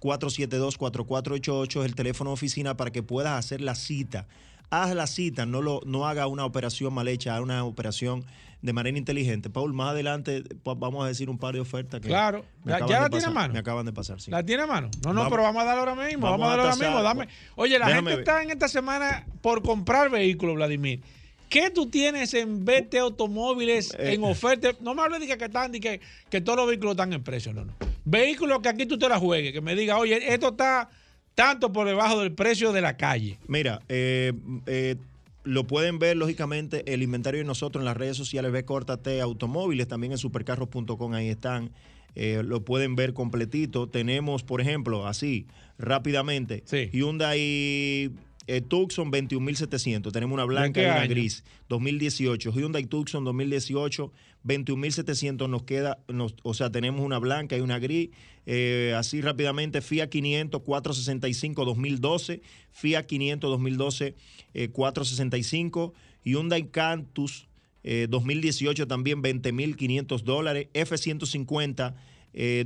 472-4488 0.00 1.80
es 1.80 1.86
el 1.86 1.94
teléfono 1.94 2.30
de 2.30 2.34
oficina 2.34 2.76
para 2.76 2.90
que 2.90 3.02
puedas 3.02 3.38
hacer 3.38 3.60
la 3.60 3.74
cita. 3.74 4.26
Haz 4.70 4.94
la 4.94 5.06
cita, 5.06 5.46
no, 5.46 5.62
lo, 5.62 5.80
no 5.86 6.06
haga 6.06 6.26
una 6.26 6.44
operación 6.44 6.92
mal 6.92 7.06
hecha, 7.08 7.34
haga 7.34 7.42
una 7.42 7.64
operación 7.64 8.24
de 8.64 8.72
manera 8.72 8.96
inteligente. 8.96 9.50
Paul, 9.50 9.74
más 9.74 9.90
adelante 9.90 10.42
vamos 10.64 11.04
a 11.04 11.08
decir 11.08 11.28
un 11.28 11.38
par 11.38 11.54
de 11.54 11.60
ofertas 11.60 12.00
que. 12.00 12.08
Claro, 12.08 12.46
ya, 12.64 12.78
la 12.80 13.10
tiene 13.10 13.26
a 13.26 13.30
mano. 13.30 13.52
Me 13.52 13.58
acaban 13.58 13.84
de 13.84 13.92
pasar, 13.92 14.22
sí. 14.22 14.30
¿La 14.30 14.42
tiene 14.42 14.62
a 14.62 14.66
mano? 14.66 14.90
No, 15.04 15.12
no, 15.12 15.28
pero 15.28 15.42
vamos 15.42 15.62
a 15.62 15.66
darle 15.66 15.80
ahora 15.80 15.94
mismo. 15.94 16.30
Vamos, 16.30 16.46
a 16.46 16.56
darle 16.56 16.62
ahora 16.62 16.76
mismo. 16.76 17.02
Dame. 17.02 17.28
Oye, 17.56 17.78
la 17.78 17.88
gente 17.88 18.14
está 18.14 18.42
en 18.42 18.50
esta 18.50 18.68
semana 18.68 19.26
por 19.42 19.62
comprar 19.62 20.10
vehículos, 20.10 20.56
Vladimir. 20.56 21.02
¿Qué 21.50 21.70
tú 21.70 21.86
tienes 21.90 22.32
en 22.34 22.64
BT 22.64 22.96
Automóviles 22.96 23.94
eh, 23.98 24.14
en 24.14 24.24
oferta? 24.24 24.70
No 24.80 24.94
me 24.94 25.02
hables 25.02 25.20
de 25.20 25.36
que, 25.36 25.44
están, 25.44 25.70
de 25.70 25.78
que, 25.78 26.00
que 26.30 26.40
todos 26.40 26.56
los 26.56 26.66
vehículos 26.66 26.92
están 26.92 27.12
en 27.12 27.22
precio, 27.22 27.52
no, 27.52 27.66
no. 27.66 27.74
Vehículos 28.04 28.60
que 28.60 28.68
aquí 28.68 28.86
tú 28.86 28.98
te 28.98 29.08
la 29.08 29.18
juegues, 29.18 29.52
que 29.52 29.60
me 29.60 29.74
diga, 29.74 29.98
oye, 29.98 30.32
esto 30.32 30.48
está 30.48 30.90
tanto 31.34 31.72
por 31.72 31.86
debajo 31.86 32.20
del 32.20 32.32
precio 32.32 32.72
de 32.72 32.80
la 32.80 32.96
calle. 32.96 33.38
Mira, 33.48 33.80
eh, 33.88 34.32
eh 34.66 34.96
lo 35.44 35.66
pueden 35.66 35.98
ver, 35.98 36.16
lógicamente, 36.16 36.92
el 36.92 37.02
inventario 37.02 37.38
de 37.38 37.44
nosotros 37.44 37.82
en 37.82 37.84
las 37.84 37.96
redes 37.96 38.16
sociales, 38.16 38.50
ve 38.50 38.64
T 39.02 39.20
Automóviles, 39.20 39.86
también 39.86 40.12
en 40.12 40.18
supercarros.com, 40.18 41.12
ahí 41.12 41.28
están. 41.28 41.70
Eh, 42.14 42.42
lo 42.44 42.64
pueden 42.64 42.96
ver 42.96 43.12
completito. 43.12 43.88
Tenemos, 43.88 44.42
por 44.42 44.60
ejemplo, 44.60 45.06
así, 45.06 45.46
rápidamente, 45.78 46.64
Hyundai 46.92 48.10
eh, 48.46 48.60
Tucson 48.60 49.10
21.700. 49.10 50.12
Tenemos 50.12 50.34
una 50.34 50.44
blanca 50.44 50.82
y 50.82 50.84
una 50.84 51.06
gris. 51.06 51.44
2018. 51.68 52.52
Hyundai 52.52 52.84
Tucson 52.84 53.24
2018, 53.24 54.12
21.700 54.44 55.48
nos 55.48 55.62
queda, 55.62 55.98
o 56.42 56.54
sea, 56.54 56.70
tenemos 56.70 57.00
una 57.00 57.18
blanca 57.18 57.56
y 57.56 57.60
una 57.60 57.78
gris. 57.78 58.10
Eh, 58.46 58.94
así 58.96 59.20
rápidamente, 59.20 59.80
Fiat 59.80 60.08
500, 60.08 60.62
465, 60.62 61.64
2012. 61.64 62.42
Fiat 62.70 63.06
500, 63.06 63.50
2012, 63.50 64.14
465. 64.72 65.94
Hyundai 66.24 66.64
Cantus 66.64 67.48
2018 67.82 68.86
también 68.86 69.22
20.500 69.22 70.22
dólares. 70.22 70.68
F-150 70.72 71.94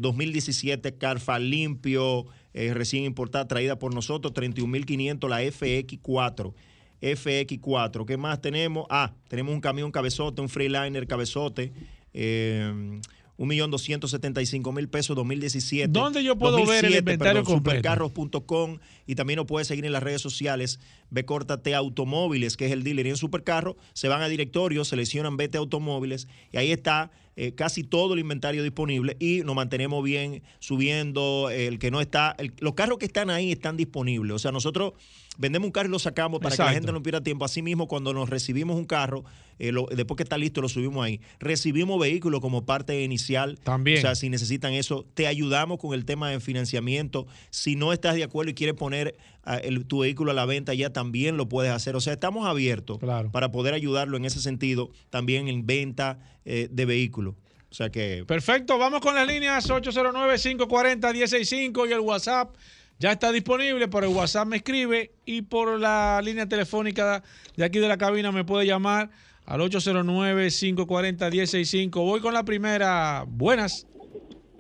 2017, 0.01 0.95
Carfa 0.97 1.39
limpio, 1.39 2.27
recién 2.53 3.05
importada, 3.05 3.47
traída 3.47 3.79
por 3.79 3.95
nosotros, 3.95 4.33
31.500 4.35 5.29
la 5.29 5.43
FX4. 5.43 6.55
FX4. 7.01 8.05
¿Qué 8.05 8.17
más 8.17 8.41
tenemos? 8.41 8.87
Ah, 8.91 9.13
tenemos 9.29 9.55
un 9.55 9.61
camión 9.61 9.93
cabezote, 9.93 10.41
un 10.41 10.49
Freeliner 10.49 11.07
cabezote. 11.07 11.73
Eh, 12.13 13.01
1.275.000 13.39 14.91
pesos 14.91 15.17
2017. 15.17 15.89
¿Dónde 15.89 16.25
yo 16.25 16.37
puedo 16.37 16.67
ver 16.67 16.85
el 16.85 16.97
inventario 16.97 17.45
completo? 17.45 17.79
Supercarros.com 17.79 18.79
y 19.07 19.15
también 19.15 19.37
nos 19.37 19.47
puede 19.47 19.65
seguir 19.65 19.85
en 19.85 19.93
las 19.93 20.03
redes 20.03 20.21
sociales. 20.21 20.81
Ve 21.11 21.25
Córtate 21.25 21.77
Automóviles, 21.77 22.57
que 22.57 22.67
es 22.67 22.73
el 22.73 22.83
dealer 22.83 23.07
y 23.07 23.11
en 23.11 23.17
Supercarro. 23.17 23.77
Se 23.93 24.09
van 24.09 24.23
a 24.23 24.29
directorio, 24.29 24.85
seleccionan 24.85 25.37
Vete 25.37 25.57
Automóviles 25.57 26.27
y 26.51 26.57
ahí 26.57 26.73
está 26.73 27.13
eh, 27.41 27.53
casi 27.55 27.85
todo 27.85 28.15
el 28.15 28.19
inventario 28.19 28.65
disponible 28.65 29.17
y 29.21 29.43
nos 29.45 29.55
mantenemos 29.55 30.03
bien 30.03 30.43
subiendo. 30.59 31.51
El 31.51 31.79
que 31.79 31.93
no 31.93 32.01
está, 32.01 32.35
los 32.59 32.75
carros 32.75 32.99
que 32.99 33.07
están 33.07 33.31
ahí 33.31 33.53
están 33.53 33.77
disponibles. 33.77 34.35
O 34.35 34.39
sea, 34.41 34.51
nosotros 34.51 34.95
vendemos 35.39 35.67
un 35.67 35.73
carro 35.73 35.89
y 35.89 35.93
lo 35.93 35.99
sacamos 35.99 36.41
para 36.41 36.55
que 36.55 36.63
la 36.63 36.73
gente 36.73 36.93
no 36.93 37.03
pierda 37.03 37.23
tiempo. 37.23 37.47
Así 37.47 37.63
mismo, 37.63 37.89
cuando 37.89 38.13
nos 38.13 38.29
recibimos 38.29 38.77
un 38.77 38.85
carro, 38.85 39.25
eh, 39.59 39.73
después 39.95 40.17
que 40.17 40.25
está 40.25 40.37
listo, 40.37 40.61
lo 40.61 40.69
subimos 40.69 41.03
ahí. 41.05 41.21
Recibimos 41.39 41.99
vehículos 41.99 42.41
como 42.41 42.67
parte 42.67 43.03
inicial. 43.03 43.59
También. 43.63 43.99
O 43.99 44.01
sea, 44.03 44.15
si 44.15 44.29
necesitan 44.29 44.75
eso, 44.75 45.07
te 45.15 45.27
ayudamos 45.27 45.79
con 45.79 45.95
el 45.95 46.05
tema 46.05 46.29
de 46.31 46.41
financiamiento. 46.41 47.27
Si 47.51 47.77
no 47.77 47.95
estás 47.95 48.17
de 48.17 48.25
acuerdo 48.25 48.51
y 48.51 48.55
quieres 48.55 48.77
poner 48.77 49.17
ah, 49.45 49.61
tu 49.87 50.01
vehículo 50.01 50.33
a 50.33 50.35
la 50.35 50.45
venta, 50.45 50.75
ya 50.75 50.93
también 50.93 51.37
lo 51.37 51.49
puedes 51.49 51.71
hacer. 51.73 51.95
O 51.97 52.01
sea, 52.01 52.13
estamos 52.13 52.47
abiertos 52.47 52.99
para 53.33 53.53
poder 53.53 53.75
ayudarlo 53.75 54.17
en 54.17 54.25
ese 54.25 54.41
sentido, 54.41 54.91
también 55.09 55.47
en 55.49 55.67
venta 55.67 56.19
eh, 56.45 56.69
de 56.71 56.85
vehículos. 56.85 57.35
O 57.71 57.75
sea 57.75 57.91
que. 57.91 58.25
Perfecto, 58.27 58.79
vamos 58.79 59.01
con 59.01 59.15
las 59.15 59.27
líneas 59.27 59.69
809-540-165 59.69 61.89
y 61.89 61.93
el 61.93 62.01
WhatsApp 62.01 62.55
ya 62.99 63.13
está 63.13 63.31
disponible, 63.31 63.87
por 63.87 64.03
el 64.03 64.11
WhatsApp 64.11 64.49
me 64.49 64.57
escribe 64.57 65.13
y 65.25 65.43
por 65.43 65.79
la 65.79 66.21
línea 66.23 66.49
telefónica 66.49 67.23
de 67.57 67.65
aquí 67.65 67.79
de 67.79 67.87
la 67.87 67.97
cabina 67.97 68.33
me 68.33 68.43
puede 68.45 68.67
llamar 68.67 69.11
al 69.47 69.61
809-540-165. 69.61 71.95
Voy 71.95 72.19
con 72.21 72.35
la 72.35 72.43
primera. 72.43 73.23
Buenas. 73.27 73.87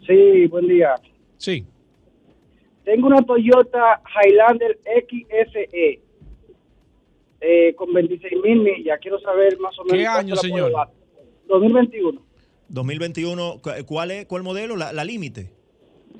Sí, 0.07 0.47
buen 0.47 0.68
día. 0.68 0.95
Sí. 1.36 1.66
Tengo 2.84 3.09
una 3.09 3.20
Toyota 3.22 4.01
Highlander 4.24 4.78
XSE 4.84 6.01
eh, 7.41 7.74
con 7.74 7.93
26 7.93 8.34
mil 8.43 8.61
millas. 8.61 9.01
Quiero 9.03 9.18
saber 9.20 9.59
más 9.59 9.76
o 9.80 9.84
menos. 9.84 9.99
¿Qué 9.99 10.07
año, 10.07 10.36
señor? 10.36 10.72
2021. 11.49 12.22
2021. 12.68 13.61
¿Cuál 13.84 14.12
es 14.12 14.26
cuál 14.26 14.45
modelo? 14.45 14.76
La, 14.76 14.93
la 14.93 15.05
límite. 15.05 15.51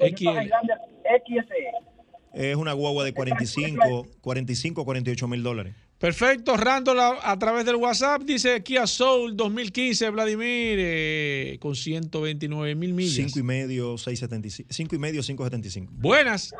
Highlander 0.01 0.79
XSE 1.25 1.89
es 2.35 2.57
una 2.57 2.73
guagua 2.73 3.05
de 3.05 3.13
45, 3.13 4.07
45, 4.21 4.85
48 4.85 5.29
mil 5.29 5.43
dólares. 5.43 5.75
Perfecto, 5.99 6.57
Rándola 6.57 7.19
a 7.23 7.37
través 7.41 7.65
del 7.65 7.75
WhatsApp 7.75 8.23
dice 8.23 8.63
Kia 8.63 8.87
Soul 8.87 9.37
2015, 9.37 10.11
Vladimir, 10.11 10.79
eh, 10.79 11.59
con 11.61 11.75
129 11.75 12.77
mil 12.77 12.95
millas. 12.95 13.15
5 13.15 13.41
y 13.41 13.43
medio, 13.43 13.99
675. 13.99 14.73
5 14.73 14.95
y 14.95 14.99
medio, 14.99 15.23
575. 15.23 15.93
Buenas. 15.97 16.55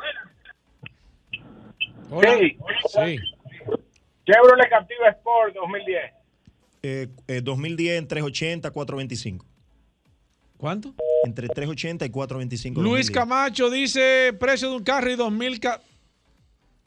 Hola. 2.09 2.37
Sí. 2.37 2.57
sí. 2.89 3.17
Chevrolet 4.25 4.69
Captiva 4.69 5.09
Sport 5.09 5.55
2010. 5.55 6.13
Eh, 6.83 7.07
eh, 7.27 7.41
2010 7.41 7.97
en 7.97 8.07
380, 8.07 8.71
425. 8.71 9.45
¿Cuánto? 10.59 10.93
Entre 11.23 11.47
380 11.47 12.05
y 12.05 12.09
425. 12.09 12.81
Luis 12.81 13.09
Camacho 13.09 13.69
dice 13.69 14.33
precio 14.37 14.69
de 14.69 14.75
un 14.75 14.83
carro 14.83 15.09
y 15.09 15.15
2000. 15.15 15.61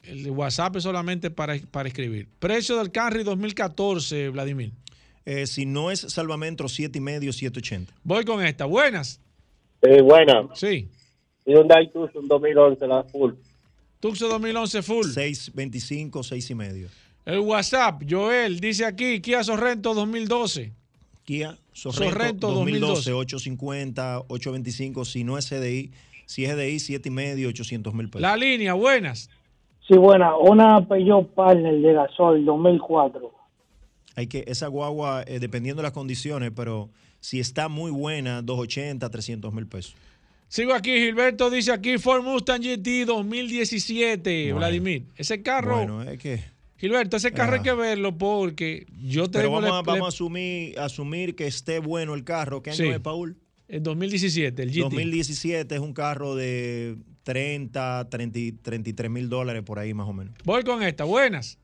El 0.03 0.29
WhatsApp 0.29 0.75
es 0.75 0.83
solamente 0.83 1.31
para, 1.31 1.57
para 1.71 1.89
escribir. 1.89 2.27
Precio 2.37 2.77
del 2.77 2.91
Camry 2.91 3.23
2014, 3.23 4.29
Vladimir. 4.29 4.73
Eh, 5.25 5.47
si 5.47 5.65
no 5.65 5.89
es 5.89 6.01
salvamentro, 6.01 6.69
7 6.69 6.99
y 6.99 7.01
medio, 7.01 7.33
780. 7.33 7.95
Voy 8.03 8.23
con 8.25 8.45
esta. 8.45 8.65
Buenas. 8.65 9.19
Eh, 9.81 10.03
buenas. 10.03 10.59
Sí. 10.59 10.87
Y 11.43 11.53
Hyundai 11.53 11.91
Tucson 11.91 12.27
2011, 12.27 12.85
la 12.85 13.03
full. 13.05 13.31
Tucson 13.99 14.29
2011 14.29 14.83
full. 14.83 15.07
625, 15.07 16.21
6 16.21 16.49
y 16.51 16.55
medio. 16.55 16.89
El 17.25 17.39
WhatsApp, 17.39 18.03
Joel, 18.07 18.59
dice 18.59 18.85
aquí, 18.85 19.19
Kia 19.19 19.43
Sorrento 19.43 19.95
2012. 19.95 20.82
Kia 21.23 21.57
Sorrento, 21.73 22.51
2012, 22.51 23.13
850, 23.13 24.19
825, 24.27 25.05
si 25.05 25.23
no 25.23 25.37
es 25.37 25.49
CDI, 25.49 25.91
si 26.25 26.45
es 26.45 26.53
CDI, 26.55 26.79
7 26.79 27.09
y 27.09 27.11
medio, 27.11 27.49
800 27.49 27.93
mil 27.93 28.09
pesos. 28.09 28.21
La 28.21 28.35
línea, 28.35 28.73
buenas. 28.73 29.29
Sí, 29.87 29.95
buena, 29.95 30.35
una 30.37 30.85
Peugeot 30.87 31.33
Partner 31.33 31.75
de 31.79 31.93
gasol 31.93 32.45
2004. 32.45 33.31
Hay 34.15 34.27
que, 34.27 34.43
esa 34.47 34.67
guagua, 34.67 35.23
eh, 35.25 35.39
dependiendo 35.39 35.81
de 35.81 35.87
las 35.87 35.91
condiciones, 35.93 36.51
pero 36.55 36.89
si 37.19 37.39
está 37.39 37.67
muy 37.67 37.91
buena, 37.91 38.41
280, 38.41 39.09
300 39.09 39.53
mil 39.53 39.67
pesos. 39.67 39.95
Sigo 40.47 40.73
aquí, 40.73 40.91
Gilberto 40.91 41.49
dice 41.49 41.71
aquí 41.71 41.97
Ford 41.97 42.23
Mustang 42.23 42.61
GT 42.61 43.05
2017, 43.05 44.43
Bueno. 44.43 44.57
Vladimir. 44.57 45.05
Ese 45.17 45.41
carro, 45.41 45.77
Bueno, 45.77 46.03
es 46.03 46.19
que. 46.19 46.52
Gilberto, 46.83 47.15
ese 47.15 47.31
carro 47.31 47.53
Ah. 47.53 47.55
hay 47.55 47.61
que 47.61 47.71
verlo 47.73 48.17
porque 48.17 48.85
yo 49.01 49.31
Pero 49.31 49.43
tengo 49.45 49.61
vamos, 49.61 49.71
a, 49.71 49.79
el- 49.79 49.85
vamos 49.85 50.05
a 50.05 50.09
asumir, 50.09 50.77
asumir 50.77 51.33
que 51.33 51.47
esté 51.47 51.79
bueno 51.79 52.13
el 52.13 52.25
carro. 52.25 52.61
¿Qué 52.61 52.71
año 52.71 52.77
Sí. 52.77 52.89
es, 52.89 52.99
Paul? 52.99 53.37
el 53.69 53.81
2017, 53.83 54.61
el 54.63 54.69
GT. 54.71 54.81
2017 54.81 55.75
es 55.75 55.79
un 55.81 55.93
carro 55.93 56.35
de 56.35 56.97
30, 57.23 58.09
30 58.09 58.37
y 58.37 58.51
33 58.51 59.09
mil 59.09 59.29
dólares 59.29 59.63
por 59.63 59.79
ahí 59.79 59.93
más 59.93 60.09
o 60.09 60.13
menos. 60.13 60.33
Voy 60.43 60.63
con 60.63 60.83
esta, 60.83 61.05
buenas. 61.05 61.57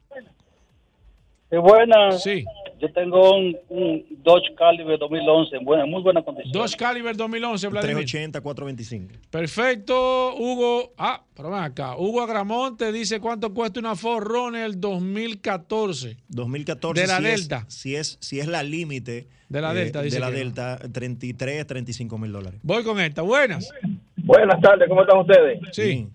Qué 1.49 1.57
buena. 1.57 2.13
Sí. 2.13 2.45
Yo 2.79 2.91
tengo 2.93 3.35
un, 3.37 3.57
un 3.69 4.05
Dodge 4.23 4.55
Caliber 4.57 4.97
2011 4.97 5.55
en 5.57 5.65
buena, 5.65 5.85
muy 5.85 6.01
buena 6.01 6.21
condición. 6.21 6.51
Dodge 6.53 6.77
Caliber 6.77 7.15
2011, 7.15 7.67
Vladimir. 7.67 7.95
380, 8.05 8.41
425. 8.41 9.19
Perfecto, 9.29 10.35
Hugo. 10.35 10.93
Ah, 10.97 11.21
pero 11.35 11.49
ven 11.51 11.59
acá. 11.59 11.97
Hugo 11.97 12.21
Agramonte 12.21 12.91
dice 12.91 13.19
cuánto 13.19 13.53
cuesta 13.53 13.79
una 13.79 13.95
Ford 13.95 14.25
Runner 14.25 14.71
2014. 14.77 16.17
2014 16.29 17.01
De 17.01 17.07
la 17.07 17.17
si 17.17 17.23
Delta. 17.23 17.65
Es, 17.67 17.73
si, 17.73 17.95
es, 17.95 18.17
si 18.21 18.39
es 18.39 18.47
la 18.47 18.63
límite 18.63 19.17
eh, 19.17 19.27
De 19.49 19.61
la 19.61 19.73
Delta, 19.73 20.01
dice 20.01 20.15
de 20.15 20.19
la 20.21 20.27
que 20.27 20.33
no. 20.33 20.37
Delta, 20.39 20.79
33, 20.91 21.67
35 21.67 22.17
mil 22.17 22.31
dólares. 22.31 22.59
Voy 22.63 22.83
con 22.83 22.99
esta, 22.99 23.21
buenas. 23.21 23.69
Buenas 24.15 24.61
tardes, 24.61 24.87
¿cómo 24.87 25.01
están 25.01 25.19
ustedes? 25.19 25.59
Sí. 25.71 26.07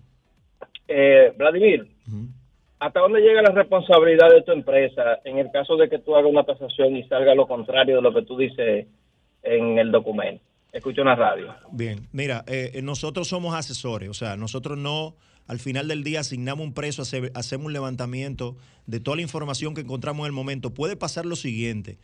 Eh, 0.87 1.33
Vladimir, 1.37 1.87
Ujú. 2.07 2.27
¿Hasta 2.79 2.99
dónde 2.99 3.21
llega 3.21 3.41
la 3.41 3.51
responsabilidad 3.51 4.29
de 4.29 4.41
tu 4.43 4.51
empresa 4.51 5.19
en 5.23 5.37
el 5.37 5.49
caso 5.51 5.75
de 5.77 5.89
que 5.89 5.99
tú 5.99 6.15
hagas 6.15 6.29
una 6.31 6.43
tasación 6.43 6.95
y 6.95 7.07
salga 7.07 7.33
lo 7.35 7.47
contrario 7.47 7.97
de 7.97 8.01
lo 8.01 8.13
que 8.13 8.21
tú 8.23 8.37
dices 8.37 8.87
en 9.43 9.77
el 9.79 9.91
documento? 9.91 10.43
Escucho 10.71 11.01
una 11.01 11.15
radio. 11.15 11.55
Bien, 11.71 12.07
mira, 12.11 12.43
eh, 12.47 12.71
eh, 12.73 12.81
nosotros 12.81 13.27
somos 13.29 13.55
asesores, 13.55 14.09
o 14.09 14.13
sea, 14.13 14.35
nosotros 14.35 14.77
no, 14.77 15.15
al 15.47 15.59
final 15.59 15.87
del 15.87 16.03
día 16.03 16.19
asignamos 16.19 16.65
un 16.65 16.73
precio, 16.73 17.03
hace- 17.03 17.31
hacemos 17.33 17.67
un 17.67 17.73
levantamiento 17.73 18.57
de 18.85 18.99
toda 18.99 19.15
la 19.15 19.21
información 19.23 19.73
que 19.73 19.81
encontramos 19.81 20.25
en 20.25 20.27
el 20.27 20.33
momento. 20.33 20.73
Puede 20.73 20.97
pasar 20.97 21.25
lo 21.25 21.37
siguiente, 21.37 21.97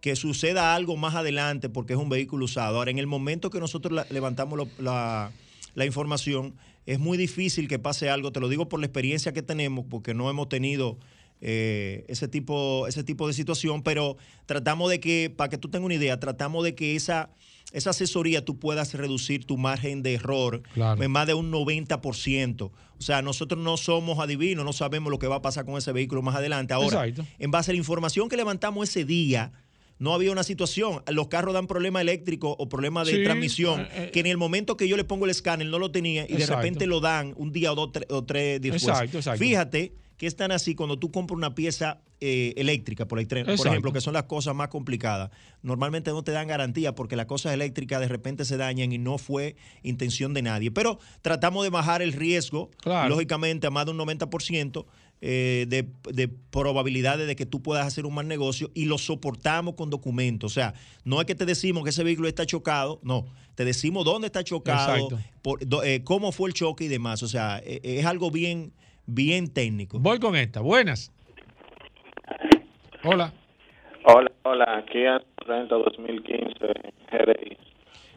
que 0.00 0.16
suceda 0.16 0.74
algo 0.74 0.96
más 0.96 1.14
adelante 1.14 1.68
porque 1.68 1.92
es 1.92 1.98
un 1.98 2.08
vehículo 2.08 2.44
usado. 2.46 2.78
Ahora, 2.78 2.90
en 2.90 2.98
el 2.98 3.06
momento 3.06 3.50
que 3.50 3.60
nosotros 3.60 3.92
la- 3.92 4.06
levantamos 4.10 4.66
la 4.78 5.84
información, 5.86 6.54
es 6.88 6.98
muy 6.98 7.18
difícil 7.18 7.68
que 7.68 7.78
pase 7.78 8.08
algo, 8.08 8.32
te 8.32 8.40
lo 8.40 8.48
digo 8.48 8.66
por 8.70 8.80
la 8.80 8.86
experiencia 8.86 9.34
que 9.34 9.42
tenemos, 9.42 9.84
porque 9.90 10.14
no 10.14 10.30
hemos 10.30 10.48
tenido 10.48 10.98
eh, 11.42 12.06
ese, 12.08 12.28
tipo, 12.28 12.86
ese 12.86 13.04
tipo 13.04 13.26
de 13.28 13.34
situación, 13.34 13.82
pero 13.82 14.16
tratamos 14.46 14.88
de 14.88 14.98
que, 14.98 15.30
para 15.34 15.50
que 15.50 15.58
tú 15.58 15.68
tengas 15.68 15.84
una 15.84 15.94
idea, 15.96 16.18
tratamos 16.18 16.64
de 16.64 16.74
que 16.74 16.96
esa, 16.96 17.28
esa 17.72 17.90
asesoría 17.90 18.42
tú 18.42 18.58
puedas 18.58 18.94
reducir 18.94 19.44
tu 19.44 19.58
margen 19.58 20.02
de 20.02 20.14
error 20.14 20.62
Claro. 20.72 21.02
en 21.02 21.10
más 21.10 21.26
de 21.26 21.34
un 21.34 21.52
90%. 21.52 22.62
O 22.62 22.72
sea, 23.02 23.20
nosotros 23.20 23.62
no 23.62 23.76
somos 23.76 24.18
adivinos, 24.18 24.64
no 24.64 24.72
sabemos 24.72 25.10
lo 25.10 25.18
que 25.18 25.26
va 25.26 25.36
a 25.36 25.42
pasar 25.42 25.66
con 25.66 25.76
ese 25.76 25.92
vehículo 25.92 26.22
más 26.22 26.36
adelante. 26.36 26.72
Ahora, 26.72 27.06
Exacto. 27.06 27.30
en 27.38 27.50
base 27.50 27.70
a 27.70 27.74
la 27.74 27.78
información 27.78 28.30
que 28.30 28.36
levantamos 28.38 28.88
ese 28.88 29.04
día, 29.04 29.52
no 29.98 30.14
había 30.14 30.30
una 30.32 30.42
situación. 30.42 31.02
Los 31.08 31.28
carros 31.28 31.54
dan 31.54 31.66
problema 31.66 32.00
eléctrico 32.00 32.54
o 32.58 32.68
problema 32.68 33.04
de 33.04 33.12
Sí, 33.16 33.24
transmisión, 33.24 33.80
eh, 33.82 33.88
eh. 33.94 34.10
que 34.12 34.20
en 34.20 34.26
el 34.26 34.36
momento 34.36 34.76
que 34.76 34.86
yo 34.88 34.96
le 34.96 35.04
pongo 35.04 35.24
el 35.24 35.30
escáner 35.30 35.66
no 35.66 35.78
lo 35.78 35.90
tenía 35.90 36.24
y 36.24 36.28
de 36.28 36.34
Exacto. 36.34 36.56
repente 36.62 36.86
lo 36.86 37.00
dan 37.00 37.34
un 37.36 37.52
día 37.52 37.72
o 37.72 37.74
dos 37.74 37.90
tre- 37.92 38.06
o 38.10 38.24
tres 38.24 38.60
días 38.60 38.74
después. 38.74 38.94
Exacto, 38.96 39.18
exacto. 39.18 39.38
Fíjate 39.38 39.92
que 40.16 40.26
es 40.26 40.34
tan 40.34 40.50
así 40.50 40.74
cuando 40.74 40.98
tú 40.98 41.12
compras 41.12 41.36
una 41.36 41.54
pieza 41.54 42.00
eh, 42.20 42.52
eléctrica, 42.56 43.06
por, 43.06 43.20
el 43.20 43.28
tren- 43.28 43.44
por 43.44 43.50
Exacto. 43.52 43.68
ejemplo, 43.70 43.92
que 43.92 44.00
son 44.00 44.12
las 44.14 44.24
cosas 44.24 44.52
más 44.52 44.66
complicadas. 44.68 45.30
Normalmente 45.62 46.10
no 46.10 46.24
te 46.24 46.32
dan 46.32 46.48
garantía 46.48 46.92
porque 46.96 47.14
las 47.14 47.26
cosas 47.26 47.54
eléctricas 47.54 48.00
de 48.00 48.08
repente 48.08 48.44
se 48.44 48.56
dañan 48.56 48.90
y 48.90 48.98
no 48.98 49.18
fue 49.18 49.54
intención 49.84 50.34
de 50.34 50.42
nadie. 50.42 50.72
Pero 50.72 50.98
tratamos 51.22 51.62
de 51.62 51.70
bajar 51.70 52.02
el 52.02 52.12
riesgo, 52.12 52.70
Claro. 52.78 53.08
lógicamente, 53.10 53.68
a 53.68 53.70
más 53.70 53.84
de 53.86 53.92
un 53.92 53.98
90%. 53.98 54.86
Eh, 55.20 55.66
de, 55.68 55.88
de 56.12 56.28
probabilidades 56.28 57.26
de 57.26 57.34
que 57.36 57.46
tú 57.46 57.62
puedas 57.62 57.86
hacer 57.86 58.06
un 58.06 58.14
mal 58.14 58.28
negocio 58.28 58.70
y 58.74 58.84
lo 58.86 58.98
soportamos 58.98 59.74
con 59.74 59.90
documentos. 59.90 60.52
O 60.52 60.54
sea, 60.54 60.74
no 61.04 61.20
es 61.20 61.26
que 61.26 61.34
te 61.34 61.44
decimos 61.46 61.82
que 61.84 61.90
ese 61.90 62.04
vehículo 62.04 62.28
está 62.28 62.46
chocado, 62.46 63.00
no, 63.02 63.26
te 63.54 63.64
decimos 63.64 64.04
dónde 64.04 64.26
está 64.26 64.44
chocado, 64.44 65.08
por- 65.42 65.66
do- 65.66 65.82
eh, 65.82 66.02
cómo 66.04 66.30
fue 66.32 66.48
el 66.50 66.54
choque 66.54 66.84
y 66.84 66.88
demás. 66.88 67.22
O 67.22 67.28
sea, 67.28 67.60
eh, 67.64 67.80
es 67.82 68.06
algo 68.06 68.30
bien, 68.30 68.72
bien 69.06 69.48
técnico. 69.52 69.98
Voy 69.98 70.18
con 70.20 70.36
esta, 70.36 70.60
buenas. 70.60 71.10
Hola. 73.04 73.32
Hola, 74.04 74.30
hola, 74.44 74.84
Kia 74.90 75.20
Sorrento 75.44 75.78
2015 75.78 76.54
GDI. 77.10 77.56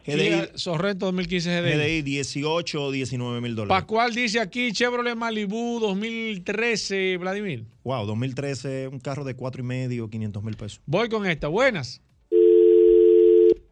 GDI, 0.06 0.58
Sorrento 0.58 1.06
2015 1.06 1.62
GDI. 1.62 1.72
GDI 1.74 2.02
18 2.02 2.82
o 2.82 2.90
19 2.90 3.40
mil 3.40 3.54
dólares. 3.54 3.80
Pascual 3.80 4.12
dice 4.12 4.40
aquí 4.40 4.72
Chevrolet 4.72 5.14
Malibu 5.14 5.78
2013, 5.80 7.16
Vladimir. 7.18 7.64
Wow, 7.84 8.06
2013, 8.06 8.88
un 8.88 8.98
carro 8.98 9.24
de 9.24 9.34
cuatro 9.34 9.62
y 9.62 9.64
medio, 9.64 10.08
500 10.08 10.42
mil 10.42 10.56
pesos. 10.56 10.80
Voy 10.86 11.08
con 11.08 11.26
esta, 11.26 11.48
buenas. 11.48 12.00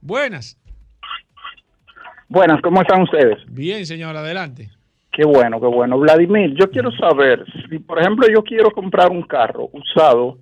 Buenas. 0.00 0.56
Buenas, 2.28 2.60
¿cómo 2.62 2.80
están 2.80 3.02
ustedes? 3.02 3.38
Bien, 3.48 3.84
señor, 3.84 4.16
adelante. 4.16 4.70
Qué 5.12 5.24
bueno, 5.24 5.60
qué 5.60 5.66
bueno. 5.66 5.98
Vladimir, 5.98 6.54
yo 6.54 6.70
quiero 6.70 6.92
saber 6.92 7.44
si, 7.68 7.80
por 7.80 7.98
ejemplo, 8.00 8.28
yo 8.32 8.42
quiero 8.44 8.70
comprar 8.70 9.10
un 9.10 9.22
carro 9.22 9.68
usado 9.72 10.38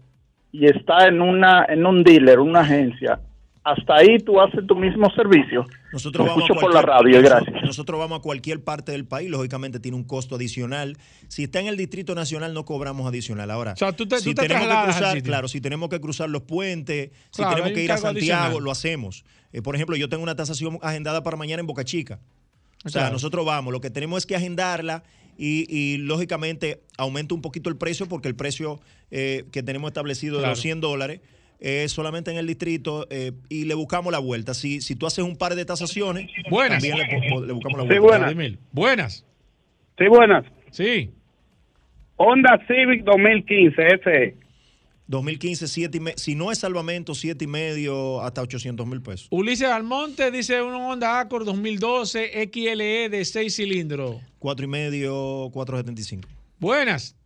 y 0.53 0.67
está 0.67 1.07
en 1.09 1.23
una 1.23 1.65
en 1.69 1.87
un 1.87 2.03
dealer, 2.05 2.41
una 2.41 2.61
agencia. 2.61 3.19
Hasta 3.65 3.97
ahí 3.97 4.19
tú 4.19 4.41
haces 4.41 4.67
tu 4.67 4.77
mismo 4.77 5.11
servicio. 5.11 5.65
Nosotros 5.93 6.27
Lo 6.27 6.33
vamos 6.33 6.45
escucho 6.45 6.59
a 6.59 6.61
por 6.61 6.75
la 6.75 6.83
cualquier- 6.83 7.05
radio, 7.05 7.23
nosotros- 7.23 7.45
gracias. 7.47 7.65
Nosotros 7.67 7.99
vamos 7.99 8.19
a 8.19 8.23
cualquier 8.23 8.63
parte 8.63 8.93
del 8.93 9.07
país, 9.07 9.31
lógicamente 9.31 9.81
tiene 9.81 9.97
un 9.97 10.05
costo 10.05 10.37
adicional. 10.37 10.99
Si 11.29 11.45
está 11.45 11.61
en 11.61 11.67
el 11.69 11.77
Distrito 11.79 12.15
Nacional 12.15 12.53
no 12.53 12.65
cobramos 12.67 13.07
adicional. 13.09 13.51
Ahora, 13.51 13.73
O 13.73 13.77
sea, 13.77 13.93
tú 13.93 14.07
te- 14.07 14.19
si 14.19 14.35
tú 14.35 14.35
te 14.43 14.49
tenemos 14.49 14.69
que 14.69 14.85
cruzar, 14.85 15.23
claro, 15.23 15.49
si 15.49 15.61
tenemos 15.61 15.89
que 15.89 16.01
cruzar 16.01 16.29
los 16.29 16.43
puentes, 16.43 17.11
si 17.31 17.43
tenemos 17.43 17.73
que 17.73 17.83
ir 17.85 17.93
a 17.93 17.97
Santiago, 17.99 18.43
adicional. 18.43 18.65
lo 18.65 18.71
hacemos. 18.71 19.25
Eh, 19.53 19.63
por 19.63 19.75
ejemplo, 19.75 19.97
yo 19.97 20.09
tengo 20.11 20.23
una 20.23 20.37
tasación 20.37 20.79
agendada 20.83 21.23
para 21.23 21.37
mañana 21.39 21.61
en 21.61 21.67
Boca 21.67 21.85
Chica. 21.85 22.21
O 22.85 22.91
sea, 22.91 23.03
Claro. 23.03 23.15
nosotros 23.15 23.45
vamos, 23.47 23.73
lo 23.73 23.81
que 23.81 23.91
tenemos 23.91 24.19
es 24.19 24.27
que 24.27 24.37
agendarla 24.37 25.03
y, 25.39 25.67
y, 25.75 25.97
lógicamente 25.99 26.83
aumenta 26.97 27.35
un 27.35 27.41
poquito 27.43 27.71
el 27.71 27.77
precio 27.77 28.07
porque 28.09 28.29
el 28.29 28.35
precio 28.37 28.81
eh, 29.11 29.47
que 29.53 29.63
tenemos 29.63 29.89
establecido 29.89 30.35
de 30.37 30.41
Claro. 30.41 30.53
los 30.53 30.61
100 30.61 30.81
dólares 30.81 31.21
es 31.61 31.91
solamente 31.93 32.31
en 32.31 32.37
el 32.37 32.47
distrito 32.47 33.07
eh, 33.11 33.33
y 33.49 33.65
le 33.65 33.75
buscamos 33.75 34.13
la 34.13 34.19
vuelta. 34.21 34.55
Si, 34.55 34.81
si 34.81 34.95
tú 34.97 35.07
haces 35.07 35.25
un 35.25 35.37
par 35.37 35.55
de 35.55 35.65
tasaciones, 35.65 36.31
Buenas. 36.51 36.83
también 36.83 36.97
le, 37.47 37.53
buscamos 37.53 37.79
la 37.79 37.83
Sí, 37.95 37.99
vuelta. 37.99 38.01
buenas. 38.01 38.21
Vladimir. 38.35 38.59
Buenas. 38.73 39.25
Sí, 39.99 40.07
buenas. 40.09 40.45
Sí. 40.71 41.11
Honda 42.17 42.59
Civic 42.67 43.05
2015, 43.05 43.87
ese. 43.87 44.37
2015, 45.07 45.69
siete 45.69 45.97
y 45.97 46.01
me- 46.01 46.13
si 46.17 46.35
no 46.35 46.53
es 46.53 46.59
salvamento, 46.59 47.15
siete 47.15 47.45
y 47.45 47.49
medio 47.49 48.21
hasta 48.21 48.43
800 48.43 48.87
mil 48.87 49.01
pesos. 49.01 49.27
Ulises 49.31 49.69
Almonte 49.69 50.31
dice 50.31 50.61
un 50.61 50.75
Honda 50.75 51.19
Accord 51.21 51.47
2012 51.47 52.47
XLE 52.53 53.09
de 53.09 53.25
6 53.25 53.57
cilindros. 53.57 54.17
Cuatro 54.39 54.67
y 54.67 54.69
medio, 54.69 55.49
475. 55.53 56.29
Buenas. 56.59 57.17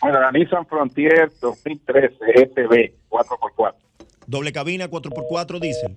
Bueno, 0.00 0.20
la 0.20 0.30
Nissan 0.32 0.66
Frontier 0.66 1.30
2013 1.40 2.16
SB 2.54 2.94
4x4. 3.16 3.74
Doble 4.26 4.52
cabina, 4.52 4.88
4x4 4.88 5.60
diésel. 5.60 5.96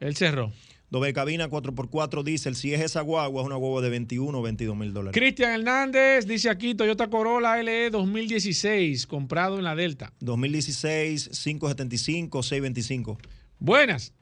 Él 0.00 0.16
cerró. 0.16 0.50
Doble 0.90 1.12
cabina, 1.12 1.48
4x4 1.48 2.22
diésel. 2.22 2.54
Si 2.54 2.72
es 2.72 2.80
esa 2.80 3.02
guagua, 3.02 3.42
es 3.42 3.46
una 3.46 3.56
guagua 3.56 3.82
de 3.82 3.90
21 3.90 4.38
o 4.38 4.42
22 4.42 4.76
mil 4.76 4.94
dólares. 4.94 5.18
Cristian 5.18 5.52
Hernández 5.52 6.26
dice 6.26 6.48
aquí 6.48 6.74
Toyota 6.74 7.10
Corolla 7.10 7.62
LE 7.62 7.90
2016, 7.90 9.06
comprado 9.06 9.58
en 9.58 9.64
la 9.64 9.74
Delta. 9.74 10.12
2016, 10.20 11.28
575, 11.28 12.42
625. 12.42 13.18
Buenas. 13.58 14.14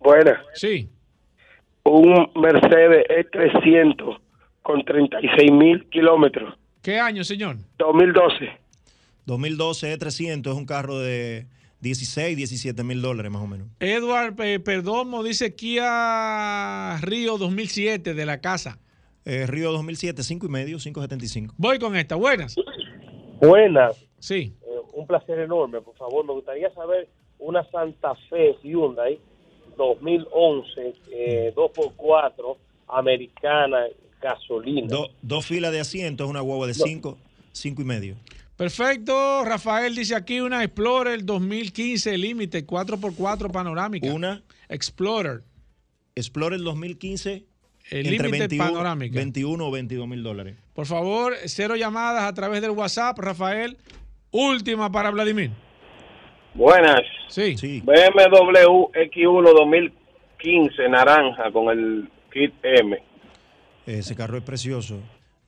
Buena. 0.00 0.42
Sí. 0.54 0.88
Un 1.84 2.30
Mercedes 2.34 3.06
E300 3.08 4.18
con 4.62 4.84
36 4.84 5.52
mil 5.52 5.84
kilómetros. 5.90 6.54
¿Qué 6.82 6.98
año, 6.98 7.24
señor? 7.24 7.56
2012. 7.78 8.61
2012 9.26 9.98
E300 9.98 10.50
es 10.50 10.56
un 10.56 10.66
carro 10.66 10.98
de 10.98 11.46
16, 11.80 12.36
17 12.36 12.82
mil 12.84 13.02
dólares 13.02 13.30
más 13.32 13.42
o 13.42 13.46
menos. 13.46 13.68
Edward 13.80 14.34
eh, 14.40 14.60
Perdomo 14.60 15.22
dice 15.22 15.54
Kia 15.54 16.98
Río 17.00 17.38
2007 17.38 18.14
de 18.14 18.26
la 18.26 18.40
casa. 18.40 18.78
Eh, 19.24 19.46
Río 19.46 19.70
2007, 19.72 20.22
5 20.22 20.46
y 20.46 20.48
medio, 20.48 20.78
575. 20.78 21.54
Voy 21.56 21.78
con 21.78 21.94
esta. 21.96 22.16
Buenas. 22.16 22.56
Buenas, 23.40 23.96
Sí. 24.18 24.52
eh, 24.62 24.66
un 24.94 25.06
placer 25.06 25.38
enorme, 25.40 25.80
por 25.80 25.96
favor. 25.96 26.24
Me 26.24 26.32
gustaría 26.32 26.72
saber 26.74 27.08
una 27.38 27.68
Santa 27.70 28.14
Fe 28.30 28.56
Hyundai 28.62 29.18
2011, 29.76 30.94
eh, 31.12 31.52
2x4, 31.56 32.56
americana, 32.88 33.86
gasolina. 34.20 34.86
Do- 34.88 35.10
dos 35.22 35.46
filas 35.46 35.72
de 35.72 35.80
asientos, 35.80 36.28
una 36.28 36.40
guagua 36.40 36.66
de 36.66 36.74
5, 36.74 37.18
5 37.52 37.82
y 37.82 37.84
medio. 37.84 38.16
Perfecto. 38.56 39.44
Rafael 39.44 39.94
dice 39.94 40.14
aquí 40.14 40.40
una 40.40 40.62
Explorer 40.62 41.24
2015 41.24 42.16
límite 42.18 42.66
4x4 42.66 43.50
panorámica. 43.50 44.12
Una 44.12 44.42
Explorer. 44.68 45.42
Explorer 46.14 46.60
2015 46.60 47.44
El 47.90 48.06
entre 48.06 48.26
límite 48.26 48.48
21, 48.48 48.64
panorámica. 48.64 49.16
21 49.16 49.66
o 49.66 49.70
22 49.70 50.08
mil 50.08 50.22
dólares. 50.22 50.56
Por 50.74 50.86
favor, 50.86 51.34
cero 51.46 51.76
llamadas 51.76 52.24
a 52.24 52.34
través 52.34 52.60
del 52.60 52.70
WhatsApp, 52.70 53.18
Rafael. 53.18 53.78
Última 54.30 54.90
para 54.90 55.10
Vladimir. 55.10 55.50
Buenas. 56.54 57.02
Sí. 57.28 57.54
BMW 57.84 58.90
X1 58.92 59.54
2015 59.54 60.88
naranja 60.88 61.50
con 61.52 61.70
el 61.70 62.08
kit 62.32 62.54
M. 62.62 62.98
Ese 63.86 64.14
carro 64.14 64.38
es 64.38 64.44
precioso. 64.44 65.00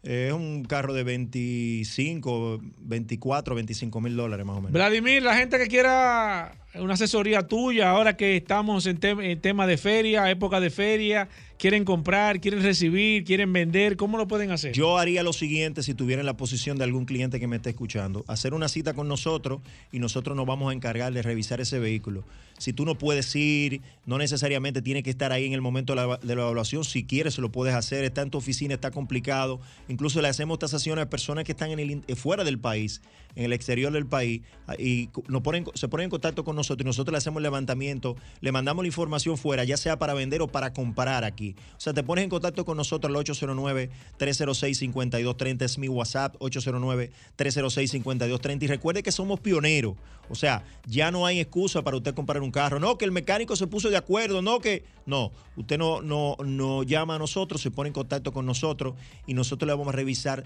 Es 0.05 0.33
un 0.33 0.65
carro 0.65 0.93
de 0.93 1.03
25, 1.03 2.61
24, 2.79 3.55
25 3.55 4.01
mil 4.03 4.17
dólares 4.17 4.45
más 4.45 4.59
o 4.59 4.61
menos. 4.61 4.73
Vladimir, 4.73 5.23
la 5.23 5.35
gente 5.35 5.59
que 5.59 5.67
quiera 5.67 6.53
una 6.77 6.95
asesoría 6.95 7.47
tuya, 7.47 7.91
ahora 7.91 8.17
que 8.17 8.37
estamos 8.37 8.87
en, 8.87 8.99
tem- 8.99 9.23
en 9.23 9.41
tema 9.41 9.67
de 9.67 9.77
feria, 9.77 10.29
época 10.31 10.61
de 10.61 10.71
feria, 10.71 11.29
quieren 11.57 11.85
comprar, 11.85 12.41
quieren 12.41 12.63
recibir, 12.63 13.25
quieren 13.25 13.53
vender, 13.53 13.97
¿cómo 13.97 14.19
lo 14.19 14.27
pueden 14.27 14.51
hacer? 14.51 14.73
Yo 14.73 14.99
haría 14.99 15.23
lo 15.23 15.33
siguiente 15.33 15.83
si 15.83 15.95
tuviera 15.95 16.21
en 16.21 16.27
la 16.27 16.37
posición 16.37 16.77
de 16.77 16.85
algún 16.85 17.05
cliente 17.05 17.39
que 17.39 17.47
me 17.47 17.57
esté 17.57 17.71
escuchando, 17.71 18.25
hacer 18.27 18.55
una 18.55 18.69
cita 18.69 18.93
con 18.93 19.07
nosotros 19.07 19.61
y 19.93 20.01
nosotros 20.01 20.37
nos 20.37 20.47
vamos 20.47 20.71
a 20.71 20.75
encargar 20.75 21.13
de 21.13 21.23
revisar 21.23 21.61
ese 21.61 21.79
vehículo. 21.79 22.25
Si 22.59 22.73
tú 22.73 22.85
no 22.85 22.97
puedes 22.97 23.35
ir, 23.37 23.81
no 24.07 24.19
necesariamente 24.19 24.83
tienes 24.83 25.03
que 25.03 25.11
estar 25.11 25.33
ahí 25.33 25.45
en 25.47 25.53
el 25.53 25.61
momento 25.61 25.95
de 25.95 26.19
la, 26.25 26.33
evaluación, 26.33 26.85
si 26.85 27.05
quieres 27.05 27.39
lo 27.39 27.51
puedes 27.51 27.75
hacer, 27.75 28.05
está 28.05 28.23
en 28.23 28.31
tu 28.31 28.39
oficina, 28.39 28.75
está 28.75 28.91
complicado, 28.91 29.61
incluso 29.89 30.21
le 30.23 30.29
hacemos 30.29 30.59
tasaciones 30.59 31.05
a 31.05 31.11
personas 31.11 31.45
que 31.45 31.53
están 31.53 31.71
en 31.71 31.79
el, 31.79 32.03
eh, 32.07 32.15
fuera 32.17 32.45
del 32.45 32.59
país, 32.59 33.01
en 33.37 33.45
el 33.45 33.53
exterior 33.53 33.93
del 33.93 34.07
país, 34.07 34.41
ah, 34.67 34.75
y 34.79 35.11
nos 35.29 35.43
ponen, 35.43 35.67
se 35.75 35.89
ponen 35.89 36.05
en 36.05 36.11
contacto 36.11 36.45
con 36.45 36.57
nosotros 36.57 36.83
y 36.85 36.87
nosotros 36.87 37.13
le 37.13 37.19
hacemos 37.19 37.43
levantamiento, 37.43 38.17
le 38.41 38.53
mandamos 38.53 38.85
la 38.85 38.89
información 38.89 39.37
fuera, 39.37 39.65
ya 39.65 39.77
sea 39.77 39.99
para 39.99 40.15
vender 40.15 40.41
o 40.43 40.49
para 40.49 40.73
comprar 40.73 41.25
aquí. 41.25 41.55
O 41.77 41.81
sea, 41.81 41.93
te 41.93 42.03
pones 42.03 42.25
en 42.25 42.31
contacto 42.31 42.65
con 42.65 42.77
nosotros 42.77 43.15
al 43.15 43.25
809-306-5230, 43.25 45.63
es 45.63 45.79
mi 45.79 45.89
WhatsApp, 45.89 46.37
809-306-5230. 46.39 48.63
Y 48.63 48.67
recuerde 48.67 49.03
que 49.03 49.13
somos 49.13 49.41
pioneros. 49.41 49.97
O 50.29 50.35
sea, 50.35 50.65
ya 50.87 51.11
no 51.11 51.27
hay 51.27 51.41
excusa 51.41 51.83
para 51.83 51.97
usted 51.97 52.15
comprar 52.15 52.43
un 52.43 52.51
carro. 52.51 52.81
No, 52.81 52.97
que 52.97 53.05
el 53.05 53.13
mecánico 53.13 53.57
se 53.57 53.67
puso 53.67 53.91
de 53.91 53.97
acuerdo, 53.97 54.43
no 54.43 54.61
que... 54.61 54.85
No, 55.07 55.33
usted 55.57 55.77
no, 55.77 56.01
no, 56.01 56.37
no 56.45 56.83
llama 56.83 57.17
a 57.17 57.19
nosotros, 57.19 57.61
se 57.61 57.71
pone 57.71 57.89
en 57.89 57.93
contacto 57.93 58.33
con 58.33 58.47
nosotros 58.47 58.95
y 59.27 59.35
nosotros 59.35 59.67
le 59.67 59.75
vamos 59.75 59.89
a 59.89 59.93
revisar 59.93 60.45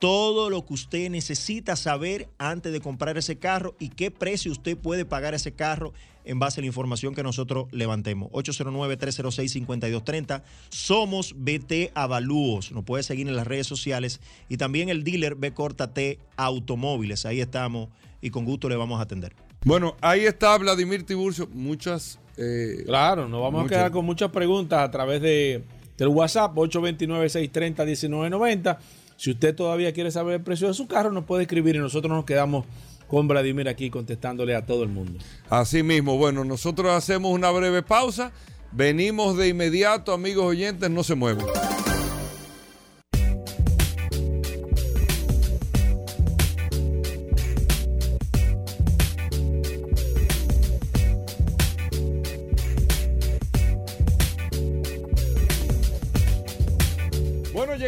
todo 0.00 0.50
lo 0.50 0.66
que 0.66 0.74
usted 0.74 1.10
necesita 1.10 1.76
saber 1.76 2.28
antes 2.38 2.72
de 2.72 2.80
comprar 2.80 3.16
ese 3.18 3.38
carro 3.38 3.76
y 3.78 3.90
qué 3.90 4.10
precio 4.10 4.50
usted 4.50 4.76
puede 4.76 5.04
pagar 5.04 5.34
ese 5.34 5.52
carro 5.52 5.92
en 6.24 6.38
base 6.38 6.60
a 6.60 6.62
la 6.62 6.66
información 6.66 7.14
que 7.14 7.22
nosotros 7.22 7.66
levantemos. 7.70 8.30
809-306-5230. 8.32 10.42
Somos 10.70 11.34
BT 11.36 11.90
Avalúos. 11.94 12.72
Nos 12.72 12.84
puede 12.84 13.02
seguir 13.02 13.28
en 13.28 13.36
las 13.36 13.46
redes 13.46 13.66
sociales 13.66 14.20
y 14.48 14.56
también 14.56 14.88
el 14.88 15.04
dealer 15.04 15.34
B 15.34 15.52
Corta 15.52 15.92
T 15.92 16.18
Automóviles. 16.36 17.26
Ahí 17.26 17.40
estamos 17.40 17.88
y 18.20 18.30
con 18.30 18.44
gusto 18.44 18.68
le 18.68 18.76
vamos 18.76 18.98
a 19.00 19.02
atender. 19.02 19.34
Bueno, 19.64 19.96
ahí 20.00 20.20
está 20.24 20.56
Vladimir 20.58 21.04
Tiburcio. 21.04 21.48
Muchas. 21.52 22.18
eh, 22.38 22.84
Claro, 22.86 23.28
nos 23.28 23.42
vamos 23.42 23.62
muchas- 23.62 23.76
a 23.76 23.80
quedar 23.80 23.92
con 23.92 24.04
muchas 24.06 24.30
preguntas 24.30 24.78
a 24.80 24.90
través 24.90 25.20
de, 25.20 25.62
del 25.98 26.08
WhatsApp 26.08 26.54
829-630-1990. 26.56 28.78
Si 29.20 29.32
usted 29.32 29.54
todavía 29.54 29.92
quiere 29.92 30.10
saber 30.10 30.36
el 30.36 30.40
precio 30.40 30.66
de 30.66 30.72
su 30.72 30.86
carro, 30.86 31.12
nos 31.12 31.24
puede 31.24 31.42
escribir 31.42 31.76
y 31.76 31.78
nosotros 31.78 32.10
nos 32.10 32.24
quedamos 32.24 32.64
con 33.06 33.28
Vladimir 33.28 33.68
aquí 33.68 33.90
contestándole 33.90 34.56
a 34.56 34.64
todo 34.64 34.82
el 34.82 34.88
mundo. 34.88 35.18
Así 35.50 35.82
mismo, 35.82 36.16
bueno, 36.16 36.42
nosotros 36.42 36.90
hacemos 36.90 37.30
una 37.30 37.50
breve 37.50 37.82
pausa. 37.82 38.32
Venimos 38.72 39.36
de 39.36 39.48
inmediato, 39.48 40.14
amigos 40.14 40.46
oyentes, 40.46 40.88
no 40.88 41.04
se 41.04 41.16
muevan. 41.16 41.44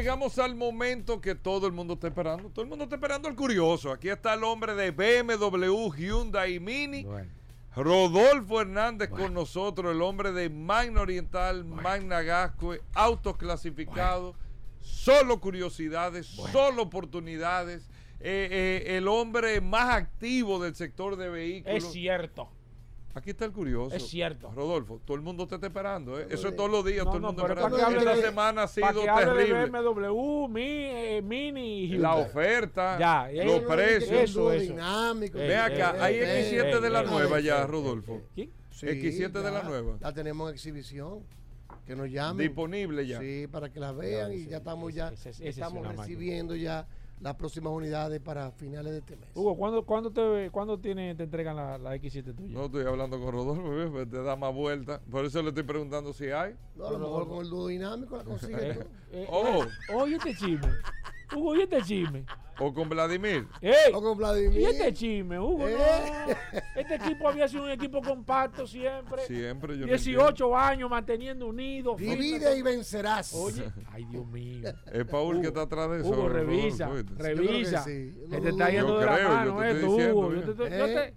Llegamos 0.03 0.37
al 0.41 0.57
momento 0.57 1.21
que 1.21 1.37
todo 1.37 1.69
el 1.69 1.73
mundo 1.73 1.95
está 1.95 2.09
esperando. 2.09 2.51
Todo 2.51 2.65
el 2.65 2.69
mundo 2.69 2.85
está 2.85 2.97
esperando 2.97 3.29
al 3.29 3.37
curioso. 3.37 3.93
Aquí 3.93 4.09
está 4.09 4.35
el 4.35 4.43
hombre 4.43 4.75
de 4.75 4.91
BMW, 4.91 5.95
Hyundai 5.95 6.57
y 6.57 6.61
Mini. 6.61 7.07
Rodolfo 7.77 8.61
Hernández 8.61 9.11
con 9.11 9.33
nosotros, 9.33 9.95
el 9.95 10.03
hombre 10.03 10.33
de 10.33 10.51
Magna 10.51 11.03
Oriental, 11.03 11.65
Magna 11.65 12.21
Gascue, 12.21 12.83
autos 12.93 13.37
clasificados, 13.37 14.37
solo 14.81 15.41
curiosidades, 15.41 16.27
solo 16.27 16.83
oportunidades. 16.83 17.89
Eh, 18.19 18.49
eh, 18.85 18.97
el 18.97 19.09
hombre 19.09 19.61
más 19.61 19.95
activo 19.95 20.63
del 20.63 20.75
sector 20.75 21.17
de 21.17 21.29
vehículos. 21.29 21.85
Es 21.85 21.93
cierto. 21.93 22.51
Aquí 23.15 23.31
está 23.31 23.45
el 23.45 23.53
curioso. 23.53 23.95
Es 23.95 24.09
cierto. 24.09 24.51
Rodolfo, 24.55 25.01
todo 25.05 25.15
el 25.17 25.23
mundo 25.23 25.47
te 25.47 25.57
está 25.57 25.67
esperando. 25.67 26.19
¿eh? 26.19 26.27
Eso 26.31 26.49
es 26.49 26.57
todos 26.57 26.71
los 26.71 26.83
días, 26.85 27.05
No, 27.05 27.11
todo 27.11 27.17
el 27.17 27.23
no, 27.23 27.29
mundo 27.29 27.43
pero 27.43 27.55
esperando. 27.55 27.77
para 27.77 27.89
que 27.93 27.99
Esta 27.99 28.15
de- 28.17 28.23
semana 28.23 28.63
ha 28.63 28.69
sido 28.69 28.87
para 28.87 29.01
que 29.03 29.09
hable 29.11 29.43
de 29.43 29.49
terrible. 29.49 29.81
BMW, 29.81 30.49
Mi, 30.49 30.63
eh, 30.63 31.23
Mini 31.23 31.89
La 31.99 32.15
oferta, 32.17 32.99
Ya, 32.99 33.31
y 33.31 33.45
los 33.45 33.57
ahí- 33.61 33.67
precios. 33.69 34.11
Eso, 34.31 34.53
eso. 34.53 34.73
dinámico. 34.73 35.37
Ve 35.39 35.57
acá, 35.57 35.97
hay 36.03 36.15
X7 36.17 36.81
de 36.81 36.91
la 36.91 37.03
nueva 37.03 37.41
ya, 37.41 37.67
Rodolfo. 37.67 38.23
Sí, 38.35 38.51
X7 38.87 39.43
de 39.43 39.51
la 39.51 39.63
ya, 39.63 39.69
nueva. 39.69 39.97
La 40.01 40.13
tenemos 40.15 40.49
en 40.49 40.55
exhibición. 40.55 41.21
Que 41.87 41.97
nos 41.97 42.09
llamen. 42.09 42.47
Disponible 42.47 43.07
ya. 43.07 43.19
Sí, 43.19 43.47
para 43.51 43.69
que 43.71 43.81
la 43.81 43.91
vean 43.93 44.31
Ya, 44.31 44.37
y 44.37 44.47
ya 44.47 44.57
estamos 44.59 44.89
ese- 44.91 44.97
ya 44.99 45.09
ese- 45.09 45.31
ese 45.31 45.49
es 45.49 45.57
estamos 45.59 45.87
recibiendo 45.97 46.55
ya 46.55 46.87
las 47.23 47.37
próximas 47.37 47.73
unidades 47.73 48.21
para 48.21 48.51
finales 48.51 48.93
de 48.93 48.99
este 48.99 49.17
mes. 49.17 49.29
Hugo, 49.35 49.57
¿cuándo, 49.57 49.87
cuándo, 49.87 50.11
te, 50.11 50.51
¿cuándo 50.51 50.79
tiene, 50.79 51.15
te 51.15 51.23
entregan 51.23 51.55
la, 51.57 51.79
la 51.79 51.95
X7 51.97 52.35
tuya? 52.35 52.53
No 52.55 52.65
estoy 52.67 52.85
hablando 52.85 53.19
con 53.21 53.33
Rodolfo. 53.33 53.63
Pues 53.93 54.11
te 54.11 54.23
da 54.23 54.37
más 54.37 54.53
vuelta. 54.55 55.01
Por 55.11 55.25
eso 55.25 55.41
le 55.43 55.49
estoy 55.51 55.63
preguntando 55.65 56.13
si 56.13 56.27
hay. 56.31 56.55
No, 56.77 56.87
a 56.89 56.93
lo 56.93 56.99
mejor 56.99 57.29
con 57.29 57.39
el 57.45 57.51
dúo 57.51 57.67
dinámico 57.69 58.17
la 58.17 58.25
consigues 58.25 58.79
tú. 58.81 58.85
Eh, 59.13 59.27
Oh. 59.31 59.63
eh, 59.63 59.69
oye 59.95 60.17
este 60.17 60.35
chisme. 60.35 60.69
Hugo, 61.35 61.51
oye 61.51 61.63
este 61.65 61.83
chisme. 61.83 62.25
O 62.59 62.73
con 62.73 62.89
Vladimir. 62.89 63.49
¡Ey! 63.61 63.93
O 63.95 64.03
con 64.03 64.17
Vladimir. 64.19 64.61
Y 64.61 64.65
este 64.67 64.93
chisme, 64.93 65.39
Hugo, 65.41 65.67
Eh. 65.67 65.77
no. 65.77 66.61
Este 66.81 66.95
equipo 66.97 67.29
había 67.29 67.49
sido 67.49 67.65
un 67.65 67.71
equipo 67.71 68.01
compacto 68.03 68.67
siempre. 68.67 69.23
Siempre 69.27 69.75
yo 69.77 69.81
no 69.81 69.87
18 69.87 70.57
años 70.57 70.91
manteniendo 70.91 71.47
unidos. 71.47 71.97
Divide 71.97 72.57
y 72.57 72.63
vencerás. 72.63 73.33
Oye, 73.35 73.73
ay 73.91 74.05
Dios 74.05 74.27
mío. 74.27 74.69
Es 74.93 75.05
Paul 75.07 75.41
que 75.41 75.49
está 75.49 75.63
atrás 75.63 75.91
de 75.91 76.01
eso. 76.01 76.11
Hugo, 76.11 76.29
revisa, 76.29 76.91
revisa. 77.17 77.85
Que 77.85 78.13
sí. 78.13 78.27
Te 78.31 78.49
está 78.51 78.71
yendo 78.71 78.89
Yo 78.89 78.99
de 79.01 79.07
la 79.07 79.29
mano 79.29 79.55
yo 79.57 79.61
te 79.61 79.69
estoy 79.71 79.77
esto, 79.81 79.87
diciendo, 79.97 80.17
Hugo. 80.17 80.33
Yo 80.35 80.43
te, 80.43 80.51
estoy- 80.51 80.71
yo 80.71 80.87
Eh. 80.87 80.95
te- 80.95 81.15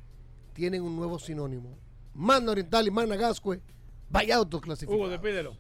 tienen 0.54 0.82
un 0.84 0.96
nuevo 0.96 1.20
sinónimo. 1.20 1.78
Manda 2.14 2.52
Oriental 2.52 2.88
y 2.88 2.92
Manda 2.92 3.16
Gascue, 3.16 3.62
vaya 4.10 4.36
autos 4.38 4.62
clasificados. 4.62 5.00
Hugo, 5.02 5.10
despídelo. 5.10 5.56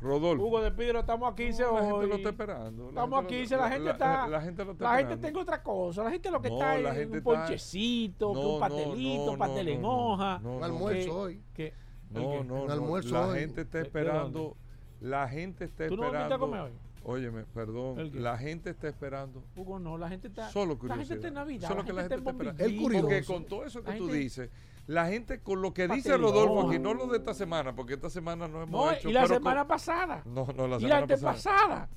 Rodolfo. 0.00 0.44
Hugo, 0.46 0.60
despídelo. 0.60 1.00
Estamos 1.00 1.32
a 1.32 1.34
15 1.34 1.62
No, 1.62 1.72
la 1.72 1.80
hoy. 1.80 1.90
gente 1.90 2.06
lo 2.06 2.14
está 2.16 2.28
esperando. 2.28 2.82
La 2.84 2.88
Estamos 2.90 3.18
a 3.18 3.22
gente 3.22 3.32
lo- 3.34 3.38
15. 3.40 3.56
La 3.56 3.68
gente 3.68 3.84
la- 3.84 3.90
está. 3.92 4.28
la 4.28 4.40
gente 4.42 4.64
lo 4.64 4.72
está 4.72 4.84
La 4.84 4.90
gente 4.90 5.02
esperando. 5.14 5.26
tenga 5.26 5.40
otra 5.40 5.62
cosa. 5.62 6.04
La 6.04 6.10
gente 6.12 6.30
lo 6.30 6.40
que 6.40 6.48
No, 6.50 6.54
está 6.54 6.78
la 6.78 6.90
es 6.90 6.96
gente 6.96 7.12
un 7.12 7.18
está- 7.18 7.30
ponchecito, 7.30 8.34
No, 8.34 8.40
un 8.40 8.60
pastelito, 8.60 9.26
no, 9.26 9.32
no, 9.32 9.38
pastel 9.38 9.68
en 9.68 9.84
hoja. 9.84 10.38
no, 10.40 10.56
Un 10.58 10.62
almuerzo 10.64 11.04
que- 11.04 11.10
hoy. 11.10 11.42
que- 11.54 11.74
No, 12.10 12.20
no, 12.44 12.60
Un 12.62 12.66
no. 12.68 12.72
almuerzo 12.72 13.14
La 13.14 13.26
hoy. 13.26 13.40
gente 13.40 13.60
está 13.62 13.78
¿De- 13.78 13.82
de 13.82 13.88
esperando. 13.88 14.56
La 15.00 15.28
gente 15.28 15.64
está 15.64 15.88
¿Tú 15.88 15.96
no 15.96 16.04
a 16.04 16.06
esperando. 16.06 16.38
comer 16.38 16.60
hoy? 16.60 16.72
Óyeme, 17.04 17.44
perdón. 17.46 18.10
La 18.22 18.38
gente 18.38 18.70
está 18.70 18.86
esperando. 18.88 19.42
Hugo, 19.56 19.78
no, 19.80 19.98
la 19.98 20.08
gente 20.08 20.28
está. 20.28 20.48
Solo 20.50 20.64
La 20.66 20.70
gente 20.74 20.78
curiosidad. 20.88 21.16
está 21.16 21.28
en 21.28 21.34
Navidad. 21.34 21.68
Solo 21.68 21.84
que 21.84 21.92
la 21.92 22.02
gente 22.02 22.14
está 22.16 22.30
está 22.30 22.42
esperando. 22.44 22.64
El 22.64 22.76
curioso. 22.80 23.02
Porque 23.08 23.24
con 23.24 23.44
todo 23.46 23.64
eso 23.64 23.82
que 23.82 23.90
La 23.90 23.96
tú 23.96 24.04
gente- 24.04 24.18
dices, 24.18 24.50
la 24.88 25.06
gente 25.06 25.40
con 25.40 25.62
lo 25.62 25.72
que 25.72 25.86
dice. 25.86 26.16
Rodolfo 26.16 26.68
aquí, 26.68 26.78
no 26.80 26.92
lo 26.94 27.06
de 27.06 27.18
esta 27.18 27.32
semana, 27.34 27.74
porque 27.76 27.94
esta 27.94 28.10
semana 28.10 28.48
no 28.48 28.62
hemos 28.62 28.70
No, 28.86 28.90
hecho. 28.90 29.08
y 29.08 29.12
la 29.12 29.26
semana 29.28 29.60
con- 29.60 29.68
pasada. 29.68 30.22
No, 30.24 30.46
no, 30.56 30.66
la 30.66 30.76
y 30.78 30.80
la 30.80 31.06
semana 31.06 31.06
pasada. 31.06 31.30
antepasada. 31.30 31.88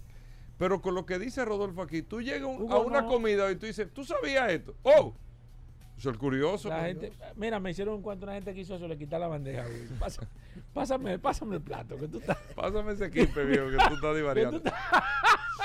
Pero 0.59 0.79
con 0.81 0.93
lo 0.93 1.05
que 1.07 1.17
dice 1.17 1.43
Rodolfo 1.43 1.81
aquí, 1.81 2.03
tú 2.03 2.21
llegas 2.21 2.47
un- 2.47 2.61
Hugo, 2.61 2.73
a 2.73 2.79
una 2.81 3.01
no. 3.01 3.07
comida 3.07 3.49
y 3.49 3.55
tú 3.55 3.65
dices, 3.65 3.91
¿tú 3.91 4.03
sabías 4.05 4.51
esto? 4.51 4.75
¡Oh! 4.83 5.15
El 6.03 6.17
curioso. 6.17 6.67
La 6.67 6.77
coño. 6.77 6.87
gente, 6.87 7.13
mira, 7.35 7.59
me 7.59 7.69
hicieron 7.71 7.93
un 7.95 8.01
cuento, 8.01 8.25
una 8.25 8.33
gente 8.33 8.53
que 8.55 8.61
hizo 8.61 8.73
eso, 8.75 8.87
le 8.87 8.97
quita 8.97 9.19
la 9.19 9.27
bandeja. 9.27 9.63
güey. 9.63 9.87
Pasa- 9.99 10.27
pásame, 10.73 11.19
pásame 11.19 11.55
el 11.57 11.61
plato, 11.61 11.95
que 11.95 12.07
tú 12.07 12.17
estás. 12.17 12.37
Pásame 12.55 12.93
ese 12.93 13.05
equipo, 13.05 13.39
viejo, 13.41 13.69
que 13.69 13.77
tú 13.87 13.93
estás 13.95 14.15
divariando. 14.15 14.61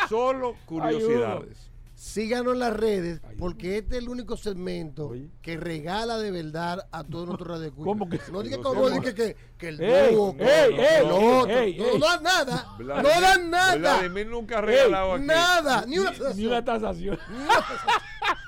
Solo 0.09 0.55
curiosidades. 0.66 1.70
Síganos 1.99 2.53
en 2.53 2.59
las 2.59 2.76
redes, 2.76 3.22
porque 3.38 3.78
este 3.78 3.97
es 3.97 4.03
el 4.03 4.11
único 4.11 4.36
segmento 4.36 5.09
Oye. 5.09 5.30
que 5.40 5.57
regala 5.57 6.18
de 6.18 6.30
verdad 6.30 6.86
a 6.92 7.05
todos 7.05 7.26
nuestros 7.26 7.49
radioescuchas. 7.49 7.84
¿Cómo 7.86 8.07
que- 8.11 8.20
No 8.30 8.42
diga 8.42 8.59
como 8.61 8.90
diga 8.90 9.14
que, 9.14 9.34
que 9.57 9.68
el 9.68 9.76
otro. 10.18 10.44
ey, 10.47 11.07
no, 11.07 11.47
ey. 11.47 11.78
no 11.78 11.99
dan 12.07 12.22
nada. 12.22 12.66
Vladimir- 12.78 13.03
no 13.03 13.20
dan 13.22 13.51
nada. 13.51 13.76
Vladimir 13.76 14.26
nunca 14.26 14.59
ha 14.59 14.61
regalado 14.61 15.14
aquí. 15.14 15.24
Nada. 15.24 15.84
Ni 15.86 15.99
una 15.99 16.11
Ni 16.11 16.18
taza. 16.18 16.40
una 16.47 16.64
tasación. 16.66 17.18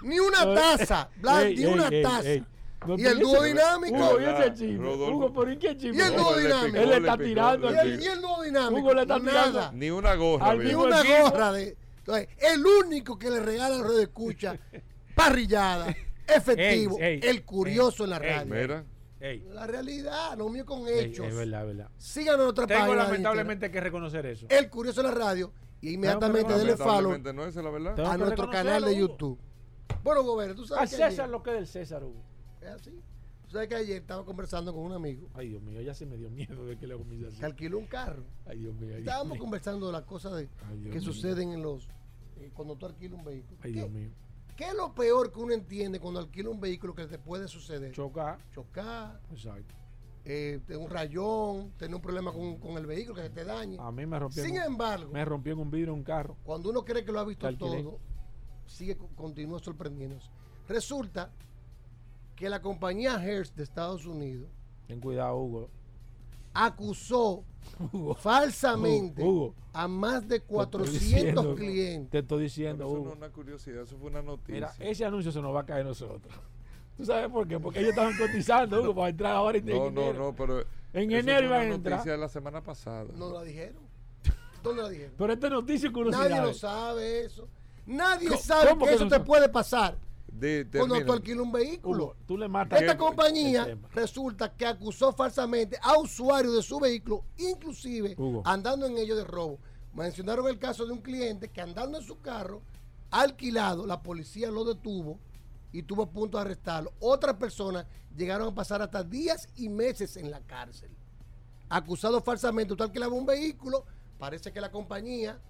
Ni 0.03 0.18
una 0.20 0.55
taza. 0.55 1.09
Ni 1.57 1.64
una 1.64 1.90
taza. 2.03 2.28
No, 2.86 2.96
Y 2.99 3.07
el 3.07 3.18
dúo 3.18 3.42
dinámico. 3.42 3.96
Hugo, 3.96 4.20
y 4.20 4.24
ese 4.24 4.55
chisme. 4.55 4.88
Hugo, 4.88 5.32
¿por 5.32 5.59
qué 5.59 5.76
chisme? 5.76 5.96
Y 5.96 6.01
el 6.01 6.14
dúo 6.16 6.30
No, 6.32 6.36
dinámico. 6.38 6.76
Él 6.76 6.88
le 6.90 6.96
está 6.99 7.16
tirando 7.18 7.70
Y 7.72 7.76
el, 8.07 8.20
dúo 8.20 8.42
dinámico. 8.42 8.80
Hugo 8.80 8.94
le 8.94 9.03
está 9.03 9.18
tirando. 9.18 9.72
Ni 9.72 9.90
una 9.90 10.14
gorra, 10.16 10.55
Ni 10.55 10.74
una 10.74 11.03
gorra 11.03 11.53
de. 11.53 11.76
Entonces, 12.09 12.29
el 12.55 12.65
único 12.67 13.19
que 13.19 13.29
le 13.31 13.41
regala 13.41 13.77
al 13.77 13.83
radio 13.83 14.01
escucha, 14.01 14.59
parrillada, 15.15 15.95
efectivo, 16.27 16.97
Ey, 17.01 17.21
ey, 17.23 17.29
el 17.29 17.45
curioso 17.45 18.05
en 18.05 18.11
la 18.11 18.19
radio. 18.19 18.55
Mira, 18.55 18.85
Ey, 19.21 19.45
La 19.53 19.67
realidad, 19.67 20.39
lo 20.39 20.49
mío 20.49 20.65
con 20.65 20.87
ey, 20.87 21.07
hechos. 21.07 21.27
es 21.27 21.35
verdad, 21.35 21.63
es 21.63 21.77
verdad. 21.77 21.91
Síganos 21.99 22.39
en 22.39 22.45
nuestra 22.45 22.67
Tengo 22.69 22.81
página. 22.81 23.03
lamentablemente 23.05 23.71
que 23.71 23.81
reconocer 23.81 24.25
eso. 24.27 24.47
El 24.49 24.71
curioso 24.71 25.01
en 25.01 25.09
la 25.09 25.13
radio. 25.13 25.53
Y 25.81 25.95
inmediatamente 25.95 26.53
denle 26.55 26.77
follow 26.77 27.11
lamentablemente 27.13 27.33
no 27.33 27.45
esa 27.47 27.59
es 27.61 27.65
la 27.65 27.71
verdad. 27.71 27.95
Tengo 27.97 28.09
a 28.11 28.17
nuestro 28.17 28.49
canal 28.51 28.85
de 28.85 28.91
Hugo. 28.93 28.99
YouTube. 29.01 29.39
Bueno, 30.05 30.23
Gobernador, 30.23 30.57
tú 30.57 30.73
A 30.75 30.77
sabes 30.77 30.91
que 30.91 30.97
César 30.97 31.11
ayer, 31.25 31.29
lo 31.31 31.43
que 31.43 31.51
es 31.51 31.57
del 31.57 31.67
César, 31.67 32.05
Hugo. 32.05 32.23
es 32.61 32.69
así. 32.69 32.91
Tú 33.47 33.53
sabes 33.53 33.69
que 33.69 33.75
ayer 33.77 33.97
estaba 33.97 34.25
conversando 34.25 34.75
con 34.75 34.83
un 34.83 34.93
amigo 34.93 35.27
Ay, 35.35 35.49
Dios 35.49 35.63
mío, 35.63 35.81
ya 35.81 35.95
se 35.95 36.05
me 36.05 36.17
dio 36.19 36.29
miedo 36.31 36.67
de 36.67 36.77
que 36.77 36.87
le 36.87 36.97
comience 36.97 37.29
así. 37.29 37.39
que 37.39 37.47
alquiló 37.47 37.79
un 37.79 37.87
carro. 37.87 38.23
Ay, 38.47 38.59
Dios 38.59 38.75
mío. 38.75 38.83
Ay, 38.89 38.89
Dios 38.89 38.99
Estábamos 39.01 39.33
mío. 39.35 39.41
conversando 39.43 39.87
de 39.87 39.93
las 39.93 40.03
cosas 40.03 40.35
de, 40.37 40.49
Ay, 40.69 40.83
que 40.85 40.89
mío. 40.91 41.01
suceden 41.01 41.53
en 41.53 41.63
los 41.63 41.89
eh, 42.41 42.51
cuando 42.55 42.76
tú 42.76 42.86
alquilas 42.86 43.18
un 43.18 43.24
vehículo. 43.24 43.59
Ay, 43.62 43.72
¿Qué, 43.72 43.78
Dios 43.78 43.91
mío. 43.91 44.11
qué 44.57 44.68
es 44.68 44.74
lo 44.74 44.95
peor 44.95 45.32
que 45.32 45.39
uno 45.41 45.53
entiende 45.55 46.01
cuando 46.01 46.20
alquila 46.20 46.51
un 46.51 46.61
vehículo 46.61 46.95
que 46.95 47.07
te 47.07 47.18
puede 47.18 47.49
suceder? 47.49 47.93
Chocar. 47.93 48.39
Chocar, 48.53 49.20
Exacto. 49.30 49.74
eh, 50.24 50.61
un 50.78 50.89
rayón, 50.91 51.72
tener 51.78 51.95
un 51.95 52.03
problema 52.03 52.32
con, 52.32 52.57
con 52.59 52.76
el 52.78 52.86
vehículo 52.86 53.16
que 53.16 53.22
se 53.22 53.30
te 53.30 53.45
dañe. 53.45 53.76
A 53.80 53.91
mí 53.93 54.05
me 54.07 54.18
rompió. 54.18 54.43
Sin 54.45 54.55
un- 54.57 54.62
embargo, 54.62 55.12
me 55.12 55.24
rompió 55.24 55.53
en 55.55 55.59
un 55.61 55.70
vidrio 55.70 55.95
un 55.95 56.03
carro. 56.05 56.36
cuando 56.45 56.70
uno 56.70 56.84
cree 56.84 57.05
que 57.05 57.12
lo 57.12 57.20
ha 57.20 57.24
visto 57.24 57.51
todo, 57.57 57.99
sigue 58.66 58.97
continúa 59.16 59.59
sorprendiéndose. 59.59 60.30
Resulta 60.68 61.30
que 62.36 62.49
la 62.51 62.61
compañía 62.61 63.14
Hertz 63.24 63.55
de 63.57 63.62
Estados 63.64 64.05
Unidos 64.07 64.49
Ten 64.86 65.01
cuidado, 65.01 65.36
Hugo. 65.36 65.70
acusó 66.55 67.45
Hugo. 67.93 68.15
falsamente 68.15 69.23
Hugo. 69.23 69.55
a 69.73 69.87
más 69.89 70.23
de 70.23 70.29
Te 70.41 70.45
estoy 70.45 70.55
400 70.55 71.01
diciendo, 71.01 71.55
clientes. 71.55 72.11
Te 72.11 72.19
estoy 72.19 72.37
Pero 72.39 72.43
diciendo, 72.43 72.87
eso 72.87 72.99
no 73.05 73.11
es 73.11 73.17
una 73.17 73.29
curiosidad, 73.31 73.83
eso 73.83 73.97
fue 73.99 74.11
una 74.11 74.23
noticia. 74.23 74.55
Mira, 74.55 74.73
ese 74.81 75.05
anuncio 75.05 75.31
se 75.33 75.41
nos 75.41 75.55
va 75.55 75.61
a 75.61 75.67
caer 75.67 75.83
a 75.83 75.89
nosotros. 75.89 76.33
¿Tú 76.97 77.05
sabes 77.05 77.29
por 77.29 77.47
qué? 77.47 77.61
Porque 77.61 77.79
ellos 77.79 77.91
estaban 77.91 78.17
cotizando, 78.19 78.83
Hugo, 78.83 78.95
para 78.95 79.09
entrar 79.11 79.37
ahora 79.37 79.59
en 79.59 79.67
no, 79.67 79.91
no, 79.91 80.03
enero. 80.03 80.25
no, 80.25 80.35
pero. 80.35 80.65
En 80.93 81.13
enero 81.13 81.47
iban 81.47 81.61
a 81.61 81.75
entrar. 81.75 81.93
noticia 81.99 82.13
de 82.13 82.19
la 82.19 82.29
semana 82.29 82.61
pasada. 82.63 83.07
No 83.17 83.31
la 83.33 83.43
dijeron. 83.45 83.77
¿Dónde 84.63 84.83
la 84.83 84.89
dijeron? 84.89 85.13
Pero 85.17 85.33
esta 85.33 85.47
es 85.47 85.53
noticia 85.53 85.89
y 85.89 85.93
curiosidad. 85.93 86.29
Nadie 86.29 86.43
lo 86.43 86.55
sabe 86.55 87.25
eso. 87.25 87.47
Nadie 87.87 88.29
¿Cómo- 88.29 88.41
sabe 88.41 88.71
cómo 88.71 88.85
que 88.85 88.89
que 88.91 88.95
eso 88.97 89.05
no 89.05 89.11
te 89.11 89.17
sabe? 89.17 89.27
puede 89.27 89.49
pasar 89.49 89.97
De, 90.33 90.68
cuando 90.70 91.05
tú 91.05 91.12
alquilas 91.12 91.41
un 91.41 91.53
vehículo. 91.53 92.05
Hugo, 92.05 92.16
tú 92.26 92.39
le 92.39 92.49
matas. 92.49 92.81
Esta 92.81 92.97
compañía 92.97 93.76
resulta 93.93 94.55
que 94.55 94.66
acusó 94.66 95.12
falsamente 95.12 95.79
a 95.83 95.99
usuarios 95.99 96.55
de 96.55 96.62
su 96.62 96.79
vehículo, 96.79 97.24
inclusive 97.39 98.14
Hugo. 98.16 98.43
andando 98.45 98.87
en 98.87 98.99
ellos 98.99 99.16
de 99.16 99.24
robo. 99.24 99.59
Mencionaron 99.95 100.47
el 100.49 100.59
caso 100.59 100.87
de 100.87 100.93
un 100.93 101.01
cliente 101.01 101.49
que 101.49 101.61
andando 101.61 101.99
en 101.99 102.05
su 102.05 102.20
carro, 102.20 102.62
alquilado, 103.11 103.87
la 103.87 104.03
policía 104.03 104.51
lo 104.51 104.64
detuvo 104.64 105.18
y 105.72 105.83
tuvo 105.83 106.03
a 106.03 106.11
punto 106.11 106.39
de 106.39 106.43
arrestarlo. 106.43 106.93
Otras 107.01 107.35
personas 107.37 107.87
llegaron 108.16 108.49
a 108.49 108.55
pasar 108.55 108.83
hasta 108.83 109.03
días 109.03 109.49
y 109.57 109.68
meses 109.68 110.16
en 110.16 110.31
la 110.31 110.41
cárcel. 110.41 110.91
Acusado 111.68 112.20
falsamente, 112.20 112.72
usted 112.72 112.85
alquilaba 112.85 113.14
un 113.14 113.26
vehículo, 113.26 113.85
parece 114.18 114.53
que 114.53 114.61
la 114.61 114.70
compañía 114.70 115.41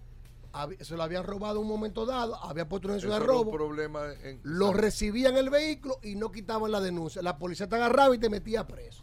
se 0.80 0.96
lo 0.96 1.02
habían 1.02 1.24
robado 1.24 1.56
en 1.56 1.62
un 1.62 1.68
momento 1.68 2.04
dado, 2.06 2.36
había 2.44 2.68
puesto 2.68 2.88
una 2.88 2.96
denuncia 2.96 3.20
de 3.20 3.26
robo, 3.26 3.50
problema 3.52 4.00
en- 4.24 4.40
lo 4.42 4.72
recibían 4.72 5.36
el 5.36 5.50
vehículo 5.50 5.98
y 6.02 6.14
no 6.16 6.30
quitaban 6.32 6.72
la 6.72 6.80
denuncia. 6.80 7.22
La 7.22 7.38
policía 7.38 7.68
te 7.68 7.76
agarraba 7.76 8.14
y 8.14 8.18
te 8.18 8.28
metía 8.30 8.66
preso. 8.66 9.02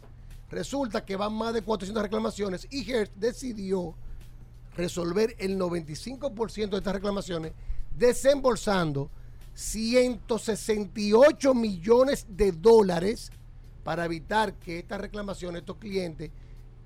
Resulta 0.50 1.04
que 1.04 1.16
van 1.16 1.32
más 1.34 1.54
de 1.54 1.62
400 1.62 2.02
reclamaciones 2.02 2.66
y 2.70 2.90
Hertz 2.90 3.12
decidió 3.16 3.94
resolver 4.76 5.34
el 5.38 5.58
95% 5.58 6.70
de 6.70 6.76
estas 6.78 6.94
reclamaciones 6.94 7.52
desembolsando 7.96 9.08
168 9.54 11.54
millones 11.54 12.26
de 12.28 12.52
dólares 12.52 13.30
para 13.84 14.04
evitar 14.04 14.54
que 14.54 14.78
estas 14.80 15.00
reclamaciones, 15.00 15.60
estos 15.60 15.76
clientes, 15.78 16.30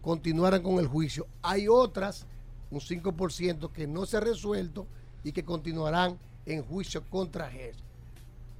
continuaran 0.02 0.62
con 0.62 0.78
el 0.78 0.86
juicio. 0.86 1.26
Hay 1.42 1.66
otras, 1.68 2.26
un 2.71 2.81
5% 2.81 3.73
que 3.73 3.87
no 3.87 4.07
se 4.07 4.16
ha 4.16 4.21
resuelto 4.21 4.87
y 5.25 5.33
que 5.33 5.45
continuarán 5.45 6.18
en 6.47 6.62
juicio 6.62 7.03
contra 7.09 7.51
Hertz. 7.51 7.83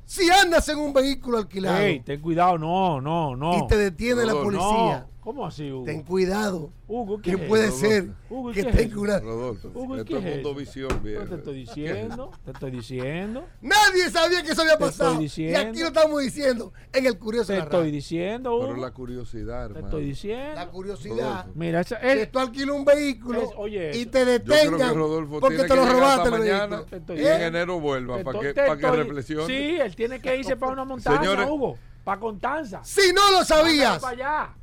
Si 0.05 0.29
andas 0.29 0.69
en 0.69 0.79
un 0.79 0.93
vehículo 0.93 1.39
alquilado 1.39 1.79
Ey, 1.79 2.01
ten 2.01 2.21
cuidado, 2.21 2.59
no, 2.59 3.01
no, 3.01 3.37
no. 3.37 3.59
y 3.59 3.67
te 3.69 3.77
detiene 3.77 4.25
la 4.25 4.33
policía, 4.33 5.07
no. 5.07 5.20
¿Cómo 5.21 5.47
así, 5.47 5.71
Hugo? 5.71 5.85
ten 5.85 6.03
cuidado. 6.03 6.73
Hugo, 6.89 7.21
¿qué 7.21 7.37
puede 7.37 7.71
ser 7.71 8.11
Hugo, 8.31 8.53
que 8.53 8.63
¿qué 8.63 8.69
es 8.71 8.77
tenga 8.77 8.93
eso? 8.93 9.01
una... 9.03 9.19
Rodolfo, 9.21 9.69
Hugo, 9.75 9.97
¿y 9.97 10.01
esto 10.01 10.19
qué 10.19 10.29
es 10.29 10.35
mundo 10.35 10.55
visión, 10.55 11.03
viejo. 11.03 11.25
Te 11.27 11.35
estoy 11.35 11.55
diciendo, 11.55 12.31
te 12.45 12.51
estoy 12.53 12.71
diciendo, 12.71 13.45
Nadie 13.61 14.11
sabía 14.11 14.43
que 14.43 14.53
eso 14.53 14.63
había 14.63 14.79
Te 14.79 14.85
estoy 14.87 15.07
pasado. 15.07 15.21
Y 15.23 15.55
aquí 15.55 15.81
lo 15.81 15.89
estamos 15.89 16.23
diciendo 16.23 16.73
en 16.93 17.07
el 17.07 17.19
curioso 17.19 17.49
te 17.49 17.53
de 17.53 17.59
la 17.59 17.65
estoy 17.67 17.91
diciendo, 17.91 18.57
Hugo. 18.57 18.67
Pero 18.69 18.77
la 18.81 18.91
curiosidad, 18.93 19.59
te 19.61 19.65
hermano. 19.67 19.87
estoy 19.89 20.05
diciendo. 20.07 20.55
La 20.55 20.69
curiosidad. 20.71 21.17
Rodolfo. 21.17 21.51
Mira, 21.55 21.81
esa- 21.83 22.01
Que 22.01 22.27
tú 22.27 22.39
alquilas 22.39 22.77
un 22.77 22.85
vehículo 22.87 23.43
Es- 23.43 23.51
oye, 23.59 23.97
y 23.99 24.07
te 24.07 24.25
detengan 24.25 24.95
porque 25.41 25.65
te 25.65 25.77
lo 25.77 25.85
robaste 25.87 26.29
el 26.29 26.39
mañana. 26.39 26.85
Te 26.87 26.97
y 27.15 27.27
en 27.27 27.43
enero 27.43 27.79
vuelva 27.79 28.17
te 28.17 28.25
para 28.25 28.41
que, 28.41 28.55
te 28.55 28.67
para 28.67 28.77
que 28.81 28.91
reflexione. 28.91 29.47
Sí, 29.47 29.77
él 29.81 29.95
tiene 29.95 30.19
que 30.19 30.35
irse 30.37 30.57
para 30.57 30.73
una 30.73 30.85
montaña. 30.87 31.47
Hugo. 31.47 31.77
Para 32.03 32.19
Constanza. 32.19 32.81
Si 32.83 33.13
no 33.13 33.31
lo 33.31 33.45
sabías, 33.45 33.99
Para 34.01 34.13
allá. 34.15 34.55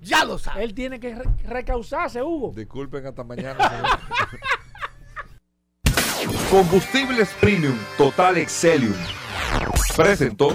Ya 0.00 0.24
lo 0.24 0.38
sabes. 0.38 0.64
Él 0.64 0.74
tiene 0.74 0.98
que 1.00 1.14
re- 1.14 1.24
recausarse, 1.44 2.22
Hugo. 2.22 2.52
Disculpen 2.54 3.06
hasta 3.06 3.24
mañana. 3.24 3.68
Combustibles 6.50 7.30
Premium 7.40 7.76
Total 7.96 8.36
Excelium. 8.38 8.94
Presentó. 9.96 10.52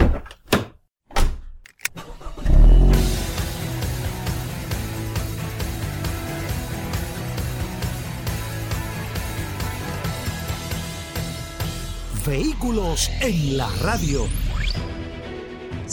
Vehículos 12.25 13.09
en 13.21 13.57
la 13.57 13.69
radio. 13.81 14.27